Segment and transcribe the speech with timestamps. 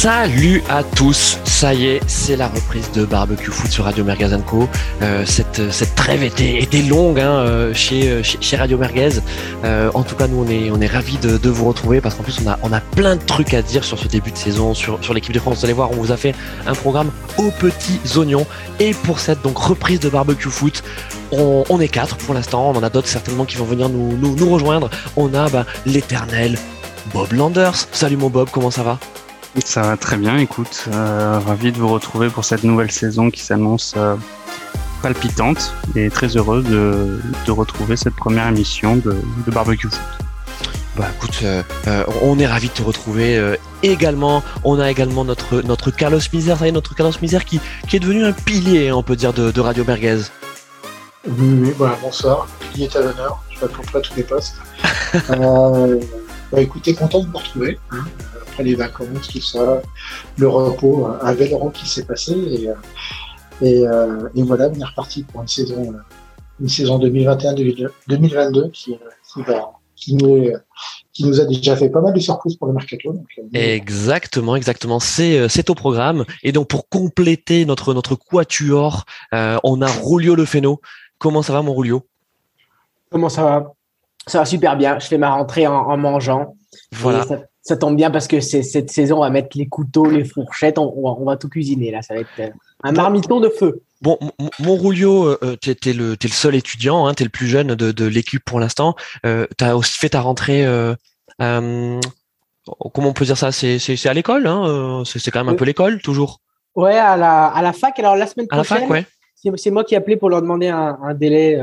[0.00, 4.28] Salut à tous, ça y est, c'est la reprise de Barbecue Foot sur Radio Merguez
[4.46, 4.68] Co.
[5.02, 5.60] Euh, cette,
[5.96, 9.18] trêve était, longue hein, euh, chez, chez, Radio Merguez.
[9.64, 12.38] Euh, en tout cas, nous on est, on ravis de, vous retrouver parce qu'en plus
[12.62, 15.40] on a, plein de trucs à dire sur ce début de saison, sur, l'équipe de
[15.40, 15.58] France.
[15.58, 16.32] Vous allez voir, on vous a fait
[16.68, 18.46] un programme aux petits oignons.
[18.78, 20.84] Et pour cette donc reprise de Barbecue Foot,
[21.32, 22.70] on, est quatre pour l'instant.
[22.70, 24.90] On en a d'autres certainement qui vont venir nous rejoindre.
[25.16, 26.56] On a bah, l'éternel
[27.12, 27.88] Bob Landers.
[27.90, 29.00] Salut mon Bob, comment ça va?
[29.64, 30.88] Ça va très bien, écoute.
[30.92, 34.16] Euh, ravi de vous retrouver pour cette nouvelle saison qui s'annonce euh,
[35.02, 39.16] palpitante et très heureuse de, de, retrouver cette première émission de,
[39.46, 40.00] de Barbecue Foot.
[40.96, 43.54] Bah écoute, euh, on est ravi de te retrouver euh,
[43.84, 44.42] également.
[44.64, 47.96] On a également notre notre Carlos Misère, ça y est, notre Carlos Misère qui, qui
[47.96, 50.22] est devenu un pilier, on peut dire, de, de Radio Merguez.
[51.24, 52.48] Oui, oui, voilà, bonsoir.
[52.72, 53.40] Pilier est à l'honneur.
[53.50, 54.56] Je pas tous les postes.
[55.30, 56.00] euh,
[56.50, 57.78] bah écoutez, content de vous retrouver.
[57.92, 58.04] Hein
[58.62, 59.82] les vacances, tout ça,
[60.36, 62.32] le repos, un Véloran qui s'est passé.
[62.32, 62.68] Et,
[63.60, 65.94] et, euh, et, voilà, on est reparti pour une saison,
[66.60, 68.96] une saison 2021-2022 qui,
[69.32, 69.42] qui,
[69.96, 70.52] qui, nous,
[71.18, 73.12] qui nous a déjà fait pas mal de surprises pour le mercato.
[73.12, 75.00] Donc, euh, exactement, exactement.
[75.00, 76.24] C'est euh, c'est au programme.
[76.44, 80.80] Et donc pour compléter notre notre quatuor, euh, on a Rulio Lefeno.
[81.18, 82.06] Comment ça va, mon Rulio?
[83.10, 83.72] Comment ça va?
[84.28, 85.00] Ça va super bien.
[85.00, 86.54] Je fais ma rentrée en, en mangeant.
[86.92, 87.40] Voilà ça
[87.76, 91.36] tombe bien parce que cette saison, on va mettre les couteaux, les fourchettes, on, va,
[91.36, 92.02] tout cuisiner là.
[92.02, 92.48] Ça va être euh,
[92.82, 93.82] un marmiton de feu.
[94.00, 94.18] Bon,
[94.60, 98.04] mon Roulio, euh, tu es, le, seul étudiant, hein, tu es le plus jeune de,
[98.04, 98.94] l'équipe pour l'instant.
[99.26, 100.64] Euh, tu as aussi fait ta rentrée.
[101.38, 101.98] comment
[102.94, 103.52] on peut dire ça?
[103.52, 106.40] C'est à l'école, hein, c'est quand même un peu l'école, toujours?
[106.74, 107.98] Ouais, à la, à la fac.
[107.98, 109.56] Alors la semaine prochaine, à la fac, ouais.
[109.56, 111.58] c'est moi qui ai appelé pour leur demander un, un délai,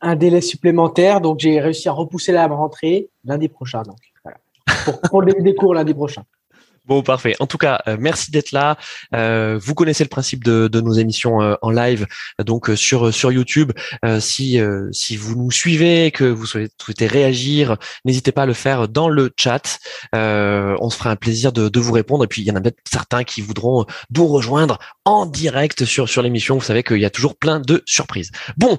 [0.00, 1.20] un délai supplémentaire.
[1.20, 3.82] Donc j'ai réussi à repousser la rentrée lundi prochain.
[3.82, 3.98] Donc
[4.84, 6.22] pour, pour des cours lundi prochain.
[6.86, 7.34] Bon, parfait.
[7.40, 8.76] En tout cas, euh, merci d'être là.
[9.14, 12.06] Euh, vous connaissez le principe de, de nos émissions euh, en live,
[12.44, 13.72] donc sur sur YouTube.
[14.20, 14.60] si
[14.92, 19.32] si vous nous suivez, que vous souhaitez, réagir, n'hésitez pas à le faire dans le
[19.36, 19.78] chat.
[20.12, 22.24] on se fera un plaisir de, de vous répondre.
[22.24, 26.08] Et puis il y en a peut-être certains qui voudront nous rejoindre en direct sur
[26.08, 26.56] sur l'émission.
[26.56, 28.30] Vous savez qu'il y a toujours plein de surprises.
[28.58, 28.78] Bon,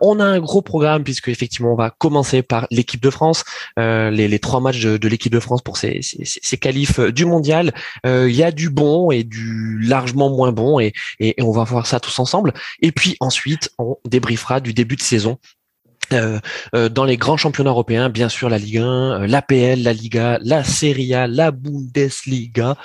[0.00, 3.44] on a un gros programme puisque effectivement on va commencer par l'équipe de France,
[3.76, 7.26] les, les trois matchs de, de l'équipe de France pour ces, ces, ces qualifs du
[7.26, 7.41] monde
[8.06, 10.92] euh, il y a du bon et du largement moins bon et,
[11.40, 12.52] on va voir ça tous ensemble.
[12.80, 15.38] Et puis ensuite, on débriefera du début de saison
[16.12, 16.38] euh,
[16.74, 20.62] euh, dans les grands championnats européens, bien sûr la Ligue 1, l'APL, la Liga, la
[20.64, 22.76] Serie A, la Bundesliga.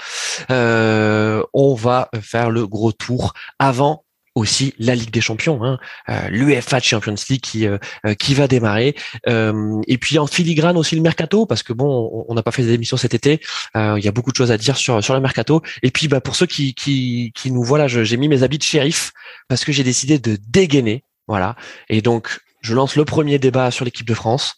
[0.50, 4.06] on va faire le gros tour avant
[4.37, 8.47] aussi la Ligue des Champions, hein, euh, l'UEFA Champions League qui euh, euh, qui va
[8.47, 12.63] démarrer, et puis en filigrane aussi le mercato parce que bon, on n'a pas fait
[12.63, 13.41] d'émission cet été,
[13.75, 16.21] il y a beaucoup de choses à dire sur sur le mercato, et puis bah
[16.21, 19.11] pour ceux qui qui qui nous voilà, j'ai mis mes habits de shérif
[19.47, 21.55] parce que j'ai décidé de dégainer, voilà,
[21.89, 24.55] et donc je lance le premier débat sur l'équipe de France.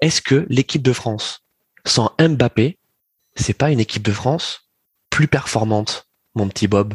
[0.00, 1.44] Est-ce que l'équipe de France
[1.84, 2.78] sans Mbappé,
[3.36, 4.70] c'est pas une équipe de France
[5.10, 6.94] plus performante, mon petit Bob?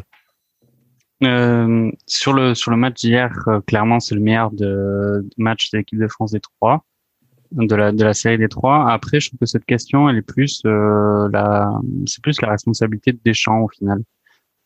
[1.24, 5.78] Euh, sur le sur le match d'hier, euh, clairement c'est le meilleur de, match de
[5.78, 6.84] l'équipe de France des trois,
[7.52, 8.90] de la de la série des trois.
[8.90, 11.72] Après, je trouve que cette question, elle est plus euh, la
[12.06, 14.02] c'est plus la responsabilité de Deschamps au final,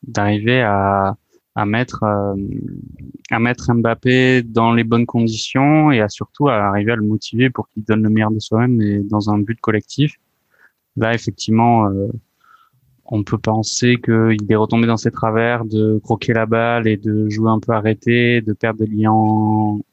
[0.02, 1.16] d'arriver à
[1.54, 2.34] à mettre euh,
[3.30, 7.50] à mettre Mbappé dans les bonnes conditions et à surtout à arriver à le motiver
[7.50, 10.16] pour qu'il donne le meilleur de soi-même et dans un but collectif.
[10.96, 11.88] Là, effectivement
[13.10, 17.28] on peut penser qu'il est retombé dans ses travers de croquer la balle et de
[17.28, 19.12] jouer un peu arrêté, de perdre des liens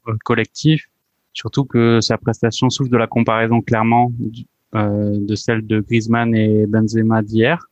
[0.08, 0.88] euh, collectifs.
[1.32, 4.12] Surtout que sa prestation souffre de la comparaison clairement
[4.74, 7.68] euh, de celle de Griezmann et Benzema d'hier.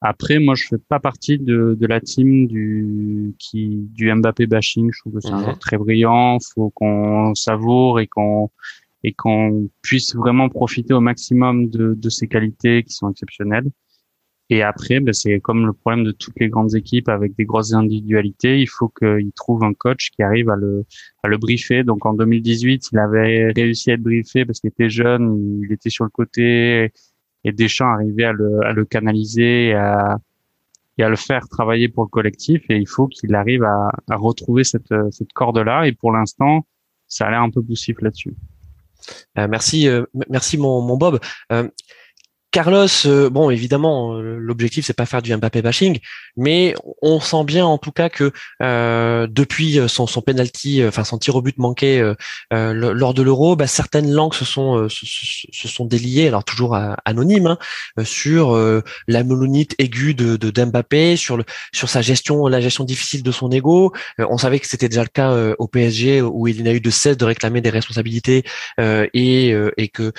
[0.00, 4.90] Après, moi, je fais pas partie de, de la team du qui du Mbappé bashing.
[4.92, 5.58] Je trouve que c'est un mhm.
[5.58, 6.38] très brillant.
[6.54, 8.50] Faut qu'on savoure et qu'on
[9.02, 13.68] et qu'on puisse vraiment profiter au maximum de, de ses qualités qui sont exceptionnelles.
[14.50, 17.74] Et après, ben, c'est comme le problème de toutes les grandes équipes avec des grosses
[17.74, 18.60] individualités.
[18.60, 20.84] Il faut qu'ils trouvent un coach qui arrive à le,
[21.22, 21.84] à le briefer.
[21.84, 25.90] Donc en 2018, il avait réussi à être briefé parce qu'il était jeune, il était
[25.90, 26.92] sur le côté
[27.44, 30.16] et Deschamps arrivait à le, à le canaliser et à,
[30.96, 32.62] et à le faire travailler pour le collectif.
[32.70, 35.86] Et il faut qu'il arrive à, à retrouver cette, cette corde-là.
[35.86, 36.64] Et pour l'instant,
[37.06, 38.34] ça a l'air un peu poussif là-dessus.
[39.38, 41.18] Euh, merci, euh, merci mon, mon Bob.
[41.52, 41.68] Euh,
[42.50, 45.98] Carlos, euh, bon, évidemment, euh, l'objectif c'est pas faire du Mbappé bashing,
[46.34, 51.18] mais on sent bien en tout cas que euh, depuis son, son penalty, enfin son
[51.18, 52.00] tir au but manqué
[52.50, 56.74] lors de l'Euro, bah, certaines langues se sont se, sont déliées, alors toujours
[57.04, 57.58] anonymes, hein,
[58.04, 58.56] sur
[59.06, 61.44] la melonite aiguë de, de d'Mbappé, sur le
[61.74, 63.92] sur sa gestion, la gestion difficile de son ego.
[64.18, 67.18] on savait que c'était déjà le cas au PSG où il n'a eu de cesse
[67.18, 68.44] de réclamer des responsabilités
[68.78, 70.12] et et que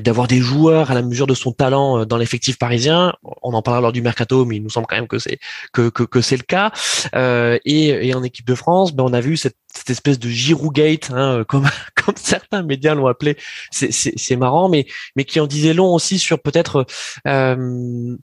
[0.00, 3.14] d'avoir des joueurs à la mesure de son talent euh, dans l'effectif parisien.
[3.42, 6.42] On en parlera lors du mercato, mais il nous semble quand même que c'est le
[6.42, 6.72] cas.
[7.14, 9.56] Euh, et, en équipe de France, ben on a vu cette,
[9.88, 11.68] espèce de Giroud-gate, hein, comme
[12.04, 13.36] comme certains médias l'ont appelé.
[13.70, 16.84] C'est marrant, mais qui en disait long aussi sur peut-être
[17.26, 18.16] euh,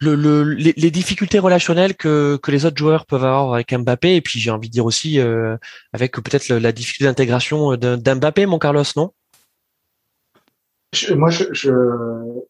[0.00, 4.40] le, le, les, difficultés relationnelles que, les autres joueurs peuvent avoir avec Mbappé, et puis
[4.40, 5.56] j'ai envie de dire aussi euh,
[5.92, 9.12] avec peut-être la difficulté d'intégration d'Mbappé, mon Carlos, non?
[11.16, 11.70] Moi, je, je,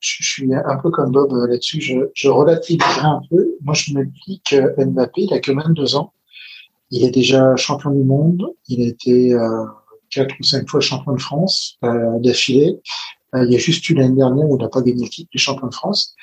[0.00, 1.80] je, suis un peu comme Bob euh, là-dessus.
[1.80, 3.54] Je, je relativiserai un peu.
[3.62, 6.12] Moi, je me dis que Mbappé, il a que 22 ans.
[6.90, 8.46] Il est déjà champion du monde.
[8.68, 9.64] Il a été euh,
[10.10, 12.80] quatre ou cinq fois champion de France euh, d'affilée.
[13.34, 15.30] Euh, il y a juste eu l'année dernière où il n'a pas gagné le titre
[15.32, 16.16] de champion de France.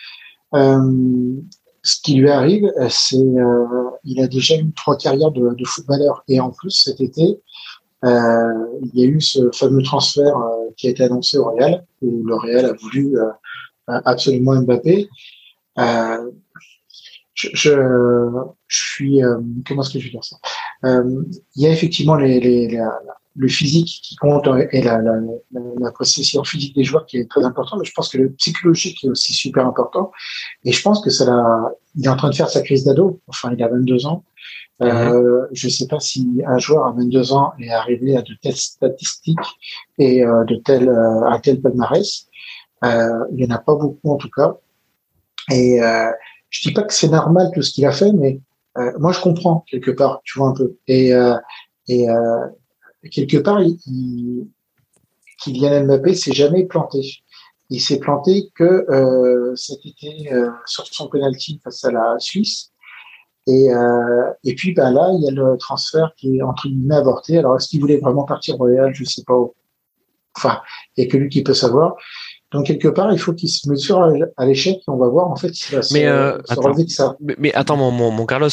[1.83, 3.23] Ce qui lui arrive, c'est
[4.03, 6.23] il a déjà eu trois carrières de, de footballeur.
[6.27, 7.39] Et en plus, cet été,
[8.03, 12.23] il y a eu ce fameux transfert euh, qui a été annoncé au Real, où
[12.25, 13.31] le Real a voulu euh,
[13.87, 15.07] absolument Mbappé.
[17.33, 17.71] Je, je,
[18.67, 19.19] je, suis
[19.67, 20.37] comment est-ce que je vais dire ça?
[20.83, 22.79] Il y a effectivement les, les,
[23.37, 25.13] le physique qui compte et la, la,
[25.79, 29.03] la, possession physique des joueurs qui est très important, mais je pense que le psychologique
[29.03, 30.11] est aussi super important.
[30.63, 33.19] Et je pense que ça l'a, il est en train de faire sa crise d'ado.
[33.27, 34.23] Enfin, il a 22 ans.
[34.81, 38.33] Euh, je ne sais pas si un joueur à 22 ans est arrivé à de
[38.41, 39.37] telles statistiques
[39.97, 42.27] et euh, de tel euh, à tel palmarès.
[42.83, 44.57] Euh, il n'y en a pas beaucoup en tout cas.
[45.51, 46.11] Et euh,
[46.49, 48.39] je dis pas que c'est normal tout ce qu'il a fait, mais
[48.77, 50.75] euh, moi je comprends quelque part, tu vois un peu.
[50.87, 51.11] Et,
[51.87, 52.07] et
[53.09, 54.47] quelque part, il, il,
[55.43, 57.23] Kylian Mbappé s'est jamais planté.
[57.69, 60.29] Il s'est planté que euh, cet été
[60.65, 62.71] sur son penalty face à la Suisse.
[63.47, 66.95] Et, euh, et puis ben là, il y a le transfert qui est entre guillemets
[66.95, 67.37] avorté.
[67.37, 68.93] Alors est-ce qu'il voulait vraiment partir au Real?
[68.93, 69.35] Je sais pas.
[70.35, 70.59] Enfin,
[70.95, 71.95] il n'y a que lui qui peut savoir.
[72.51, 74.05] Donc quelque part, il faut qu'il se mesure
[74.35, 77.15] à l'échec et on va voir en fait s'il va mais, euh, attends, de ça.
[77.37, 78.49] Mais, attends, mon, mon, mon Carlos.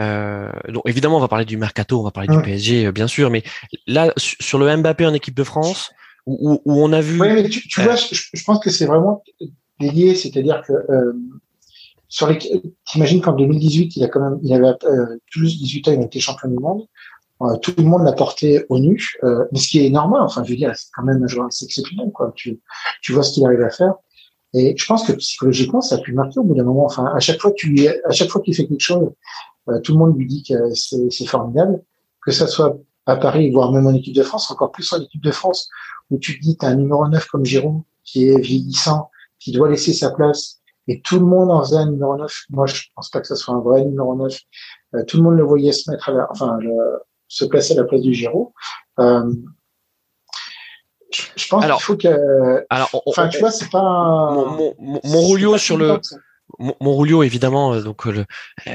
[0.00, 2.92] Euh, euh, donc évidemment, on va parler du mercato, on va parler du PSG, euh,
[2.92, 3.42] bien sûr, mais
[3.86, 5.90] là sur le Mbappé en équipe de France,
[6.26, 7.20] où, où, on a vu.
[7.20, 9.22] Oui, mais tu, tu vois, je, je, pense que c'est vraiment
[9.80, 10.72] lié, c'est-à-dire que
[12.08, 12.38] sur les,
[12.86, 16.04] t'imagines qu'en 2018, il a quand même, il avait euh, plus 18 ans, il a
[16.04, 16.86] été champion du monde.
[17.42, 20.22] Euh, tout le monde l'a porté au nu, euh, mais ce qui est normal.
[20.22, 22.32] Enfin, je veux dire, c'est quand même un joueur exceptionnel, quoi.
[22.34, 22.60] Tu,
[23.02, 23.94] tu vois ce qu'il arrive à faire.
[24.54, 26.86] Et je pense que psychologiquement, ça a pu marquer au bout d'un moment.
[26.86, 29.10] Enfin, à chaque fois qu'il, à chaque fois qu'il fait quelque chose, euh,
[29.82, 31.82] tout le monde lui dit que c'est, c'est formidable.
[32.24, 35.22] Que ça soit à Paris, voire même en équipe de France, encore plus en équipe
[35.22, 35.70] de France,
[36.10, 39.70] où tu te dis, t'as un numéro 9 comme Giroud, qui est vieillissant, qui doit
[39.70, 42.44] laisser sa place, et tout le monde en faisait un numéro 9.
[42.50, 44.38] Moi, je pense pas que ce soit un vrai numéro 9.
[44.94, 46.58] Euh, tout le monde le voyait se mettre à la, enfin,
[47.28, 48.52] se placer à la place du Giro.
[48.98, 49.32] Euh,
[51.10, 52.66] je, pense qu'il faut que.
[52.68, 53.80] Alors, enfin, tu vois, c'est pas.
[53.80, 55.98] Mon, mon, mon sur le.
[56.58, 58.24] Mon, mon évidemment, euh, donc le,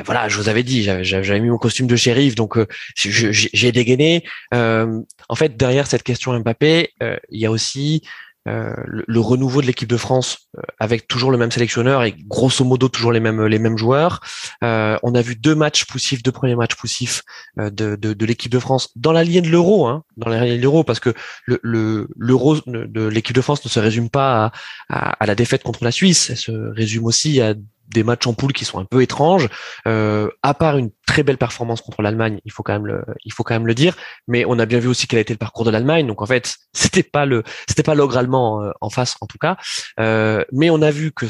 [0.05, 2.57] voilà, je vous avais dit, j'avais mis mon costume de shérif, donc
[2.95, 4.23] j'ai dégainé.
[4.51, 8.03] en fait, derrière cette question Mbappé, il y a aussi
[8.49, 12.65] euh, le, renouveau de l'équipe de France euh, avec toujours le même sélectionneur et grosso
[12.65, 14.19] modo toujours les mêmes les mêmes joueurs.
[14.65, 17.21] Euh, on a vu deux matchs poussifs, deux premiers matchs poussifs
[17.55, 20.57] de, de, de l'équipe de France dans la ligne de l'euro, hein, dans la ligne
[20.57, 21.13] de l'euro parce que
[21.45, 24.51] le l'euro de l'équipe de France ne se résume pas
[24.89, 27.53] à, à, la défaite contre la Suisse, elle se résume aussi à
[27.93, 29.49] des matchs en poule qui sont un peu étranges.
[29.87, 33.33] Euh, à part une très belle performance contre l'Allemagne, il faut quand même le, il
[33.33, 33.95] faut quand même le dire.
[34.27, 36.07] Mais on a bien vu aussi quel a été le parcours de l'Allemagne.
[36.07, 39.37] Donc en fait, c'était pas le, c'était pas l'ogre allemand euh, en face en tout
[39.37, 39.57] cas.
[39.99, 41.27] Euh, mais on a vu que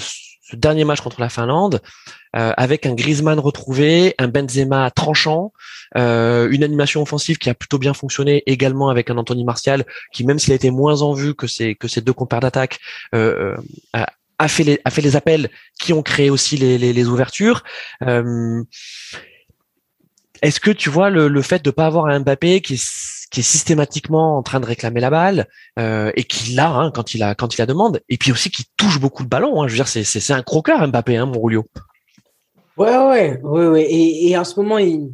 [0.53, 1.81] ce dernier match contre la Finlande,
[2.35, 5.53] euh, avec un Griezmann retrouvé, un Benzema tranchant,
[5.97, 10.25] euh, une animation offensive qui a plutôt bien fonctionné également avec un Anthony Martial qui,
[10.25, 12.79] même s'il a été moins en vue que ses que ses deux compères d'attaque,
[13.15, 13.55] euh,
[13.93, 14.11] a
[14.47, 17.63] fait les, a fait les appels qui ont créé aussi les, les, ouvertures.
[18.03, 18.63] Euh,
[20.41, 23.39] est-ce que tu vois le, le fait de pas avoir un Mbappé qui est, qui
[23.39, 25.47] est systématiquement en train de réclamer la balle
[25.79, 28.51] euh, et qui l'a hein, quand il a quand il la demande et puis aussi
[28.51, 29.61] qui touche beaucoup le ballon.
[29.61, 31.65] Hein, je veux dire c'est un croqueur Mbappé hein, mon Julio.
[32.77, 35.13] Ouais ouais ouais ouais et, et en ce moment il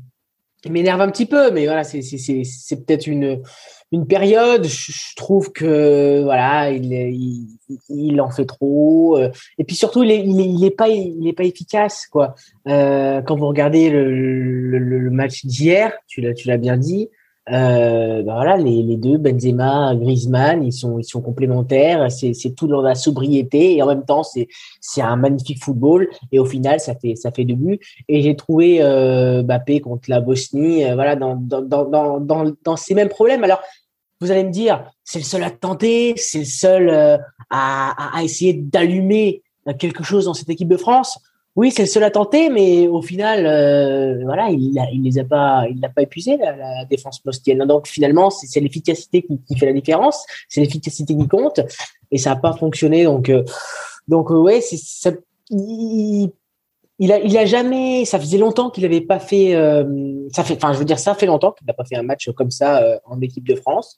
[0.68, 3.42] m'énerve un petit peu, mais voilà, c'est peut-être une,
[3.92, 4.66] une période.
[4.66, 7.48] Je trouve que voilà, il, il,
[7.90, 9.18] il en fait trop.
[9.58, 12.36] Et puis surtout, il est, il est, pas, il est pas efficace quoi.
[12.68, 17.10] Euh, quand vous regardez le, le, le match d'hier, tu l'as bien dit.
[17.52, 22.12] Euh, ben voilà, les, les, deux, Benzema, Griezmann, ils sont, ils sont complémentaires.
[22.12, 24.48] C'est, c'est tout dans la sobriété et en même temps, c'est,
[24.80, 26.10] c'est un magnifique football.
[26.32, 27.80] Et au final, ça fait, ça fait deux buts.
[28.08, 32.76] Et j'ai trouvé euh, Mbappé contre la Bosnie, euh, voilà, dans, dans, dans, dans, dans
[32.76, 33.44] ces mêmes problèmes.
[33.44, 33.62] Alors,
[34.22, 37.18] vous allez me dire, c'est le seul à tenter, c'est le seul euh,
[37.50, 39.42] à, à, essayer d'allumer
[39.78, 41.20] quelque chose dans cette équipe de France.
[41.60, 45.26] Oui, c'est le seul à tenter, mais au final, euh, voilà, il, il les a
[45.26, 47.66] pas, il l'a pas épuisé la, défense mostienne.
[47.66, 51.60] Donc finalement, c'est l'efficacité qui, fait la différence, c'est l'efficacité qui compte,
[52.12, 53.04] et ça n'a pas fonctionné.
[53.04, 53.44] Donc, euh,
[54.08, 55.12] donc ouais, c'est ça.
[55.50, 56.32] Il,
[57.12, 58.06] a, il a jamais.
[58.06, 59.54] Ça faisait longtemps qu'il n'avait pas fait.
[59.54, 59.84] Euh,
[60.32, 60.56] ça fait.
[60.56, 62.82] Enfin, je veux dire, ça fait longtemps qu'il n'a pas fait un match comme ça
[62.82, 63.98] euh, en équipe de France.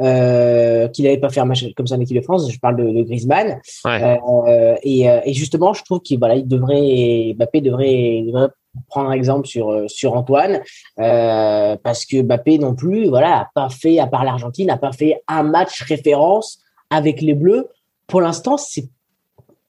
[0.00, 2.50] Euh, qu'il n'avait pas fait un match comme ça en équipe de France.
[2.50, 3.60] Je parle de, de Griezmann.
[3.84, 4.18] Ouais.
[4.48, 8.48] Euh, et, euh, et, justement, je trouve qu'il voilà, il devrait, Mbappé devrait, devrait
[8.88, 10.62] prendre exemple sur sur Antoine
[10.98, 14.90] euh, parce que Mbappé non plus, voilà, a pas fait à part l'Argentine, a pas
[14.90, 16.58] fait un match référence
[16.90, 17.68] avec les Bleus.
[18.08, 18.88] Pour l'instant, c'est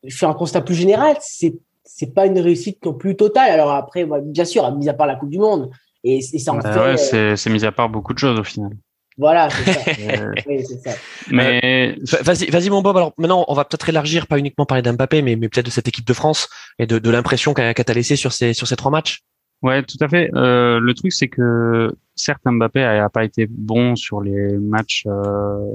[0.03, 1.53] je fais un constat plus général, c'est
[1.84, 3.51] c'est pas une réussite non plus totale.
[3.51, 5.70] Alors après, bien sûr, mis à part la Coupe du Monde,
[6.03, 6.79] et, et ça en bah fait.
[6.79, 8.72] Ouais, c'est, c'est mis à part beaucoup de choses au final.
[9.17, 9.81] Voilà, c'est ça.
[10.48, 10.91] oui, c'est ça.
[11.31, 12.98] Mais euh, vas-y, vas-y mon Bob.
[12.98, 15.88] Alors maintenant, on va peut-être élargir, pas uniquement parler d'Mbappé, mais, mais peut-être de cette
[15.88, 18.91] équipe de France et de, de l'impression qu'a, qu'a laissé sur ces sur ces trois
[18.91, 19.22] matchs.
[19.62, 20.29] Ouais, tout à fait.
[20.36, 25.74] Euh, le truc, c'est que certes, Mbappé a, pas été bon sur les matchs, euh,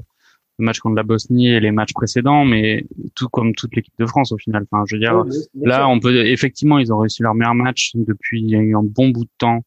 [0.58, 4.06] le match contre la Bosnie et les matchs précédents, mais tout comme toute l'équipe de
[4.06, 4.66] France au final.
[4.70, 5.88] Enfin, je veux dire, Oui, là, sûr.
[5.88, 9.64] on peut effectivement, ils ont réussi leur meilleur match depuis un bon bout de temps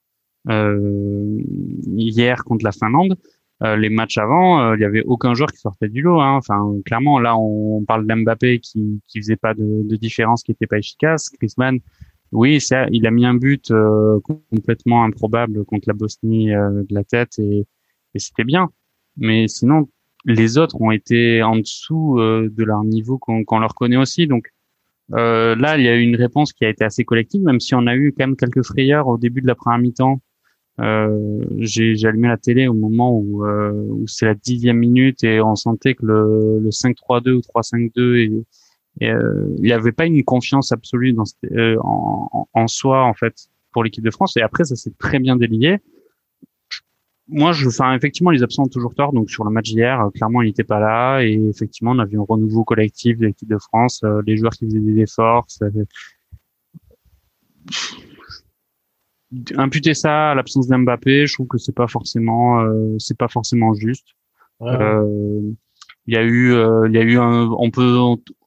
[0.50, 1.38] euh,
[1.98, 3.18] hier contre la Finlande.
[3.64, 6.20] Euh, les matchs avant, euh, il y avait aucun joueur qui sortait du lot.
[6.20, 6.36] Hein.
[6.36, 10.68] Enfin, clairement, là, on parle d'Mbappé qui qui faisait pas de, de différence, qui était
[10.68, 11.30] pas efficace.
[11.32, 11.80] Griezmann,
[12.34, 16.94] oui, ça, il a mis un but euh, complètement improbable contre la Bosnie euh, de
[16.94, 17.66] la tête et,
[18.16, 18.70] et c'était bien.
[19.18, 19.88] Mais sinon,
[20.26, 24.28] les autres ont été en dessous euh, de leur niveau qu'on qu'on leur connaît aussi.
[24.28, 24.50] Donc
[25.14, 27.76] euh, là, il y a eu une réponse qui a été assez collective, même si
[27.76, 30.20] on a eu quand même quelques frayeurs au début de la première mi-temps.
[30.80, 35.40] Euh, j'ai allumé la télé au moment où, euh, où c'est la dixième minute et
[35.40, 38.16] on sentait que le, le 5-3-2 ou 3-5-2
[39.00, 41.52] et, euh, il n'y avait pas une confiance absolue dans, cette-
[41.84, 43.36] en, en- soi en fait
[43.72, 45.78] pour l'équipe de France et après ça s'est très bien délié.
[47.30, 49.14] Moi, je, enfin, effectivement, les absents ont toujours tort.
[49.14, 51.22] Donc, sur le match d'hier, clairement, il n'était pas là.
[51.22, 54.02] Et effectivement, on a vu un renouveau collectif de l'équipe de France.
[54.04, 55.46] euh, les joueurs qui faisaient des efforts.
[55.48, 55.68] ça
[59.58, 63.74] Imputer ça à l'absence d'Mbappé, je trouve que c'est pas forcément, euh, c'est pas forcément
[63.74, 64.08] juste.
[64.60, 64.72] Ouais.
[64.80, 65.42] Euh,
[66.06, 67.98] Il y a eu, euh, il y a eu un, on peut,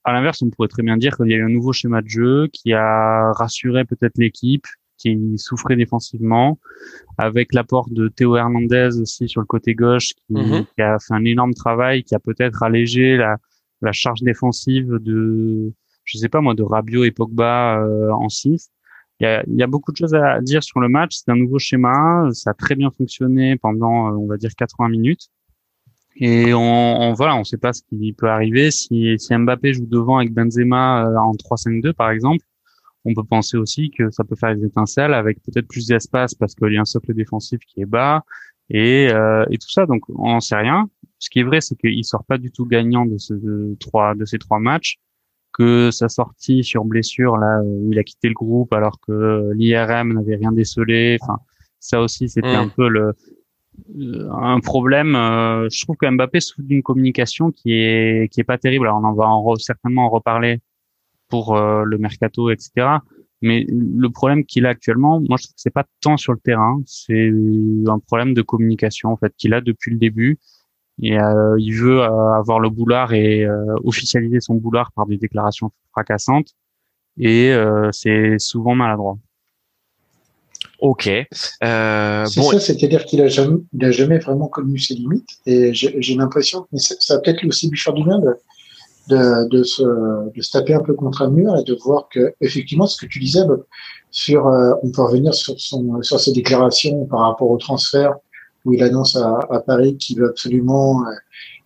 [0.04, 2.08] à l'inverse, on pourrait très bien dire qu'il y a eu un nouveau schéma de
[2.08, 4.66] jeu qui a rassuré peut-être l'équipe,
[4.98, 6.58] qui souffrait défensivement,
[7.18, 10.66] avec l'apport de Théo Hernandez aussi sur le côté gauche, qui, Mhm.
[10.74, 13.36] qui a fait un énorme travail, qui a peut-être allégé la,
[13.82, 15.72] la charge défensive de,
[16.04, 18.70] je sais pas moi, de Rabiot et Pogba euh, en 6.
[19.20, 21.16] Il y, a, y a beaucoup de choses à dire sur le match.
[21.16, 22.28] C'est un nouveau schéma.
[22.32, 25.28] Ça a très bien fonctionné pendant, euh, on va dire, 80 minutes.
[26.18, 28.70] Et on, on voilà, on sait pas ce qui peut arriver.
[28.70, 32.44] Si, si Mbappé joue devant avec Benzema euh, en 3-5-2 par exemple,
[33.04, 36.54] on peut penser aussi que ça peut faire des étincelles avec peut-être plus d'espace parce
[36.54, 38.24] qu'il y a un socle défensif qui est bas
[38.70, 39.86] et, euh, et tout ça.
[39.86, 40.88] Donc on n'en sait rien.
[41.18, 44.24] Ce qui est vrai, c'est qu'il sort pas du tout gagnant de, ce, trois, de
[44.24, 44.96] ces trois matchs.
[45.58, 50.12] Que sa sortie sur blessure là où il a quitté le groupe alors que l'IRM
[50.12, 51.16] n'avait rien décelé.
[51.22, 51.38] Enfin,
[51.80, 52.64] ça aussi c'était Mm.
[52.66, 53.12] un peu le
[53.98, 55.14] euh, un problème.
[55.14, 58.86] euh, je trouve que Mbappé souffre d'une communication qui est qui est pas terrible.
[58.86, 60.60] Alors on en va en re- certainement en reparler
[61.28, 62.98] pour euh, le mercato, etc.
[63.42, 66.38] Mais le problème qu'il a actuellement, moi je trouve que c'est pas tant sur le
[66.38, 67.30] terrain, c'est
[67.86, 70.38] un problème de communication en fait qu'il a depuis le début.
[71.02, 75.18] Et euh, il veut euh, avoir le boulard et euh, officialiser son boulard par des
[75.18, 76.54] déclarations fracassantes.
[77.18, 79.18] Et euh, c'est souvent maladroit.
[80.80, 81.08] Ok.
[81.08, 85.28] Euh, C'est bon, ça, c'est-à-dire qu'il a jamais, il a jamais vraiment connu ses limites.
[85.46, 88.18] Et j'ai j'ai l'impression, mais ça ça va peut-être lui aussi lui faire du bien
[88.18, 88.34] de,
[89.08, 92.34] de, de, se, de se taper un peu contre un mur et de voir que,
[92.40, 93.64] effectivement, ce que tu disais, Bob,
[94.10, 98.16] sur, euh, on peut revenir sur son, sur ses déclarations par rapport au transfert
[98.66, 101.12] où il annonce à, à Paris qu'il veut absolument euh,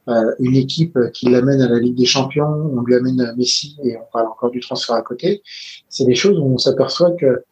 [0.08, 3.96] euh, une équipe qui l'amène à la Ligue des Champions, on lui amène Messi et
[3.96, 5.42] on parle encore du transfert à côté.
[5.88, 7.44] C'est des choses où on s'aperçoit que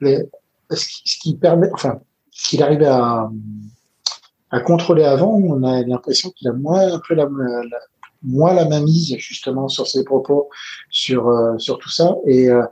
[0.00, 0.24] les,
[0.70, 2.00] ce qui, ce permet, enfin,
[2.32, 3.30] qu'il arrive à,
[4.50, 7.78] à contrôler avant, on a l'impression qu'il a moins un peu la, la,
[8.22, 10.48] moins la mise justement sur ses propos,
[10.90, 12.16] sur euh, sur tout ça.
[12.26, 12.62] Et euh,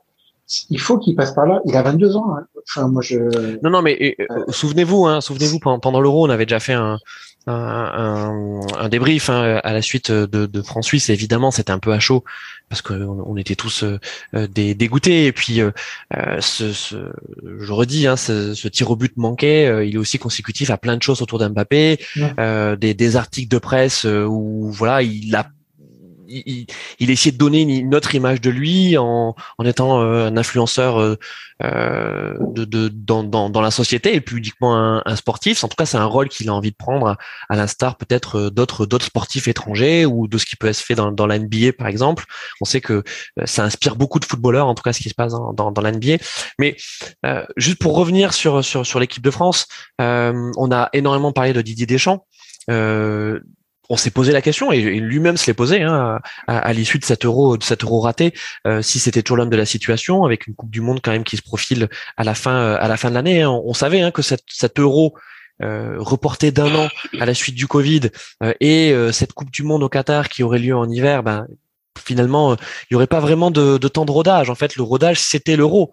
[0.71, 1.61] il faut qu'il passe par là.
[1.67, 2.35] Il a 22 ans.
[2.37, 2.47] Hein.
[2.69, 3.19] Enfin, moi je.
[3.63, 6.99] Non, non, mais euh, souvenez-vous, hein, souvenez-vous pendant l'Euro, on avait déjà fait un,
[7.47, 11.11] un, un, débrief hein, à la suite de, de France-Suisse.
[11.11, 12.25] Évidemment, c'était un peu à chaud
[12.69, 15.27] parce qu'on on était tous euh, dégoûtés.
[15.27, 15.71] Et puis, euh,
[16.41, 16.97] ce, ce,
[17.61, 20.97] je redis, hein, ce, ce, tir au but manqué, il est aussi consécutif à plein
[20.97, 21.99] de choses autour d'Mbappé,
[22.39, 25.47] euh, des, des articles de presse où voilà, il a
[26.33, 26.67] il,
[26.99, 31.01] il, essayait de donner une, autre image de lui en, en étant euh, un influenceur
[31.01, 31.17] euh,
[31.63, 35.63] euh, de, de dans, dans, dans, la société et plus uniquement un, un sportif.
[35.65, 37.17] En tout cas, c'est un rôle qu'il a envie de prendre,
[37.49, 41.13] à l'instar peut-être d'autres d'autres sportifs étrangers ou de ce qui peut être fait dans,
[41.13, 42.25] dans la NBA par exemple.
[42.61, 43.03] On sait que
[43.45, 45.83] ça inspire beaucoup de footballeurs, en tout cas ce qui se passe dans, dans, dans
[45.83, 46.17] la NBA.
[46.59, 46.77] Mais
[47.27, 49.67] euh, juste pour revenir sur sur, sur l'équipe de France,
[49.99, 52.27] on a énormément parlé de Didier Deschamps.
[52.71, 53.41] Euh,
[53.89, 57.25] on s'est posé la question et, lui-même se l'est posé hein, à, l'issue de cet
[57.25, 58.33] euro, de cet euro raté,
[58.67, 61.25] euh, si c'était toujours l'homme de la situation, avec une Coupe du Monde quand même
[61.25, 63.43] qui se profile à la fin, à la fin de l'année.
[63.43, 63.51] Hein.
[63.51, 65.15] On, savait hein, que cet, euro
[65.63, 66.89] euh, reporté d'un an
[67.21, 68.11] à la suite du Covid
[68.43, 71.47] euh, et cette Coupe du Monde au Qatar qui aurait lieu en hiver, ben
[72.03, 74.49] finalement il y aurait pas vraiment de, de temps de rodage.
[74.49, 75.93] En fait, le rodage c'était l'euro.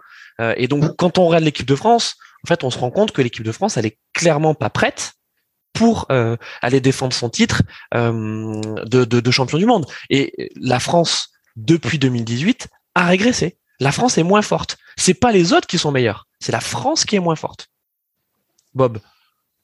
[0.56, 2.16] et donc quand on regarde l'équipe de France,
[2.46, 5.16] en fait, on se rend compte que l'équipe de France elle est clairement pas prête
[5.80, 7.62] pour euh, aller défendre son titre
[7.94, 9.86] euh, de, de, de, champion du monde.
[10.10, 13.56] Et la France, depuis 2018, a régressé.
[13.80, 14.78] La France est moins forte.
[14.98, 16.28] C'est pas les autres qui sont meilleurs.
[16.42, 17.70] C'est la France qui est moins forte.
[18.76, 19.00] Bob.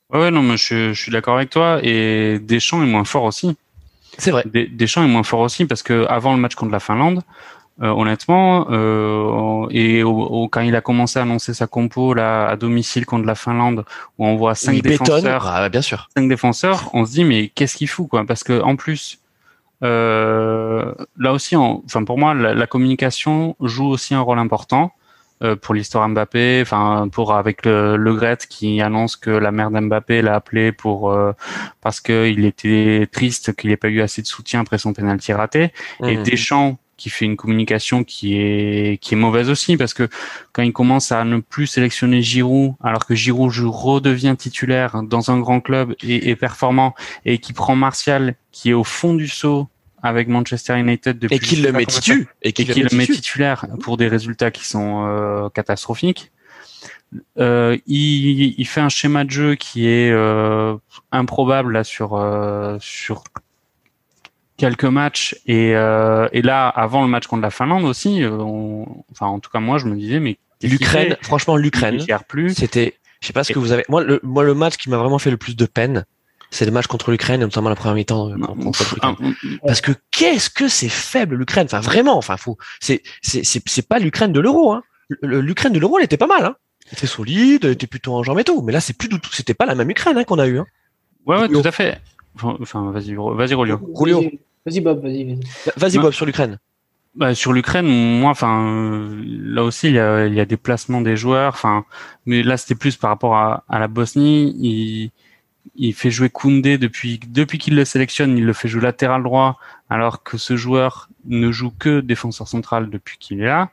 [0.10, 1.82] Ouais, non, mais je, je suis d'accord avec toi.
[1.84, 3.58] Et Deschamps est moins fort aussi.
[4.18, 4.46] C'est vrai.
[4.46, 7.24] Deschamps est moins fort aussi parce que avant le match contre la Finlande,
[7.82, 12.56] euh, honnêtement, euh, et au, quand il a commencé à annoncer sa compo là à
[12.56, 13.84] domicile contre la Finlande,
[14.18, 17.76] où on voit cinq défenseurs, ah, bien sûr, cinq défenseurs, on se dit mais qu'est-ce
[17.76, 18.24] qu'il fout quoi?
[18.26, 19.20] Parce que en plus,
[19.84, 24.94] euh, là aussi, enfin pour moi, la, communication joue aussi un rôle important
[25.62, 30.22] pour l'histoire Mbappé, enfin pour avec le, le Gret qui annonce que la mère d'Mbappé
[30.22, 31.34] l'a appelé pour euh,
[31.82, 35.74] parce qu'il était triste qu'il n'ait pas eu assez de soutien après son penalty raté,
[36.04, 36.24] et mmh.
[36.24, 40.08] Deschamps qui fait une communication qui est qui est mauvaise aussi parce que
[40.54, 45.40] quand il commence à ne plus sélectionner Giroud alors que Giroud redevient titulaire dans un
[45.40, 49.68] grand club et, et performant et qui prend Martial qui est au fond du saut
[50.02, 53.98] avec Manchester United depuis et qu'il le met titulaire et qu'il le met titulaire pour
[53.98, 56.32] des résultats qui sont euh, catastrophiques.
[57.40, 60.76] Euh, il, il, fait un schéma de jeu qui est euh,
[61.12, 63.24] improbable là sur euh, sur
[64.58, 65.36] quelques matchs.
[65.46, 68.38] Et, euh, et là avant le match contre la Finlande aussi euh,
[69.12, 72.56] enfin en tout cas moi je me disais mais l'Ukraine franchement l'Ukraine plus.
[72.56, 74.98] c'était je sais pas ce que vous avez moi le moi le match qui m'a
[74.98, 76.06] vraiment fait le plus de peine
[76.52, 78.36] c'est le match contre l'Ukraine notamment la première mi-temps euh,
[79.66, 81.66] parce que qu'est-ce que c'est faible l'Ukraine?
[81.66, 84.84] Enfin vraiment enfin faut c'est c'est c'est pas l'Ukraine de l'euro hein.
[85.22, 86.56] l'Ukraine de l'euro elle était pas mal hein.
[86.88, 88.62] Elle était solide elle était plutôt en jambes et tout.
[88.62, 90.60] Mais là c'est plus du tout c'était pas la même Ukraine hein, qu'on a eu
[90.60, 90.66] hein.
[91.26, 92.00] ouais ouais tout à fait
[92.42, 93.80] Enfin, vas-y, vas-y, Rolio.
[94.66, 95.40] Vas-y, Bob, vas-y.
[95.78, 96.60] Vas-y, Bob, sur l'Ukraine.
[97.16, 101.02] Bah, sur l'Ukraine, moi, enfin, là aussi, il y a, il y a des placements
[101.02, 101.54] des joueurs.
[101.54, 101.86] Enfin,
[102.26, 104.54] mais là, c'était plus par rapport à, à la Bosnie.
[104.60, 105.12] Il,
[105.76, 109.58] il fait jouer Koundé depuis depuis qu'il le sélectionne, il le fait jouer latéral droit,
[109.90, 113.70] alors que ce joueur ne joue que défenseur central depuis qu'il est là.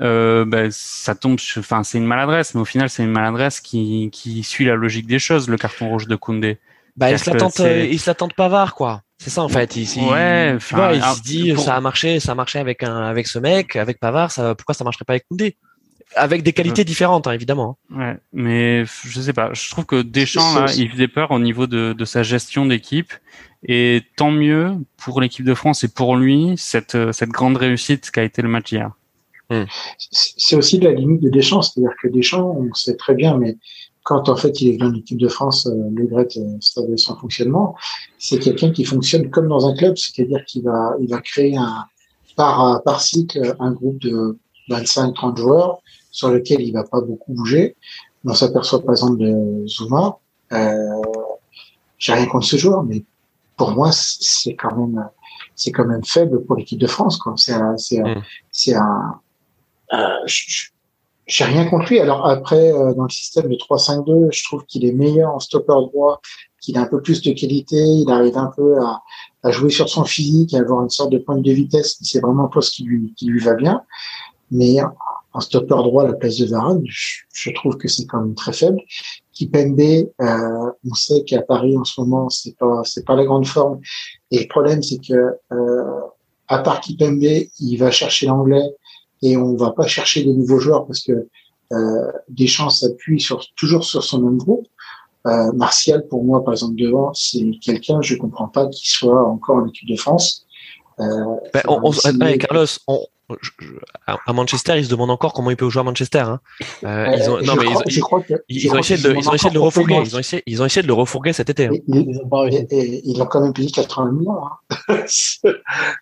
[0.00, 4.08] Euh, bah, ça tombe, enfin, c'est une maladresse, mais au final, c'est une maladresse qui
[4.12, 5.48] qui suit la logique des choses.
[5.48, 6.58] Le carton rouge de Koundé.
[6.98, 9.02] Bah, il se l'attend, euh, il se l'attend Pavard, quoi.
[9.18, 9.76] C'est ça en fait.
[9.76, 12.96] Il, ouais, tu vois, il se dit ça a marché, ça a marché avec un
[13.02, 15.56] avec ce mec, avec Pavard, ça pourquoi ça marcherait pas avec Koundé?
[16.14, 17.78] Avec des qualités différentes hein, évidemment.
[17.92, 17.98] Hein.
[17.98, 19.50] Ouais, mais je sais pas.
[19.52, 23.12] Je trouve que Deschamps là, il faisait peur au niveau de, de sa gestion d'équipe.
[23.66, 28.22] Et tant mieux pour l'équipe de France et pour lui cette cette grande réussite qu'a
[28.22, 28.92] été le match hier.
[29.50, 29.64] Hmm.
[30.10, 33.56] C'est aussi de la limite de Deschamps, c'est-à-dire que Deschamps, on sait très bien, mais
[34.08, 36.28] quand en fait il est dans l'équipe de France, euh, le Gret
[36.60, 37.76] savait son fonctionnement,
[38.18, 41.84] c'est quelqu'un qui fonctionne comme dans un club, c'est-à-dire qu'il va, il va créer un,
[42.34, 44.38] par, par cycle un groupe de
[44.70, 47.76] 25-30 joueurs sur lequel il va pas beaucoup bouger.
[48.24, 50.16] On s'aperçoit par exemple de Zuma.
[50.52, 50.72] Euh,
[51.98, 53.04] J'ai rien contre ce joueur, mais
[53.58, 55.06] pour moi c'est quand même
[55.54, 57.20] c'est quand même faible pour l'équipe de France.
[57.36, 58.22] C'est c'est mm.
[58.52, 59.20] c'est un,
[59.92, 60.26] euh,
[61.28, 62.00] j'ai rien contre lui.
[62.00, 65.74] Alors après, euh, dans le système de 3-5-2, je trouve qu'il est meilleur en stopper
[65.74, 66.20] droit,
[66.60, 69.02] qu'il a un peu plus de qualité, il arrive un peu à,
[69.44, 71.98] à jouer sur son physique, à avoir une sorte de pointe de vitesse.
[72.02, 73.82] C'est vraiment un poste qui lui, qui lui va bien.
[74.50, 74.78] Mais
[75.32, 78.52] en stopper droit à la place de Varane, je, trouve que c'est quand même très
[78.52, 78.80] faible.
[79.32, 83.46] Kipembe, euh, on sait qu'à Paris en ce moment, c'est pas c'est pas la grande
[83.46, 83.80] forme.
[84.30, 86.00] Et le problème, c'est que euh,
[86.48, 88.74] à part Kipembe, il va chercher l'anglais
[89.22, 91.28] et on va pas chercher de nouveaux joueurs parce que
[91.72, 94.66] euh, Deschamps s'appuie sur toujours sur son même groupe.
[95.26, 99.56] Euh, Martial, pour moi, par exemple, devant, c'est quelqu'un, je comprends pas qu'il soit encore
[99.56, 100.46] en équipe de France.
[101.00, 101.04] Euh,
[101.52, 103.00] ben, on, on, Carlos, on,
[104.06, 106.20] à Manchester, ils se demandent encore comment il peut jouer à Manchester.
[106.20, 106.40] Hein.
[106.84, 107.98] Euh, ils ont, non, mais ils,
[108.48, 110.00] ils, ont essayé de, ils ont essayé de le refourguer.
[110.02, 111.66] Ils ont essayé, ils ont essayé de le refourguer cet été.
[111.66, 111.72] Hein.
[111.88, 114.40] Ils, ont quand même payé 80 millions.
[114.70, 115.02] Hein.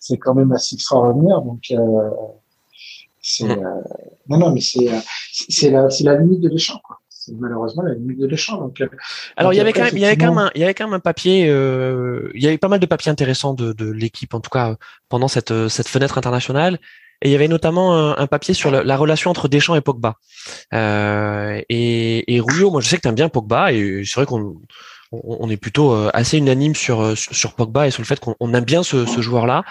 [0.00, 1.40] c'est quand même assez extraordinaire.
[1.42, 2.10] Donc, euh,
[3.26, 3.50] c'est, mm.
[3.50, 3.82] euh,
[4.28, 5.00] non, non, mais c'est, euh,
[5.32, 8.60] c'est la, c'est la limite de l'échange, quoi c'est malheureusement la limite de l'échange.
[8.60, 8.86] Donc, euh,
[9.36, 10.74] alors il y avait quand même, il y avait quand même, un, il y avait
[10.74, 13.90] quand même un papier, euh, il y avait pas mal de papiers intéressants de, de
[13.90, 14.76] l'équipe en tout cas
[15.08, 16.78] pendant cette cette fenêtre internationale.
[17.22, 20.16] Et il y avait notamment un, papier sur la, relation entre Deschamps et Pogba.
[20.74, 24.26] Euh, et, et Rouillot, moi je sais que tu aimes bien Pogba et c'est vrai
[24.26, 24.60] qu'on
[25.12, 28.64] on est plutôt euh, assez unanime sur sur Pogba et sur le fait qu'on aime
[28.64, 29.64] bien ce, ce joueur-là,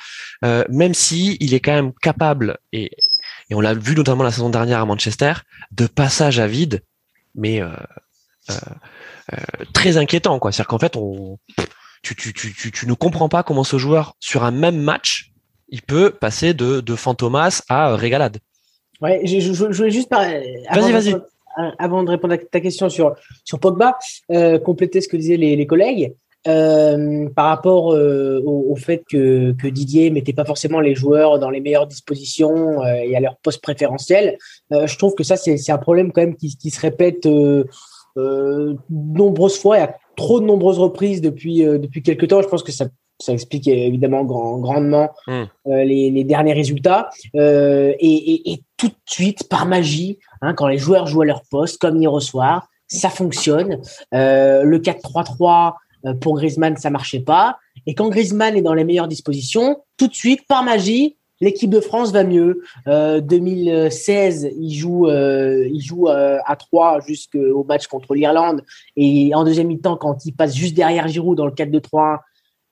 [0.43, 2.91] euh, même si il est quand même capable et
[3.49, 5.34] et on l'a vu notamment la saison dernière à Manchester
[5.71, 6.84] de passage à vide,
[7.34, 7.69] mais euh,
[8.49, 8.55] euh,
[9.73, 10.51] très inquiétant quoi.
[10.51, 11.38] C'est-à-dire qu'en fait on
[12.01, 15.31] tu, tu, tu, tu, ne comprends pas comment ce joueur sur un même match
[15.69, 18.38] il peut passer de, de Fantomas à euh, Régalade.
[19.01, 20.63] Ouais, je, je, je voulais juste parler.
[20.71, 21.15] Vas-y, vas-y.
[21.79, 23.97] Avant de répondre à ta question sur, sur Pogba,
[24.31, 26.13] euh, compléter ce que disaient les, les collègues.
[26.47, 31.39] Euh, par rapport euh, au, au, fait que, que Didier mettait pas forcément les joueurs
[31.39, 34.38] dans les meilleures dispositions euh, et à leur poste préférentiel,
[34.71, 37.27] euh, je trouve que ça c'est un problème quand même qui, qui se répète
[38.89, 42.41] nombreuses fois et à trop de nombreuses reprises depuis depuis quelques temps.
[42.41, 42.86] Je pense que ça
[43.19, 45.31] ça explique évidemment grand, grandement mmh.
[45.31, 47.10] euh, les, les, derniers résultats.
[47.36, 51.25] Euh, et, et, et, tout de suite, par magie, hein, quand les joueurs jouent à
[51.25, 53.79] leur poste, comme hier soir, ça fonctionne.
[54.13, 55.71] Euh, le 4-3-3 euh,
[56.21, 57.57] pour Griezmann, ça marchait pas.
[57.85, 61.79] Et quand Griezmann est dans les meilleures dispositions, tout de suite, par magie, l'équipe de
[61.79, 62.61] France va mieux.
[62.87, 68.63] 2016, il joue, il joue à 3 jusqu'au match contre l'Irlande.
[68.95, 72.19] Et en deuxième mi-temps, quand il passe juste derrière Giroud dans le 4-2-3-1,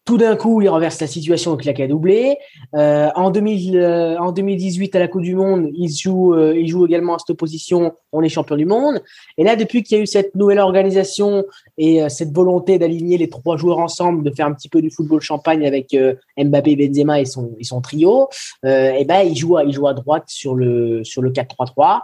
[0.05, 2.37] tout d'un coup, il renverse la situation avec la doublé.
[2.75, 6.67] Euh, en, 2000, euh, en 2018, à la Coupe du Monde, il joue, euh, il
[6.67, 7.93] joue également à cette opposition.
[8.11, 9.01] On est champion du monde.
[9.37, 11.45] Et là, depuis qu'il y a eu cette nouvelle organisation
[11.77, 14.91] et euh, cette volonté d'aligner les trois joueurs ensemble, de faire un petit peu du
[14.91, 15.95] football champagne avec
[16.37, 18.27] Mbappé, Benzema et son, et son trio,
[18.63, 22.01] et ben, il joue, à, il joue à droite sur le, sur le 4-3-3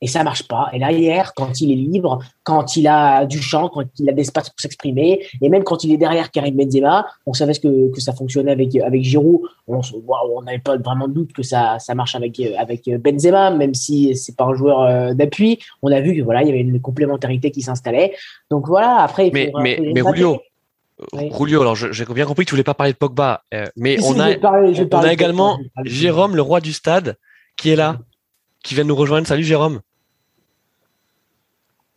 [0.00, 0.68] et ça marche pas.
[0.72, 4.12] Et là, hier, quand il est libre, quand il a du champ, quand il a
[4.12, 8.00] d'espace pour s'exprimer, et même quand il est derrière Karim Benzema, on savait que, que
[8.00, 9.40] ça fonctionnait avec, avec Giroud.
[9.66, 14.14] On n'avait pas vraiment de doute que ça, ça marche avec, avec Benzema, même si
[14.14, 15.58] c'est pas un joueur euh, d'appui.
[15.82, 18.14] On a vu que voilà, il y avait une complémentarité qui s'installait.
[18.50, 19.30] Donc voilà, après.
[19.32, 20.40] Mais, mais, mais Julio,
[21.38, 24.18] Julio, alors j'ai bien compris que tu voulais pas parler de Pogba, euh, mais on,
[24.20, 27.16] a, on a également Jérôme, le roi du stade,
[27.56, 27.98] qui est là,
[28.66, 29.26] qui vient nous rejoindre.
[29.26, 29.80] Salut Jérôme.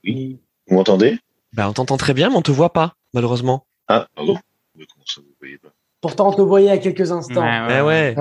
[0.04, 0.40] Oui.
[0.68, 1.18] Vous m'entendez?
[1.54, 3.66] Ben, On t'entend très bien, mais on te voit pas, malheureusement.
[3.88, 4.38] Ah, pardon.
[4.76, 5.70] Comment ça, vous voyez pas?
[6.00, 7.42] Pourtant, on te voyait à quelques instants.
[7.42, 8.16] Ouais, ouais.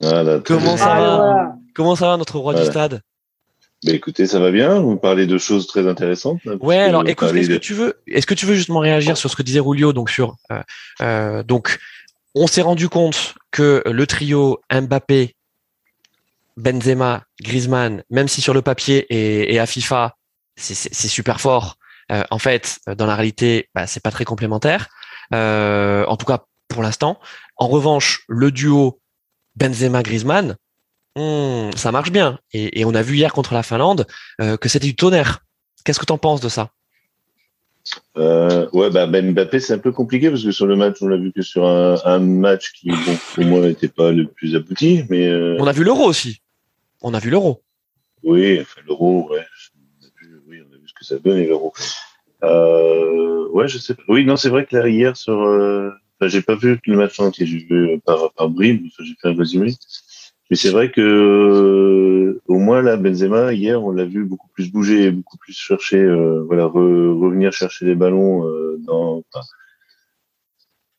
[0.00, 1.56] Eh Comment ça va?
[1.74, 3.02] Comment ça va, notre roi du stade?
[3.84, 4.80] Ben, écoutez, ça va bien.
[4.80, 6.40] Vous parlez de choses très intéressantes.
[6.60, 9.36] Ouais, alors écoute, est-ce que tu veux, est-ce que tu veux justement réagir sur ce
[9.36, 10.62] que disait Rulio, donc sur, euh,
[11.02, 11.78] euh, donc,
[12.34, 15.34] on s'est rendu compte que le trio Mbappé,
[16.56, 20.16] Benzema, Griezmann, même si sur le papier et, et à FIFA,
[20.56, 21.76] c'est super fort.
[22.12, 24.88] Euh, en fait, dans la réalité, bah, c'est pas très complémentaire.
[25.32, 27.18] Euh, en tout cas, pour l'instant.
[27.56, 29.00] En revanche, le duo
[29.56, 30.56] Benzema-Griezmann,
[31.16, 32.38] hmm, ça marche bien.
[32.52, 34.06] Et, et, on a vu hier contre la Finlande
[34.40, 35.40] euh, que c'était du tonnerre.
[35.84, 36.70] Qu'est-ce que tu en penses de ça?
[38.16, 41.08] Euh, ouais, bah, Ben Mbappé, c'est un peu compliqué parce que sur le match, on
[41.08, 44.56] l'a vu que sur un, un match qui, bon, pour moi, n'était pas le plus
[44.56, 45.04] abouti.
[45.10, 45.56] Mais euh...
[45.58, 46.40] on a vu l'euro aussi.
[47.04, 47.62] On a vu l'euro.
[48.22, 49.44] Oui, l'euro, ouais
[50.94, 51.72] que ça donne et l'euro.
[52.42, 54.02] Euh, ouais, je sais pas.
[54.08, 57.18] Oui, non, c'est vrai que là, hier, sur, euh, enfin, j'ai pas vu le match
[57.20, 59.74] entier, j'ai vu par, par bribes, j'ai fait un résumé.
[60.50, 64.70] Mais c'est vrai que, euh, au moins, là, Benzema, hier, on l'a vu beaucoup plus
[64.70, 69.22] bouger, beaucoup plus chercher, euh, voilà, revenir chercher les ballons, euh, dans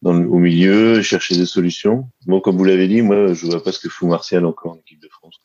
[0.04, 2.08] au milieu, chercher des solutions.
[2.28, 4.78] Bon, comme vous l'avez dit, moi, je vois pas ce que fout Martial encore en
[4.78, 5.40] équipe de France.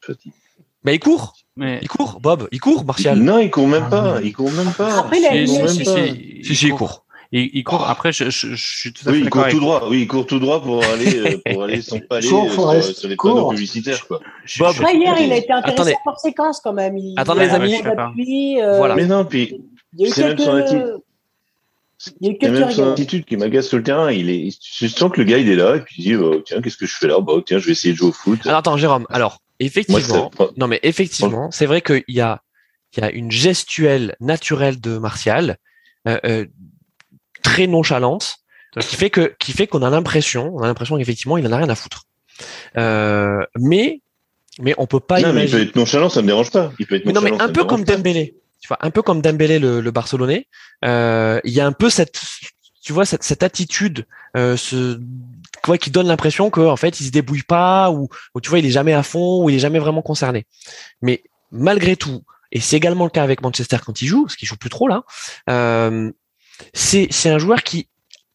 [0.00, 0.32] Fatigue.
[0.84, 1.34] Mais il court.
[1.56, 1.78] Mais...
[1.82, 2.48] Il court, Bob.
[2.52, 3.18] Il court, Martial.
[3.18, 4.20] Non, il court même pas.
[4.22, 5.00] Il court même pas.
[5.00, 5.72] Après, il, court même pas.
[5.72, 7.04] Si, si, il court.
[7.32, 7.88] Il, il court.
[7.88, 9.88] Après, je, je, je, suis tout à oui, fait il court tout droit.
[9.88, 13.50] Oui, il court tout droit pour aller, euh, pour aller s'empaler sur, sur les panneaux
[13.50, 14.20] publicitaires, quoi.
[14.58, 14.68] Bob.
[14.70, 15.96] Après, hier, il a été intéressant Attendez.
[16.04, 16.96] par séquence, quand même.
[16.96, 17.76] Il Attendez, les amis.
[17.76, 18.78] Appui, euh...
[18.78, 18.96] Voilà.
[18.96, 19.60] Mais non, puis,
[20.08, 20.96] C'est même son attitude.
[22.20, 23.82] Il y a eu Il y a quelques même son attitude qui m'agace sur le
[23.82, 24.10] terrain.
[24.10, 26.40] Il est, je sens que le gars, il est là, et puis il dit, oh,
[26.44, 27.20] tiens, qu'est-ce que je fais là?
[27.20, 28.40] Bah, tiens, je vais essayer de jouer au foot.
[28.46, 29.06] Alors attends, Jérôme.
[29.10, 32.42] Alors effectivement, c'est- non mais effectivement, c'est vrai qu'il y a
[32.96, 35.58] il y a une gestuelle naturelle de Martial
[36.08, 36.46] euh, euh,
[37.42, 38.36] très nonchalante
[38.80, 41.56] qui fait que qui fait qu'on a l'impression, on a l'impression qu'effectivement il en a
[41.58, 42.04] rien à foutre.
[42.76, 44.00] Euh, mais
[44.60, 45.62] mais on peut pas non, mais il peut imaginer.
[45.70, 46.72] être nonchalant, ça me dérange pas.
[46.78, 47.84] Il peut être Mais non, mais un peu comme.
[47.84, 48.34] Dembélé.
[48.60, 50.46] Tu vois, un peu comme Dembélé, le, le Barcelonais.
[50.84, 52.20] Euh, il y a un peu cette,
[52.82, 55.00] tu vois, cette, cette attitude, euh, ce,
[55.62, 58.08] quoi, qui donne l'impression qu'en fait, il se débrouille pas ou,
[58.42, 60.46] tu vois, il est jamais à fond ou il est jamais vraiment concerné.
[61.02, 64.48] Mais malgré tout, et c'est également le cas avec Manchester quand il joue, parce qu'il
[64.48, 65.04] joue plus trop là,
[65.48, 66.10] euh,
[66.74, 67.88] c'est, c'est un joueur qui,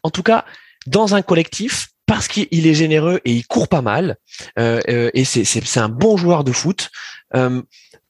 [0.03, 0.45] en tout cas,
[0.87, 4.17] dans un collectif, parce qu'il est généreux et il court pas mal,
[4.59, 6.91] euh, euh, et c'est, c'est, c'est un bon joueur de foot.
[7.35, 7.61] Euh,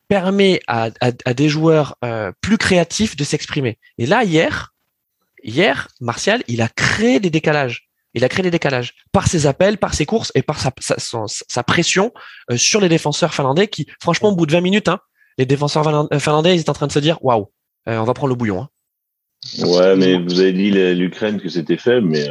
[0.07, 3.79] permet à, à, à des joueurs euh, plus créatifs de s'exprimer.
[3.97, 4.74] Et là, hier,
[5.45, 7.87] hier, Martial, il a créé des décalages.
[8.13, 12.13] Il a créé des décalages par ses appels, par ses courses et par sa, pression
[12.49, 14.99] euh, sur les défenseurs finlandais qui, franchement, au bout de 20 minutes, hein,
[15.37, 17.51] les défenseurs euh, finlandais, ils étaient en train de se dire, waouh,
[17.89, 18.61] euh, on va prendre le bouillon.
[18.61, 18.69] hein.
[19.59, 22.27] Ouais, mais vous avez dit l'Ukraine que c'était faible, mais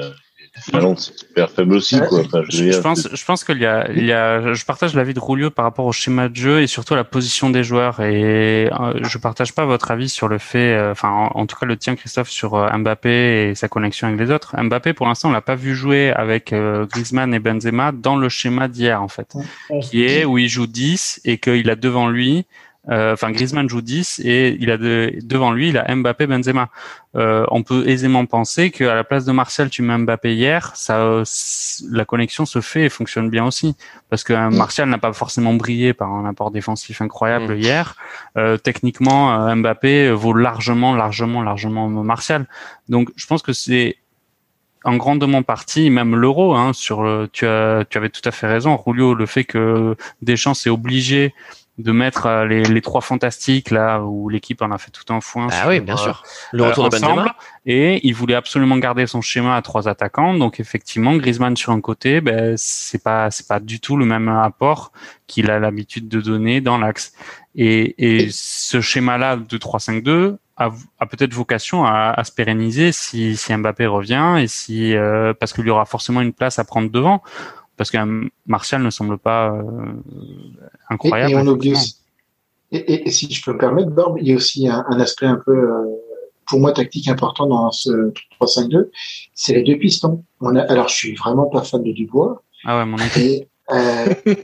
[0.57, 2.21] la Finlande, c'est super faible aussi, quoi.
[2.21, 5.19] Enfin, je pense, je pense qu'il y a, il y a, je partage l'avis de
[5.19, 7.99] Roulio par rapport au schéma de jeu et surtout à la position des joueurs.
[8.01, 11.57] Et euh, je partage pas votre avis sur le fait, euh, enfin, en, en tout
[11.57, 14.55] cas le tien, Christophe, sur euh, Mbappé et sa connexion avec les autres.
[14.57, 18.29] Mbappé, pour l'instant, on l'a pas vu jouer avec euh, Griezmann et Benzema dans le
[18.29, 19.35] schéma d'hier, en fait,
[19.83, 22.47] qui est où il joue 10 et qu'il a devant lui.
[22.91, 26.69] Euh, Enfin, Griezmann joue 10 et il a de- devant lui, il a Mbappé, Benzema.
[27.17, 31.23] Euh, on peut aisément penser qu'à la place de Martial, tu mets Mbappé hier, ça,
[31.91, 33.77] la connexion se fait et fonctionne bien aussi.
[34.11, 34.57] Parce que euh, Mm.
[34.57, 37.59] Martial n'a pas forcément brillé par un apport défensif incroyable Mm.
[37.59, 37.97] hier.
[38.37, 42.47] Euh, techniquement, Mbappé vaut largement, largement, largement Martial.
[42.89, 43.97] Donc, je pense que c'est
[44.87, 48.47] en grandement partie, même l'euro, hein, sur le, tu as, tu avais tout à fait
[48.47, 51.33] raison, Julio, le fait que Deschamps est obligé
[51.79, 55.21] de mettre euh, les, les trois fantastiques là où l'équipe en a fait tout un
[55.21, 55.49] foin.
[55.51, 56.23] Ah sur, oui, bien sûr.
[56.53, 57.17] Le euh, retour de ensemble.
[57.17, 57.37] Benzema.
[57.67, 60.35] Et il voulait absolument garder son schéma à trois attaquants.
[60.35, 64.29] Donc effectivement, Griezmann sur un côté, ben c'est pas c'est pas du tout le même
[64.29, 64.93] apport
[65.27, 67.13] qu'il a l'habitude de donner dans l'axe.
[67.57, 73.37] Et, et ce schéma-là de 3-5-2 a, a peut-être vocation à, à se pérenniser si,
[73.37, 76.91] si Mbappé revient et si euh, parce qu'il y aura forcément une place à prendre
[76.91, 77.23] devant.
[77.77, 77.99] Parce que
[78.47, 79.63] Martial ne semble pas euh,
[80.91, 81.33] incroyable.
[81.33, 81.97] et on oublie aussi.
[82.73, 85.01] Et, et- et si je peux me permettre, Borb, il y a aussi un, un
[85.01, 85.85] aspect un peu, euh,
[86.49, 88.91] pour moi, tactique important dans ce 3-5-2,
[89.35, 90.25] c'est les deux pistons.
[90.41, 92.43] On a, alors, je suis vraiment pas fan de Dubois.
[92.65, 92.97] Ah ouais, mon.
[93.17, 94.15] Et, euh,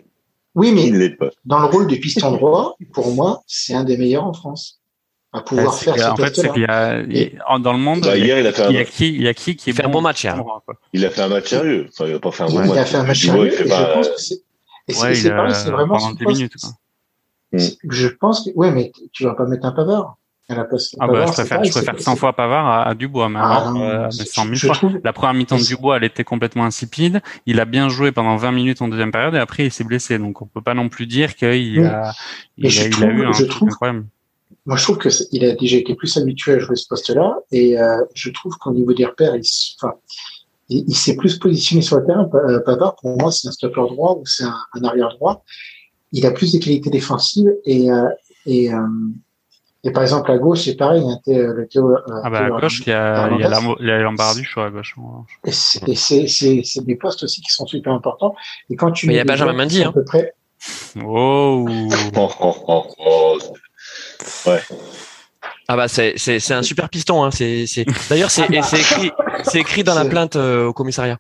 [0.55, 1.31] oui, mais il l'est pas.
[1.45, 4.80] dans le rôle de piston droit, pour moi, c'est un des meilleurs en France
[5.33, 7.73] à pouvoir C'est faire ce en fait, c'est qu'il y a, il y a- dans
[7.73, 9.23] le monde, Bah, il y a- hier, il a fait il y a qui, il
[9.23, 10.37] y a qui qui est fait un bon match, hier.
[10.43, 10.63] quoi.
[10.93, 11.87] il a fait un match sérieux.
[11.89, 12.79] Enfin, il a pas fait un bon Il match.
[12.79, 15.15] a fait un match il sérieux, et pas, je pense que c'est, et c'est Ouais,
[15.15, 16.37] c'est il a- pareil, c'est vraiment pendant son 10 poste.
[16.37, 16.71] minutes, quoi.
[17.57, 20.17] C'est- Je pense que, ouais, mais tu vas pas mettre un pavard
[20.49, 20.95] à la place.
[20.99, 22.95] Ah bah, Pavard, je c'est préfère, pareil, je préfère c'est- 100 fois Pavard à, à
[22.95, 24.75] Dubois, mais Ah, alors, non, euh, mais je- 100 000 je fois.
[24.77, 27.21] trouve- La première mi-temps de Dubois, elle était complètement insipide.
[27.47, 30.19] Il a bien joué pendant 20 minutes en deuxième période et après il s'est blessé.
[30.19, 31.85] Donc on peut pas non plus dire qu'il Oui.
[31.87, 32.13] a,
[32.59, 34.07] il a, je il a trouve- eu un je truc trouve- incroyable.
[34.71, 37.77] Moi, je trouve que il a déjà été plus habitué à jouer ce poste-là, et
[37.77, 39.43] euh, je trouve qu'au niveau des repères, il,
[39.83, 39.95] enfin,
[40.69, 42.31] il, il s'est plus positionné sur le terrain.
[42.35, 45.43] Euh, Pavard, pour moi, c'est un stopper droit ou c'est un, un arrière droit.
[46.13, 48.09] Il a plus de qualités défensives et euh,
[48.47, 48.79] et, euh,
[49.83, 51.03] et par exemple à gauche, c'est pareil.
[51.05, 53.43] Hein, t'es, euh, le Théo, euh, Ah bah à gauche, il y a, il y
[53.43, 53.75] a Hernandez.
[53.77, 54.97] la- il y a gauche.
[55.45, 55.51] Et
[56.63, 58.37] c'est des postes aussi qui sont super importants.
[58.71, 59.89] Et quand tu Mais il y a mets des Benjamin Mendy, hein.
[59.89, 60.33] à peu près,
[61.05, 61.67] Oh.
[62.17, 63.39] Oh, oh, oh,
[64.47, 64.51] oh.
[65.69, 67.23] Ah bah c'est c'est c'est un super piston.
[67.25, 67.31] Hein.
[67.31, 69.11] C'est c'est d'ailleurs c'est écrit
[69.45, 71.19] c'est écrit dans la plainte euh, au commissariat.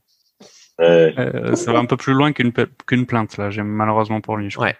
[0.78, 1.14] Ouais.
[1.18, 2.52] Euh, ça va un peu plus loin qu'une
[2.86, 3.50] qu'une plainte là.
[3.50, 4.50] J'aime malheureusement pour lui.
[4.50, 4.68] Je crois.
[4.68, 4.76] Ouais.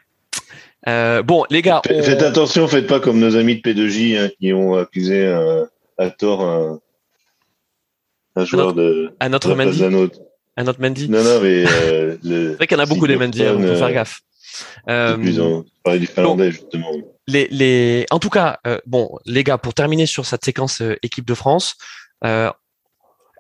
[0.89, 4.19] Euh, bon les gars, Faites on- faites attention, faites pas comme nos amis de P2J
[4.19, 5.65] hein, qui ont accusé euh,
[5.99, 6.81] à tort un,
[8.37, 10.19] un joueur de, à notre autre.
[10.57, 11.09] à notre Mendy.
[11.11, 13.45] Non, non, mais euh, C'est vrai qu'il y en a beaucoup des Mendy.
[13.45, 14.21] hein, faut faire gaffe.
[14.89, 16.91] Euh, plus en- je parlais du finlandais justement.
[18.11, 21.35] En tout cas, euh, bon, les gars, pour terminer sur cette séquence euh, équipe de
[21.35, 21.77] France,
[22.25, 22.51] euh,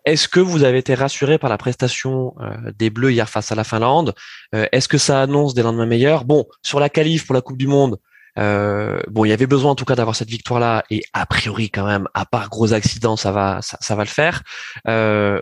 [0.05, 2.35] est-ce que vous avez été rassuré par la prestation
[2.79, 4.14] des Bleus hier face à la Finlande?
[4.55, 6.24] Est-ce que ça annonce des lendemains meilleurs?
[6.24, 7.98] Bon, sur la qualif pour la Coupe du Monde,
[8.35, 11.87] bon, il y avait besoin en tout cas d'avoir cette victoire-là, et a priori quand
[11.87, 14.42] même, à part gros accidents, ça va, ça, va le faire.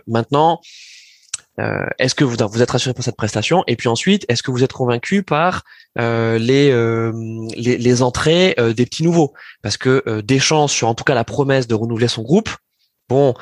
[0.07, 0.59] Maintenant,
[1.59, 3.63] Euh, est-ce que vous, vous êtes rassuré pour cette prestation?
[3.67, 5.63] Et puis ensuite, est-ce que vous êtes convaincu par
[5.99, 7.11] euh, les, euh,
[7.55, 9.33] les, entrées des petits nouveaux?
[9.61, 12.49] Parce que euh, Deschamps, sur en tout cas la promesse de renouveler son groupe,
[13.09, 13.33] bon,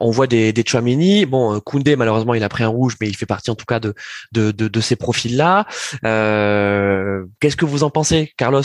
[0.00, 1.26] on voit des, des Chouamini.
[1.26, 3.80] Bon, Koundé, malheureusement, il a pris un rouge, mais il fait partie en tout cas
[3.80, 5.66] de, ces profils-là.
[6.02, 8.62] Qu'est-ce que vous en pensez, Carlos?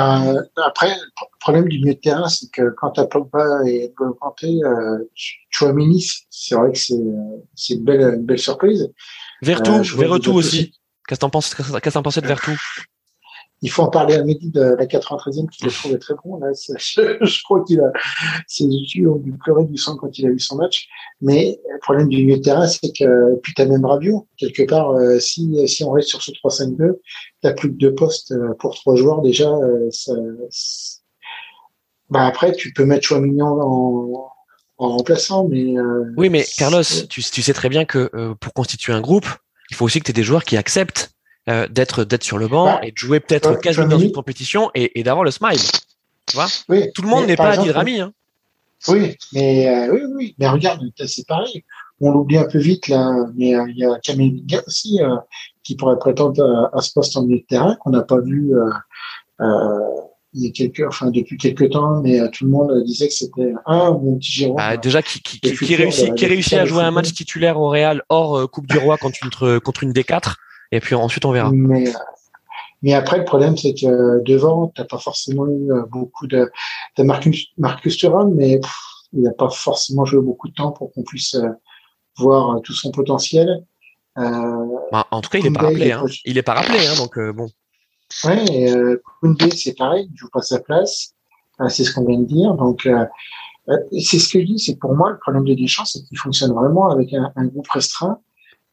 [0.00, 3.88] Ben, après, le problème du milieu de terrain, c'est que quand tu as Pogba et
[3.88, 4.98] N'Golo Kanté, euh,
[5.50, 6.94] Chouamini, c'est vrai que c'est
[7.54, 8.90] c'est une belle, une belle surprise.
[9.42, 9.80] Vertu, Euh,
[10.18, 10.72] déjà aussi.
[11.06, 12.58] Qu'est-ce que t'en penses Qu'est-ce que t'en pensais de Vertu?
[13.62, 16.38] Il faut en parler à Mehdi de la 93e qui le trouvait très bon.
[16.38, 17.92] Là, je, je crois qu'il a
[18.46, 20.88] ses yeux ont dû pleurer du sang quand il a vu son match.
[21.20, 24.90] Mais le problème du milieu de terrain, c'est que puis t'as même Rabiot quelque part.
[24.92, 26.94] euh, si si on reste sur ce 3-5-2,
[27.42, 29.50] t'as plus que deux postes euh, pour trois joueurs déjà.
[29.50, 30.12] euh, ça,
[32.08, 33.56] bah après, tu peux mettre Chouamini en,
[34.78, 38.52] en, remplaçant, mais euh, Oui, mais Carlos, tu, tu sais très bien que euh, pour
[38.52, 39.26] constituer un groupe,
[39.70, 41.12] il faut aussi que tu aies des joueurs qui acceptent
[41.50, 43.98] euh, d'être d'être sur le banc Bah, et de jouer peut-être ouais, 15 minutes dans
[43.98, 45.60] une compétition et, et d'avoir le smile.
[46.68, 48.00] oui, Tout le monde n'est pas exemple, Adil Rami.
[48.00, 48.12] Hein.
[48.88, 51.64] Oui, mais euh, oui, oui, mais regarde, c'est pareil.
[52.00, 55.00] On l'oublie un peu vite là, mais euh, il y a Camille Viga aussi
[55.62, 58.54] qui pourrait prétendre à, à ce poste en milieu de terrain qu'on n'a pas vu
[60.32, 63.14] il y a quelques, enfin depuis quelques temps, mais euh, tout le monde disait que
[63.14, 64.56] c'était un mon petit Jérôme.
[64.56, 68.38] Bah, déjà, qui, qui, réussit, qui réussit à jouer un match titulaire au Real hors
[68.38, 70.34] euh, Coupe du Roi contre une, contre une D4.
[70.72, 71.50] Et puis ensuite, on verra.
[71.52, 71.92] Mais,
[72.82, 76.50] mais après, le problème, c'est que devant, t'as pas forcément eu euh, beaucoup de,
[76.96, 78.72] de Marcus, Marcus Thuram, mais pff,
[79.12, 81.48] il n'a pas forcément joué beaucoup de temps pour qu'on puisse euh,
[82.16, 83.64] voir euh, tout son potentiel.
[84.18, 85.92] Euh, Bah, en tout cas, il est pas rappelé.
[85.92, 86.04] Hein.
[86.24, 86.86] Il est pas rappelé.
[86.86, 87.48] Hein, donc, euh, bon.
[88.24, 91.14] Ouais, euh, Koundé, c'est pareil, il joue pas sa place.
[91.68, 92.54] C'est ce qu'on vient de dire.
[92.54, 92.88] Donc,
[93.92, 96.52] c'est ce que je dis, c'est pour moi, le problème de Deschamps, c'est qu'il fonctionne
[96.52, 98.18] vraiment avec un, un groupe restreint.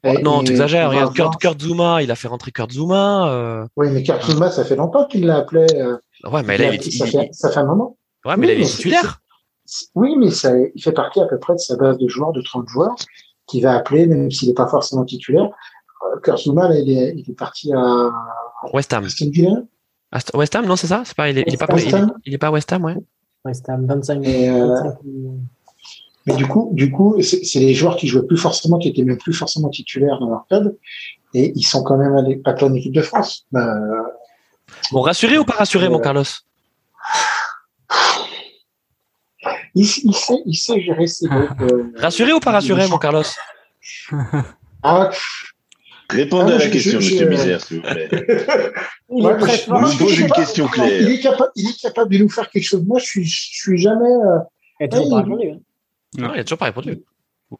[0.04, 3.28] Et- non, on va Regarde, Kurt, Kurt Zuma, il a fait rentrer Kurt Zuma.
[3.32, 5.66] euh, Oui, mais Kurt Zouma, ça fait longtemps qu'il l'a appelé.
[5.74, 7.96] euh, Ouais, mais il là, il est, ça, il- fait, ça fait un moment.
[8.24, 9.20] ouais, mais là, il est Oui, mais titulaire.
[9.94, 12.40] Oui, mais ça, il fait partie à peu près de sa base de joueurs, de
[12.42, 12.94] 30 joueurs,
[13.46, 15.48] qui va appeler, même s'il n'est pas forcément titulaire.
[16.04, 18.10] Euh, Kurt Zouma, là, il est, il est parti à
[18.72, 19.04] West Ham.
[20.12, 21.02] Ast- West Ham, non, c'est ça?
[21.04, 22.96] C'est pas, il est, il est pas, il est, il est pas West Ham, ouais.
[23.44, 24.94] West Ham, 25 Mais, euh, 25
[26.28, 29.16] Mais du coup, du coup, c'est les joueurs qui jouaient plus forcément, qui étaient même
[29.18, 30.76] plus forcément titulaires dans leur club,
[31.34, 33.46] et ils sont quand même allés à en équipe de France.
[33.50, 33.74] Bah,
[34.92, 36.22] Bon, rassuré ou pas rassuré, mon Euh, Carlos?
[39.74, 41.60] Il, il sait, il sait gérer ses groupes.
[41.62, 43.22] euh, Rassuré ou pas rassuré, mon Carlos?
[44.82, 45.10] Ah,
[46.10, 48.08] Répondez Ah, à la je- question, je- monsieur Misère, s'il vous plaît.
[49.10, 49.80] Il Ouais, est très mais fort.
[49.80, 50.34] moi, Je pose sais une pas.
[50.36, 51.00] question Non, claire.
[51.02, 52.82] Il est capable, il est capable de nous faire quelque chose.
[52.86, 54.04] Moi, je suis, je suis jamais.
[54.04, 54.38] euh,
[56.16, 56.22] Oui.
[56.22, 57.02] Non, il a toujours pas répondu.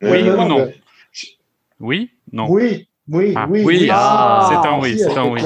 [0.02, 0.68] Oui Euh, ou non
[1.80, 2.10] Oui?
[2.32, 2.48] Non.
[2.50, 3.62] Oui, oui, Ah, oui.
[3.64, 5.40] oui, ah, c'est un oui, c'est un oui.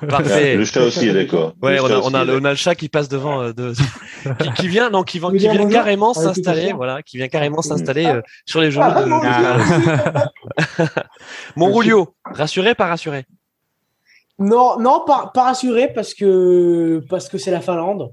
[0.08, 0.54] Parfait.
[0.56, 1.54] Le chat aussi est d'accord.
[1.62, 3.72] Ouais, on a, on le, on a le chat qui passe devant, euh, de,
[4.38, 8.06] qui, qui vient, non, qui, vient- qui carrément s'installer, voilà, qui vient carrément Ah, s'installer
[8.06, 10.94] euh, sur les genoux Ah, de.
[11.56, 13.24] Mon Rulio, rassuré, pas rassuré?
[14.38, 18.12] Non, non, pas, pas rassuré parce que parce que c'est la Finlande.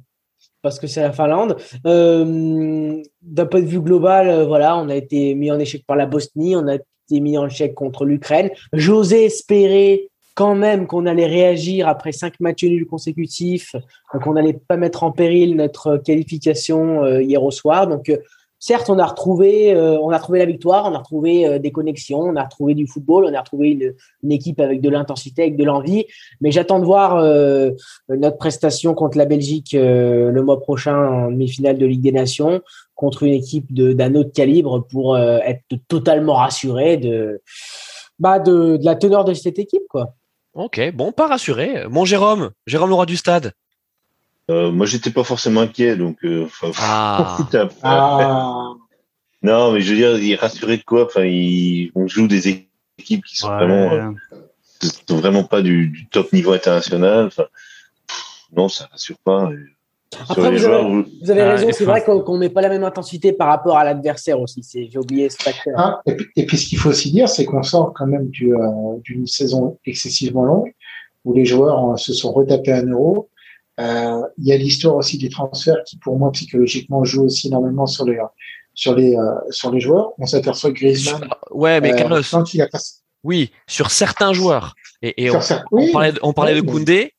[0.66, 1.58] Parce que c'est la Finlande.
[1.86, 5.96] Euh, D'un point de vue global, euh, voilà, on a été mis en échec par
[5.96, 8.50] la Bosnie, on a été mis en échec contre l'Ukraine.
[8.74, 14.60] J'osais espérer quand même qu'on allait réagir après cinq matchs nuls consécutifs, euh, qu'on n'allait
[14.68, 17.86] pas mettre en péril notre qualification hier au soir.
[17.86, 18.12] Donc,
[18.66, 22.22] certes, on a retrouvé, euh, on a la victoire, on a retrouvé euh, des connexions,
[22.22, 23.70] on a retrouvé du football, on a retrouvé
[24.24, 26.06] une, équipe avec de l'intensité, avec de l'envie.
[26.42, 27.72] Mais j'attends de voir euh,
[28.10, 32.62] notre prestation contre la Belgique le mois prochain en demi-finale de Ligue des Nations
[32.96, 37.42] contre une équipe d'un autre calibre pour être totalement rassuré de,
[38.20, 39.84] bah de la teneur de cette équipe.
[39.90, 40.16] Quoi.
[40.54, 41.86] Ok, bon, pas rassuré.
[41.90, 43.52] Mon Jérôme, Jérôme le roi du stade.
[44.52, 46.18] Euh, moi, j'étais pas forcément inquiet, donc.
[46.24, 47.38] Euh, enfin, Ah,
[47.84, 48.74] Ah,
[49.42, 51.06] Non, mais je veux dire, il est rassuré de quoi?
[51.06, 51.92] Enfin, il...
[51.96, 52.48] on joue des
[53.00, 53.58] équipes qui sont Ouais.
[53.58, 54.12] vraiment, euh,
[54.80, 57.26] qui sont vraiment pas du, du top niveau international.
[57.28, 57.46] Enfin,
[58.08, 58.24] pff,
[58.56, 59.50] non, ça rassure pas.
[60.30, 62.62] Après, vous joueurs, avez- vous- Vous avez Ah, raison, c'est vrai qu'on qu'on met pas
[62.62, 64.62] la même intensité par rapport à l'adversaire aussi.
[64.64, 65.74] C'est- J'ai oublié ce facteur.
[65.78, 68.28] ah, et, puis, et puis, ce qu'il faut aussi dire, c'est qu'on sort quand même
[68.30, 68.60] du, euh,
[69.04, 70.74] d'une saison excessivement longue
[71.26, 73.30] où les joueurs euh, se sont retapés un euro.
[73.80, 77.86] Euh, Il y a l'histoire aussi des transferts qui, pour moi, psychologiquement, jouent aussi énormément
[77.86, 78.18] sur les,
[78.74, 80.14] sur les, euh, sur les joueurs.
[80.18, 84.34] On s'aperçoit que Griezmann, ouais, mais euh, Carlos, quand il a passé, oui, sur certains
[84.34, 84.76] joueurs.
[85.02, 87.14] Et, et on, certains- on parlait, de- on parlait de oui, mais- Koundé,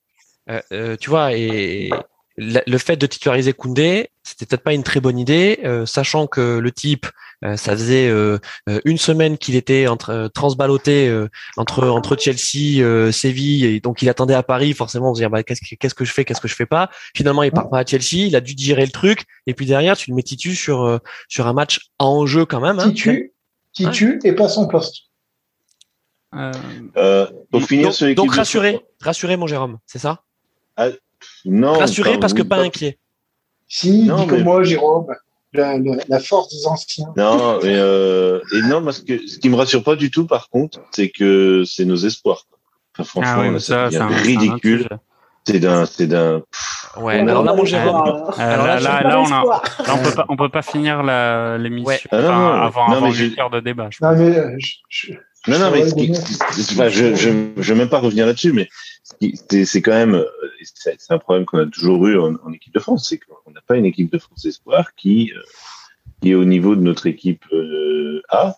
[1.00, 1.90] tu vois, et
[2.38, 6.58] le fait de titulariser Koundé, c'était peut-être pas une très bonne idée, euh, sachant que
[6.58, 7.06] le type,
[7.44, 8.38] euh, ça faisait euh,
[8.84, 11.10] une semaine qu'il était entre transbaloté
[11.56, 14.74] entre entre Chelsea, Séville, et donc il attendait à Paris.
[14.74, 16.66] Forcément, on se dire bah, qu'est-ce que qu'est-ce que je fais, qu'est-ce que je fais
[16.66, 16.90] pas?
[17.14, 19.96] Finalement, il part pas à Chelsea, il a dû digérer le truc, et puis derrière,
[19.96, 22.78] tu le mets titu sur sur un match à enjeu quand même.
[22.78, 23.32] Hein, titu,
[23.72, 25.04] titu et pas son poste.
[26.32, 30.22] pour finir donc, donc rassuré, rassuré mon Jérôme, c'est ça?
[30.76, 30.88] Ah,
[31.44, 31.74] non.
[31.74, 32.98] Rassuré parce que pas, inquiet.
[33.68, 34.42] Si, non, dis mais...
[34.42, 35.06] moi, Jérôme.
[35.52, 37.06] La, force des anciens.
[37.16, 40.50] Non, mais euh, et non, parce que ce qui me rassure pas du tout, par
[40.50, 42.44] contre, c'est que c'est nos espoirs.
[42.98, 44.86] Enfin, franchement, ah ça, c'est ridicule.
[45.46, 46.42] C'est d'un, c'est d'un.
[47.00, 47.96] Ouais, alors là, mon Jérôme.
[48.36, 51.02] alors là, là, là, on a, là, on peut pas, on peut pas finir
[51.58, 52.00] l'émission ouais.
[52.10, 53.88] ah, non, avant, non, avant une heure de débat.
[53.90, 54.56] Je non, mais euh,
[54.88, 55.12] je,
[55.46, 58.68] non, non, mais je, je, je, vais même pas revenir là-dessus, mais
[59.64, 60.24] c'est quand même,
[60.74, 63.60] c'est un problème qu'on a toujours eu en, en équipe de France, c'est qu'on n'a
[63.60, 65.40] pas une équipe de France espoir qui, euh,
[66.20, 68.56] qui est au niveau de notre équipe euh, A,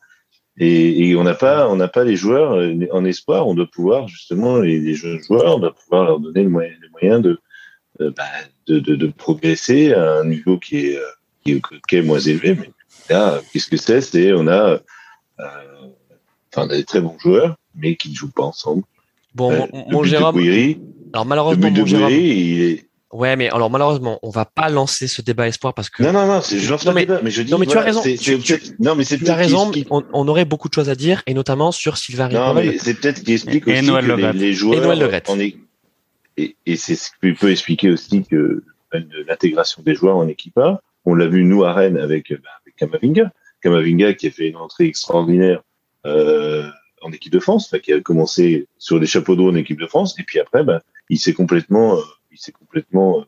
[0.58, 3.46] et, et on n'a pas, on n'a pas les joueurs euh, en espoir.
[3.46, 6.72] On doit pouvoir justement les, les jeunes joueurs, on doit pouvoir leur donner le moyen,
[6.82, 7.40] les moyens de,
[8.00, 8.24] bah,
[8.66, 10.98] de, de, de, progresser à un niveau qui est,
[11.44, 12.54] qui est, qui est moins élevé.
[12.54, 12.70] Mais
[13.08, 14.00] là, qu'est-ce que c'est?
[14.00, 14.80] C'est on a
[16.52, 18.82] enfin des très bons joueurs, mais qui ne jouent pas ensemble.
[19.34, 20.36] Bon, euh, mon Jérôme.
[21.12, 22.10] Alors malheureusement, mon Jérôme.
[22.10, 22.84] Il est...
[23.10, 26.02] Ouais, mais alors malheureusement, on va pas lancer ce débat espoir parce que.
[26.02, 27.50] Non, non, non, je lance non, mais, débat, mais je dis.
[27.50, 28.02] Non, mais tu as raison.
[28.80, 29.70] non, mais c'est tu as raison.
[29.90, 32.94] On, on, aurait beaucoup de choses à dire et notamment sur Sylvain Non, mais c'est
[32.94, 34.78] peut-être qui explique aussi que les, les, joueurs.
[34.78, 35.56] Et Noël Le en est...
[36.36, 38.62] Et, et c'est ce qui peut expliquer aussi que
[39.26, 40.82] l'intégration des joueurs en équipe A.
[41.04, 43.32] On l'a vu nous à Rennes avec, bah, avec Kamavinga.
[43.62, 45.62] Kamavinga qui a fait une entrée extraordinaire
[46.06, 46.68] euh,
[47.02, 50.18] en équipe de France, qui a commencé sur des chapeaux d'eau en équipe de France,
[50.18, 53.24] et puis après, bah, il s'est complètement, euh, il s'est complètement euh,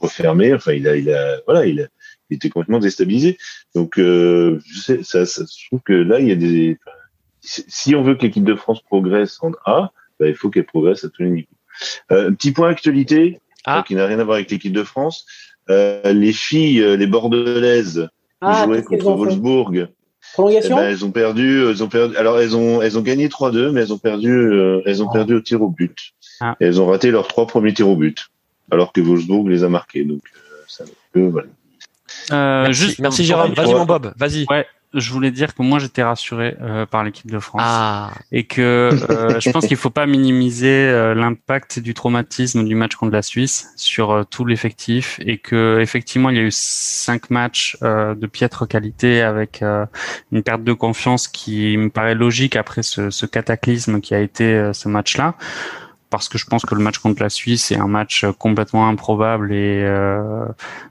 [0.00, 0.54] refermé.
[0.54, 1.86] Enfin, il a, il a, voilà, il, a,
[2.30, 3.38] il était complètement déstabilisé.
[3.74, 6.78] Donc, euh, je sais, ça, ça, je trouve que là, il y a des.
[7.40, 11.04] Si on veut que l'équipe de France progresse en A, bah, il faut qu'elle progresse
[11.04, 11.48] à tous les niveaux.
[12.10, 13.84] Euh, petit point actualité ah.
[13.86, 15.26] qui n'a rien à voir avec l'équipe de France.
[15.70, 18.08] Euh, les filles, les bordelaises,
[18.40, 19.88] ah, qui jouaient contre Wolfsburg.
[20.32, 22.16] Prolongation eh ben, Elles ont perdu, elles ont perdu.
[22.16, 25.12] Alors elles ont elles ont gagné 3-2, mais elles ont perdu euh, elles ont ah.
[25.12, 25.96] perdu au tir au but.
[26.40, 26.56] Ah.
[26.60, 28.28] Et elles ont raté leurs trois premiers tirs au but,
[28.70, 30.04] alors que Wolfsburg les a marqués.
[30.04, 30.84] Donc euh, ça,
[31.16, 31.48] euh, voilà.
[32.30, 33.52] merci, juste merci Jérôme.
[33.54, 34.46] Vas-y mon Bob, vas-y.
[34.48, 37.60] Ouais, je voulais dire que moi j'étais rassuré euh, par l'équipe de France.
[37.64, 38.10] Ah.
[38.32, 42.94] et que euh, je pense qu'il faut pas minimiser euh, l'impact du traumatisme du match
[42.96, 45.20] contre la Suisse sur tout l'effectif.
[45.24, 49.62] Et que effectivement il y a eu cinq matchs de piètre qualité avec
[50.32, 54.70] une perte de confiance qui me paraît logique après ce, ce cataclysme qui a été
[54.72, 55.34] ce match-là
[56.10, 59.52] parce que je pense que le match contre la Suisse est un match complètement improbable
[59.52, 60.46] et euh,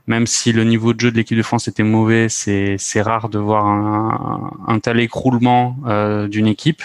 [0.06, 3.28] même si le niveau de jeu de l'équipe de France était mauvais, c'est c'est rare
[3.28, 6.82] de voir un, un tel écroulement euh, d'une équipe.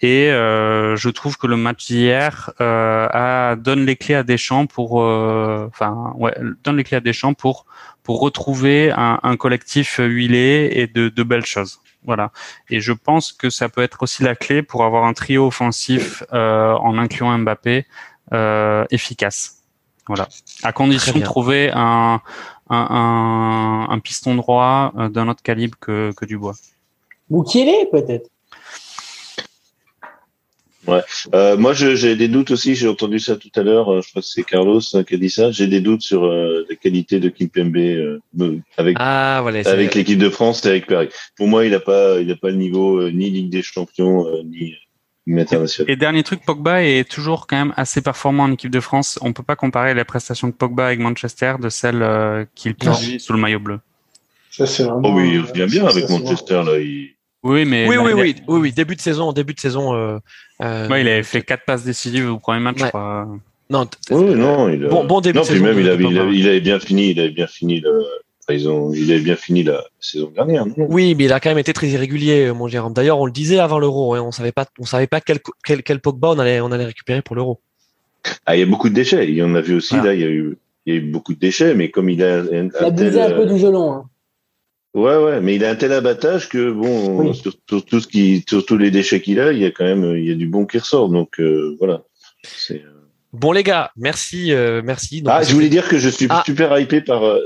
[0.00, 5.02] Et euh, je trouve que le match d'hier euh, donne les clés à Deschamps pour,
[5.02, 7.64] euh, enfin, ouais, donne les clés à Deschamps pour
[8.02, 11.80] pour retrouver un, un collectif huilé et de, de belles choses.
[12.04, 12.32] Voilà.
[12.70, 16.22] Et je pense que ça peut être aussi la clé pour avoir un trio offensif
[16.32, 17.86] euh, en incluant Mbappé
[18.32, 19.62] euh, efficace.
[20.06, 20.28] Voilà.
[20.62, 22.20] À condition de trouver un,
[22.68, 26.54] un, un, un piston droit euh, d'un autre calibre que, que Dubois.
[27.68, 28.28] est peut-être.
[30.86, 31.00] Ouais.
[31.34, 32.74] Euh, moi, j'ai des doutes aussi.
[32.74, 33.92] J'ai entendu ça tout à l'heure.
[33.92, 35.50] Euh, je crois que c'est Carlos hein, qui a dit ça.
[35.50, 38.20] J'ai des doutes sur euh, la qualité de Kimpembe euh,
[38.76, 41.08] avec ah, voilà, avec l'équipe de France et avec Paris.
[41.36, 44.26] Pour moi, il n'a pas il a pas le niveau euh, ni Ligue des Champions
[44.44, 44.74] ni,
[45.26, 45.90] ni international.
[45.90, 49.18] Et, dernier truc, Pogba est toujours quand même assez performant en équipe de France.
[49.22, 53.32] On peut pas comparer les prestations de Pogba avec Manchester de celles qu'il produit sous
[53.32, 53.80] le maillot bleu.
[54.50, 55.08] Ça c'est vraiment.
[55.08, 56.78] Oh oui, il revient bien avec Manchester là.
[56.78, 57.14] Il
[57.44, 59.94] oui, mais oui, oui, oui, oui, oui, début de saison, début de saison.
[59.94, 60.18] Euh,
[60.62, 62.78] euh, ouais, il avait fait quatre passes décisives au premier match.
[62.78, 62.86] Ouais.
[62.86, 63.28] Je crois.
[63.70, 64.88] Non, oui, non, il a...
[64.88, 65.64] bon, bon début non, de saison.
[65.64, 68.04] même il avait, il, avait, il avait, bien fini, il avait bien fini le.
[68.46, 70.66] Enfin, ils ont, il avait bien fini la saison dernière.
[70.66, 70.74] Non?
[70.88, 72.92] Oui, mais il a quand même été très irrégulier, mon Jérôme.
[72.92, 75.82] D'ailleurs, on le disait avant l'Euro, hein, on savait pas, on savait pas quel, quel,
[75.82, 77.60] quel Pogba on allait, on allait récupérer pour l'Euro.
[78.44, 79.28] Ah, il y a beaucoup de déchets.
[79.28, 80.10] Il y en a vu aussi voilà.
[80.10, 80.14] là.
[80.14, 82.40] Il y a eu, il y a eu beaucoup de déchets, mais comme il a,
[82.40, 83.92] un, il a tel, un peu du gelon.
[83.92, 84.04] Hein.
[84.94, 87.34] Ouais, ouais, mais il a un tel abattage que bon, oui.
[87.34, 89.84] sur, sur, tout ce qui, sur tous les déchets qu'il a, il y a quand
[89.84, 91.08] même, il y a du bon qui ressort.
[91.08, 92.02] Donc euh, voilà.
[92.70, 92.78] Euh...
[93.32, 95.20] Bon les gars, merci, euh, merci.
[95.20, 96.44] Donc, ah, je voulais dire que je suis ah.
[96.46, 97.40] super hypé par, euh,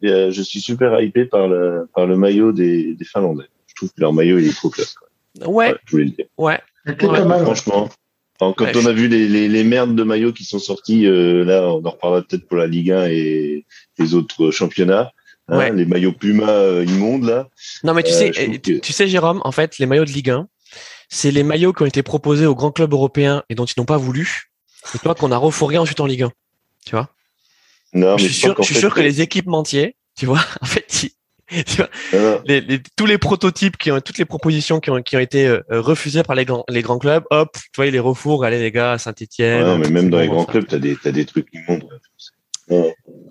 [0.00, 3.46] je suis super hypé par le, par le maillot des, des Finlandais.
[3.66, 4.94] Je trouve que leur maillot il est trop classe.
[4.94, 5.08] Quoi.
[5.48, 5.70] Ouais.
[5.70, 5.76] ouais.
[5.86, 6.26] Je voulais le dire.
[6.38, 6.60] Ouais.
[6.86, 7.42] ouais.
[7.42, 7.88] Franchement.
[8.38, 11.66] quand on a vu les, les, les, merdes de maillots qui sont sortis, euh, là,
[11.66, 13.66] on en reparlera peut-être pour la Ligue 1 et
[13.98, 15.10] les autres championnats.
[15.52, 17.48] Hein, Les maillots Puma euh, immondes, là.
[17.84, 20.48] Non, mais tu sais, tu, sais, Jérôme, en fait, les maillots de Ligue 1,
[21.08, 23.84] c'est les maillots qui ont été proposés aux grands clubs européens et dont ils n'ont
[23.84, 24.50] pas voulu.
[24.94, 26.32] Et toi, qu'on a refourgué ensuite en Ligue 1.
[26.86, 27.10] Tu vois?
[27.92, 30.86] Non, je suis sûr, je suis sûr que les équipementiers, tu vois, en fait,
[32.46, 35.60] les, tous les prototypes qui ont, toutes les propositions qui ont, qui ont été euh,
[35.68, 38.72] refusées par les grands, les grands clubs, hop, tu vois, ils les refourguent, allez les
[38.72, 39.64] gars, à Saint-Etienne.
[39.64, 41.86] Ouais, mais même dans les grands clubs, t'as des, as des trucs immondes.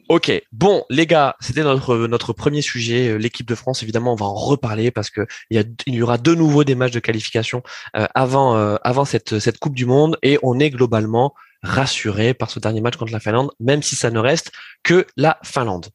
[0.09, 3.09] Ok, bon les gars, c'était notre notre premier sujet.
[3.09, 5.95] Euh, l'équipe de France, évidemment, on va en reparler parce que il y, a, il
[5.95, 7.63] y aura de nouveau des matchs de qualification
[7.95, 11.33] euh, avant avant cette cette Coupe du Monde et on est globalement
[11.63, 14.51] rassuré par ce dernier match contre la Finlande, même si ça ne reste
[14.83, 15.87] que la Finlande.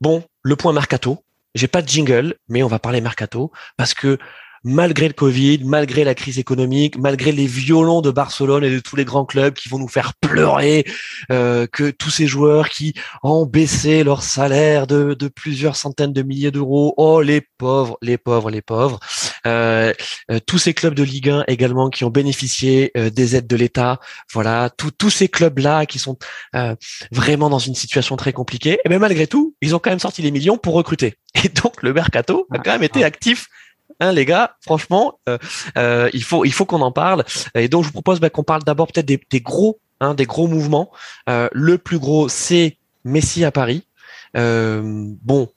[0.00, 1.24] Bon, le point mercato.
[1.54, 4.18] J'ai pas de jingle, mais on va parler mercato parce que
[4.64, 8.96] malgré le Covid, malgré la crise économique, malgré les violons de Barcelone et de tous
[8.96, 10.84] les grands clubs qui vont nous faire pleurer,
[11.30, 16.22] euh, que tous ces joueurs qui ont baissé leur salaire de, de plusieurs centaines de
[16.22, 19.00] milliers d'euros, oh les pauvres, les pauvres, les pauvres,
[19.46, 19.92] euh,
[20.30, 23.98] euh, tous ces clubs de Ligue 1 également qui ont bénéficié des aides de l'État,
[24.32, 26.16] voilà, tous ces clubs-là qui sont
[27.10, 30.22] vraiment dans une situation très compliquée, et bien malgré tout, ils ont quand même sorti
[30.22, 31.14] les millions pour recruter.
[31.44, 33.48] Et donc le mercato a quand même été actif
[34.00, 35.38] Hein, les gars, franchement, euh,
[35.76, 37.24] euh, il faut qu'on en parle.
[37.54, 40.48] Et donc je vous propose bah, qu'on parle d'abord peut-être des, gros hein, des gros
[40.48, 40.90] mouvements.
[41.28, 43.86] Euh, le plus gros, c'est Messi à Paris.
[44.34, 45.48] bon,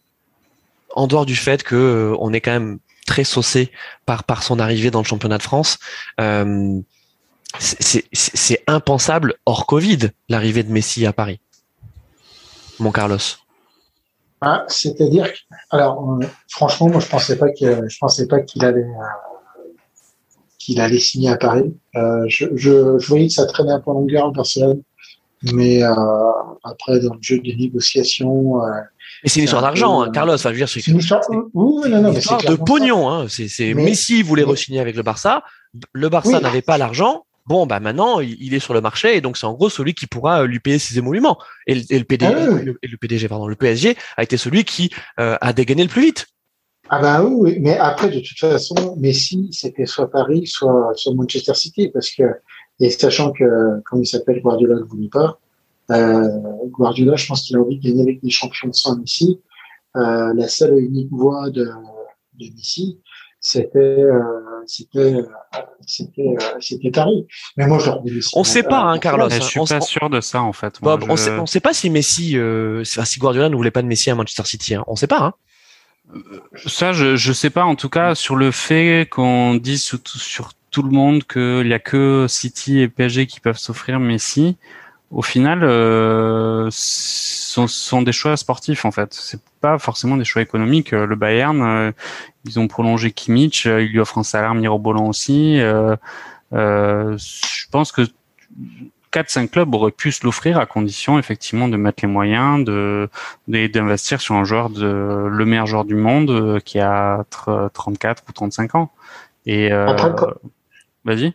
[0.96, 3.72] en dehors du fait que on est quand même très saucé
[4.06, 5.78] par par son arrivée dans le championnat de France.
[7.60, 11.40] c'est impensable hors Covid l'arrivée de Messi à Paris.
[12.80, 13.45] Mon Carlos.
[14.48, 15.28] Ah, c'est-à-dire,
[15.72, 19.66] alors euh, franchement, moi je pensais pas que je pensais pas qu'il allait euh,
[20.60, 21.74] qu'il allait signer à Paris.
[21.96, 24.84] Euh, je, je, je, voyais que ça traînait un peu en longueur en Barcelone,
[25.52, 28.58] mais après dans le jeu des négociations.
[29.24, 30.36] mais c'est une histoire d'argent, hein, Carlos.
[30.36, 33.10] Enfin, je veux dire, c'est une histoire, oui, non, non, mais de pognon.
[33.10, 33.26] Hein.
[33.28, 35.42] C'est Messi voulait re-signer avec le Barça.
[35.92, 39.38] Le Barça n'avait pas l'argent bon bah maintenant il est sur le marché et donc
[39.38, 41.38] c'est en gros celui qui pourra euh, lui payer ses émoluments.
[41.68, 45.54] Et, le, PDG, ah le, PDG pardon le PSG a été celui qui euh, a
[45.54, 46.28] dégainé le plus vite.
[46.90, 51.54] Ah bah oui, mais après de toute façon Messi c'était soit Paris soit soit Manchester
[51.54, 52.24] City parce que
[52.80, 55.40] et sachant que comme il s'appelle Guardiola ne voulait pas
[55.92, 56.28] euh,
[56.68, 59.40] Guardiola je pense qu'il a envie de gagner avec des champions sans Messi.
[59.96, 63.00] Euh, la seule et unique voie de, de Messi
[63.40, 64.22] c'était euh,
[64.68, 65.14] c'était
[65.86, 67.26] c'était c'était Paris.
[67.58, 67.92] Mais moi je
[68.34, 69.30] On sait pas hein, Carlos.
[69.30, 70.80] Je suis pas sûr de ça en fait.
[70.82, 73.88] Bob, on sait on sait pas si Messi euh, si Guardiola ne voulait pas de
[73.88, 74.76] Messi à Manchester City.
[74.76, 74.84] Hein.
[74.88, 75.22] On sait pas.
[75.22, 75.34] Hein.
[76.14, 77.66] Euh, ça, je je sais pas.
[77.66, 81.74] En tout cas, sur le fait qu'on dise sur, sur tout le monde qu'il y
[81.74, 84.58] a que City et PSG qui peuvent s'offrir Messi
[85.12, 89.38] au final, euh, sont, sont, des choix sportifs en fait.
[89.66, 90.94] Pas forcément des choix économiques.
[90.94, 91.92] Euh, le Bayern, euh,
[92.46, 95.60] ils ont prolongé Kimmich, euh, ils lui offrent un salaire mirobolant aussi.
[95.60, 95.98] Euh,
[96.52, 98.04] je pense que
[99.12, 103.10] 4-5 clubs auraient pu se l'offrir à condition effectivement de mettre les moyens de
[103.48, 108.76] d'investir sur un joueur de le meilleur joueur du monde qui a 34 ou 35
[108.76, 108.92] ans.
[109.48, 109.72] Et
[111.06, 111.34] vas-y.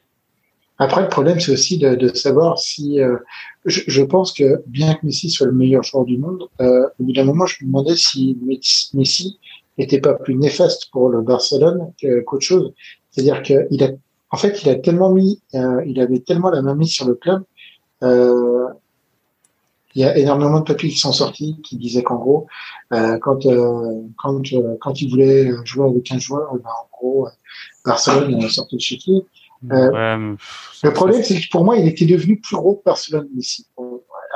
[0.81, 3.01] Après, le problème, c'est aussi de, de, savoir si.
[3.01, 3.19] Euh,
[3.67, 7.05] je, je, pense que bien que Messi soit le meilleur joueur du monde, euh, au
[7.05, 8.39] bout d'un moment, je me demandais si
[8.95, 9.39] Messi
[9.77, 11.93] n'était pas plus néfaste pour le Barcelone
[12.25, 12.73] qu'autre chose.
[13.11, 13.89] C'est-à-dire qu'il a,
[14.31, 17.15] en fait, il a tellement mis, euh, il avait tellement la main mise sur le
[17.15, 17.43] club.
[18.03, 18.69] Euh,
[19.95, 22.47] il y a énormément de papiers qui sont sortis qui disaient qu'en gros,
[22.95, 23.41] euh, quand
[24.17, 24.43] quand
[24.81, 27.29] quand il voulait jouer avec un joueur, ben, en gros,
[27.85, 29.25] Barcelone sortait de chez qui
[29.71, 30.35] euh,
[30.83, 33.67] le problème, c'est que pour moi, il était devenu plus gros que Barcelone ici.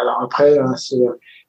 [0.00, 0.74] Alors après, hein,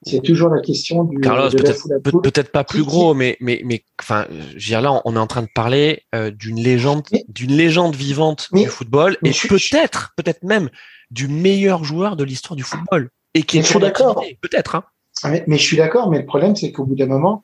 [0.02, 1.18] c'est toujours la question du.
[1.18, 5.26] Carlos, peut-être pas plus gros, mais mais mais enfin, je veux là, on est en
[5.26, 10.70] train de parler euh, d'une légende, d'une légende vivante du football, et peut-être, peut-être même
[11.10, 14.24] du meilleur joueur de l'histoire du football, et qui est d'accord.
[14.40, 14.76] Peut-être.
[14.76, 14.84] Hein.
[15.24, 17.42] Mais, mais, je suis d'accord, mais le problème, c'est qu'au bout d'un moment,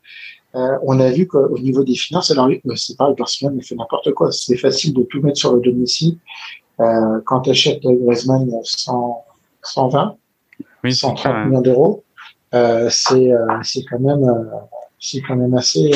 [0.55, 4.13] euh, on a vu qu'au niveau des finances, alors euh, c'est pareil, Barcelone fait n'importe
[4.13, 4.31] quoi.
[4.33, 6.19] C'est facile de tout mettre sur le Messi.
[6.81, 9.25] Euh, quand tu achètes Griezmann 100,
[9.63, 10.17] 120,
[10.85, 12.05] oui, 130 millions d'euros,
[12.55, 14.25] euh, c'est euh, c'est quand même
[14.99, 15.91] c'est quand même assez.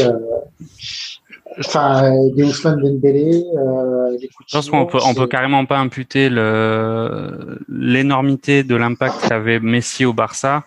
[1.58, 8.62] Enfin, des Ousmane Dembélé, Je pense qu'on peut on peut carrément pas imputer le l'énormité
[8.62, 10.64] de l'impact qu'avait Messi au Barça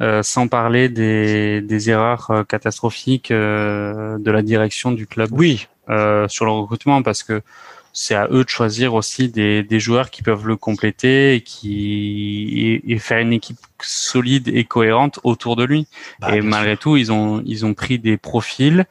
[0.00, 5.28] euh, sans parler des, des erreurs euh, catastrophiques euh, de la direction du club.
[5.32, 5.68] Oui.
[6.28, 7.42] sur le recrutement, parce que
[7.92, 12.80] c'est à eux de choisir aussi des, des joueurs qui peuvent le compléter et qui
[12.86, 15.86] et, faire une équipe solide et cohérente autour de lui.
[16.20, 18.86] Bah, et malgré tout, ils ont ils ont pris des profils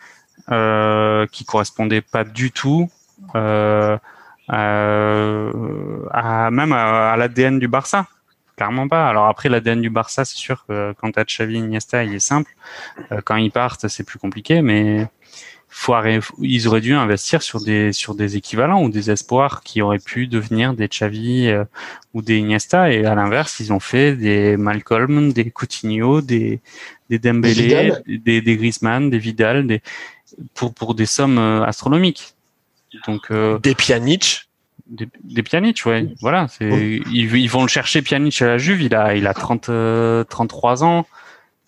[1.32, 2.90] qui correspondaient pas du tout
[3.34, 4.00] à,
[6.52, 8.08] même à, à l'ADN du Barça.
[8.60, 9.08] Clairement pas.
[9.08, 12.52] Alors après l'ADN du Barça, c'est sûr que quand t'as Xavi, Iniesta, il est simple.
[13.14, 15.08] Euh, quand ils partent, c'est plus compliqué, mais
[15.70, 19.82] faut arrêter- ils auraient dû investir sur des sur des équivalents ou des espoirs qui
[19.82, 21.64] auraient pu devenir des Xavi euh,
[22.14, 26.60] ou des Iniesta et à l'inverse ils ont fait des Malcolm, des Coutinho, des
[27.10, 28.04] des Dembélé, Vidal.
[28.08, 29.82] des, des Griezmann, des Vidal, des
[30.54, 32.34] pour pour des sommes euh, astronomiques.
[33.08, 34.49] Donc euh, Des Pjanic.
[34.90, 36.08] Des, des Pjanic, ouais.
[36.22, 36.66] Voilà, c'est
[37.12, 40.24] ils, ils vont le chercher Pjanic à la Juve, il a il a 30 euh,
[40.26, 41.06] 33 ans.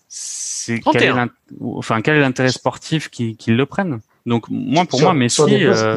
[0.08, 1.16] C'est quel est 31.
[1.16, 1.32] l'int-
[1.76, 5.96] enfin quel est l'intérêt sportif qu'ils le prennent Donc moi pour Sur- moi Messi euh,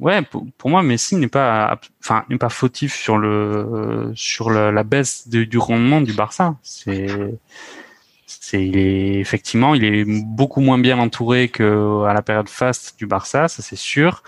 [0.00, 4.70] ouais pour, pour moi Messi n'est pas enfin n'est pas fautif sur le sur le-
[4.72, 6.56] la baisse de- du rendement du Barça.
[6.62, 7.06] C'est
[8.26, 12.98] c'est il est effectivement il est beaucoup moins bien entouré que à la période faste
[12.98, 14.22] du Barça, ça c'est sûr.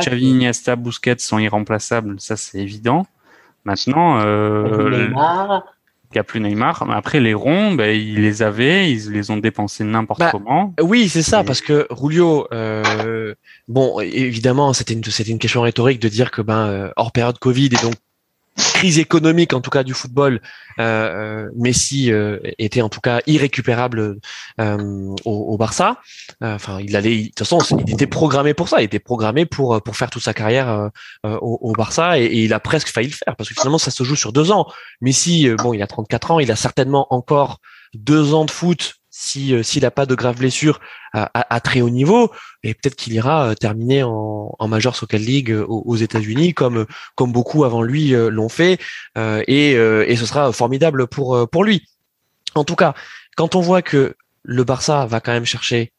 [0.00, 3.06] Xavi, Iniesta, Busquets sont irremplaçables, ça c'est évident.
[3.64, 5.64] Maintenant, euh, Neymar.
[6.10, 6.86] il n'y a plus Neymar.
[6.90, 10.74] Après, les ronds, ben, ils les avaient, ils les ont dépensés n'importe Bah, comment.
[10.82, 13.34] Oui, c'est ça, Et- parce que Rulio, euh,
[13.68, 17.38] bon, évidemment, c'était une, c'était une question rhétorique de dire que ben euh, hors période
[17.38, 17.94] Covid et donc
[18.56, 20.40] crise économique en tout cas du football,
[20.78, 24.18] euh, euh, Messi euh, était en tout cas irrécupérable
[24.60, 25.98] euh, au, au Barça.
[26.42, 28.80] Euh, Enfin, il allait, de toute façon, il était programmé pour ça.
[28.80, 30.88] Il était programmé pour pour faire toute sa carrière euh,
[31.26, 33.78] euh, au, au Barça et, et il a presque failli le faire parce que finalement
[33.78, 34.66] ça se joue sur deux ans.
[35.00, 37.58] Messi, euh, bon, il a 34 ans, il a certainement encore
[37.94, 40.80] deux ans de foot si euh, s'il a pas de graves blessures
[41.12, 42.32] à, à- à très haut niveau
[42.64, 46.52] et peut-être qu'il ira euh, terminer en, en Major Soccer League euh, aux, aux États-Unis
[46.52, 46.84] comme
[47.14, 48.80] comme beaucoup avant lui euh, l'ont fait
[49.16, 51.86] euh, et euh, et ce sera formidable pour euh, pour lui.
[52.56, 52.94] En tout cas,
[53.36, 55.92] quand on voit que le Barça va quand même chercher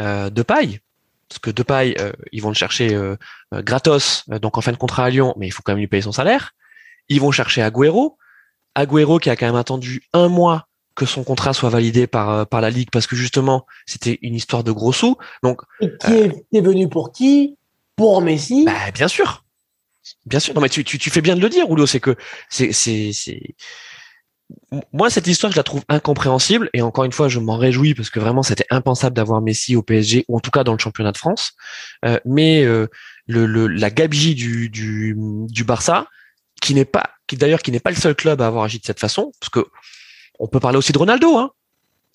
[0.00, 1.96] euh, de parce que de paille
[2.30, 3.16] ils vont le chercher euh,
[3.52, 5.80] euh, gratos euh, donc en fin de contrat à Lyon mais il faut quand même
[5.80, 6.52] lui payer son salaire.
[7.08, 8.16] Ils vont chercher Agüero,
[8.76, 10.68] Agüero qui a quand même attendu un mois
[10.98, 14.34] que son contrat soit validé par euh, par la ligue parce que justement c'était une
[14.34, 15.16] histoire de gros sous.
[15.44, 17.56] Donc Et qui est, venu pour qui?
[17.94, 18.64] Pour Messi?
[18.64, 19.44] bah, bien sûr,
[20.26, 20.54] bien sûr.
[20.54, 22.16] Non mais tu, tu, tu fais bien de le dire, Rouleau, c'est que
[22.50, 23.40] c'est c'est c'est
[24.92, 28.10] moi cette histoire je la trouve incompréhensible et encore une fois je m'en réjouis parce
[28.10, 31.12] que vraiment c'était impensable d'avoir Messi au PSG ou en tout cas dans le championnat
[31.12, 31.52] de France.
[32.04, 32.88] Euh, mais euh,
[33.28, 36.08] le, le la gabegie du du du Barça
[36.60, 38.84] qui n'est pas qui d'ailleurs qui n'est pas le seul club à avoir agi de
[38.84, 39.64] cette façon parce que
[40.38, 41.50] on peut parler aussi de Ronaldo hein.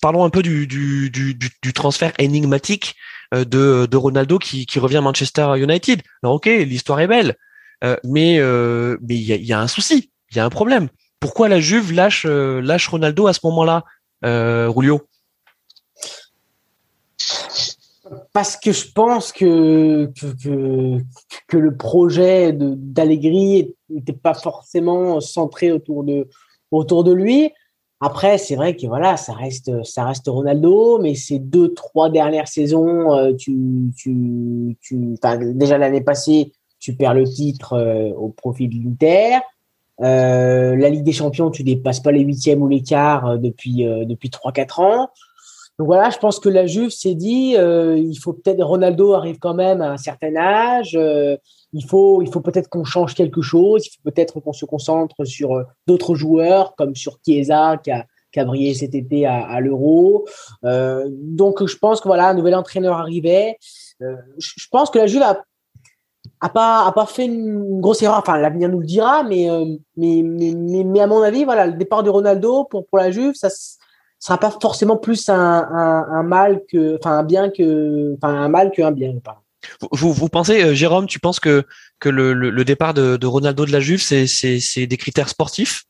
[0.00, 2.96] Parlons un peu du du transfert énigmatique
[3.32, 3.44] euh,
[3.86, 6.02] de Ronaldo qui revient à Manchester United.
[6.22, 7.36] Alors OK, l'histoire est belle.
[7.84, 10.88] Euh, mais euh, il y a, un souci, il y a un problème.
[11.20, 12.26] Pourquoi la Juve lâche
[12.88, 13.84] Ronaldo à ce moment-là,
[14.22, 15.02] Rulio
[18.32, 20.10] Parce que je pense que,
[21.52, 27.52] le projet d'Allegri n'était pas forcément centré autour de lui.
[28.00, 32.48] Après, c'est vrai que voilà, ça reste, ça reste Ronaldo, mais ces deux, trois dernières
[32.48, 35.14] saisons, euh, tu, tu, tu,
[35.54, 36.52] déjà l'année passée,
[36.84, 39.38] tu perds le titre euh, au profit de l'Inter.
[40.02, 44.04] Euh, la Ligue des Champions, tu dépasses pas les huitièmes ou les quarts depuis euh,
[44.04, 45.08] depuis trois quatre ans.
[45.78, 49.54] Donc voilà, je pense que la Juve s'est dit, il faut peut-être Ronaldo arrive quand
[49.54, 50.96] même à un certain âge.
[51.74, 53.86] Il faut il faut peut-être qu'on change quelque chose.
[53.86, 58.06] Il faut peut-être qu'on se concentre sur euh, d'autres joueurs comme sur Chiesa qui a
[58.32, 60.26] qui a brillé cet été à, l'Euro.
[60.64, 63.58] Euh, donc je pense que voilà, un nouvel entraîneur arrivait.
[64.02, 65.44] Euh, je pense que la Juve a
[66.48, 68.18] pas a pas fait une grosse erreur.
[68.18, 69.48] Enfin, l'avenir nous le dira, mais,
[69.96, 73.34] mais, mais, mais, à mon avis, voilà, le départ de Ronaldo pour, pour la Juve,
[73.34, 73.50] ça
[74.18, 78.90] sera pas forcément plus un, mal que, enfin, un bien que, enfin, un mal qu'un
[78.90, 79.14] bien.
[79.92, 81.64] Vous, vous, pensez, euh, Jérôme, tu penses que
[82.00, 85.84] que le, le, le départ de, de Ronaldo de la Juve, c'est des critères sportifs?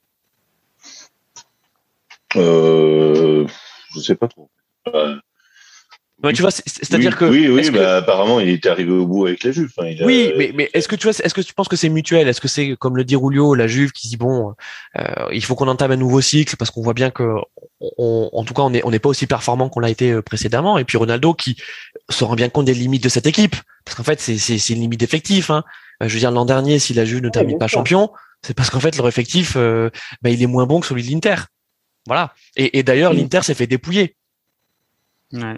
[2.37, 3.47] Euh,
[3.95, 4.51] je sais pas trop.
[4.95, 5.17] Euh,
[6.23, 8.91] Ouais, Tu vois, c'est- c'est-à-dire oui, que oui, oui, que- bah, apparemment il était arrivé
[8.93, 9.71] au bout avec la Juve.
[9.77, 11.77] Enfin, il a- Oui, mais, mais est-ce que tu vois, est-ce que tu penses que
[11.77, 12.29] c'est mutuel?
[12.29, 14.55] Est-ce que c'est comme le dit Rulio, la Juve qui dit bon,
[14.97, 15.03] euh,
[15.33, 17.35] il faut qu'on entame un nouveau cycle parce qu'on voit bien que,
[17.99, 20.23] on- en tout cas, on n'est on n'est pas aussi performant qu'on l'a été euh,
[20.23, 20.79] précédemment.
[20.79, 21.57] Et puis Ronaldo qui
[22.11, 24.75] se rend bien compte des limites de cette équipe parce qu'en fait c'est c'est c'est
[24.75, 25.51] une limite d'effectif.
[25.51, 25.65] Hein.
[26.03, 28.11] Euh, Je veux dire l'an dernier, si la Juve ne termine pas champion,
[28.43, 29.91] c'est parce qu'en fait leur effectif, euh,
[30.23, 31.37] bah, il est moins bon que celui de l'Inter.
[32.07, 32.33] Voilà.
[32.57, 33.17] Et, et d'ailleurs Mm.
[33.17, 34.17] l'Inter s'est fait dépouiller.
[35.33, 35.57] Ouais.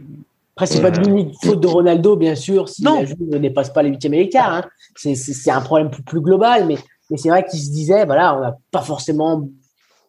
[0.55, 3.71] Après, c'est pas de l'unique faute de Ronaldo, bien sûr, si la Juve ne dépasse
[3.71, 4.55] pas les huitièmes et les quarts.
[4.55, 4.65] Hein.
[4.95, 6.79] C'est un problème plus, plus global, mais,
[7.11, 9.47] mais c'est vrai qu'il se disait, voilà, on n'a pas forcément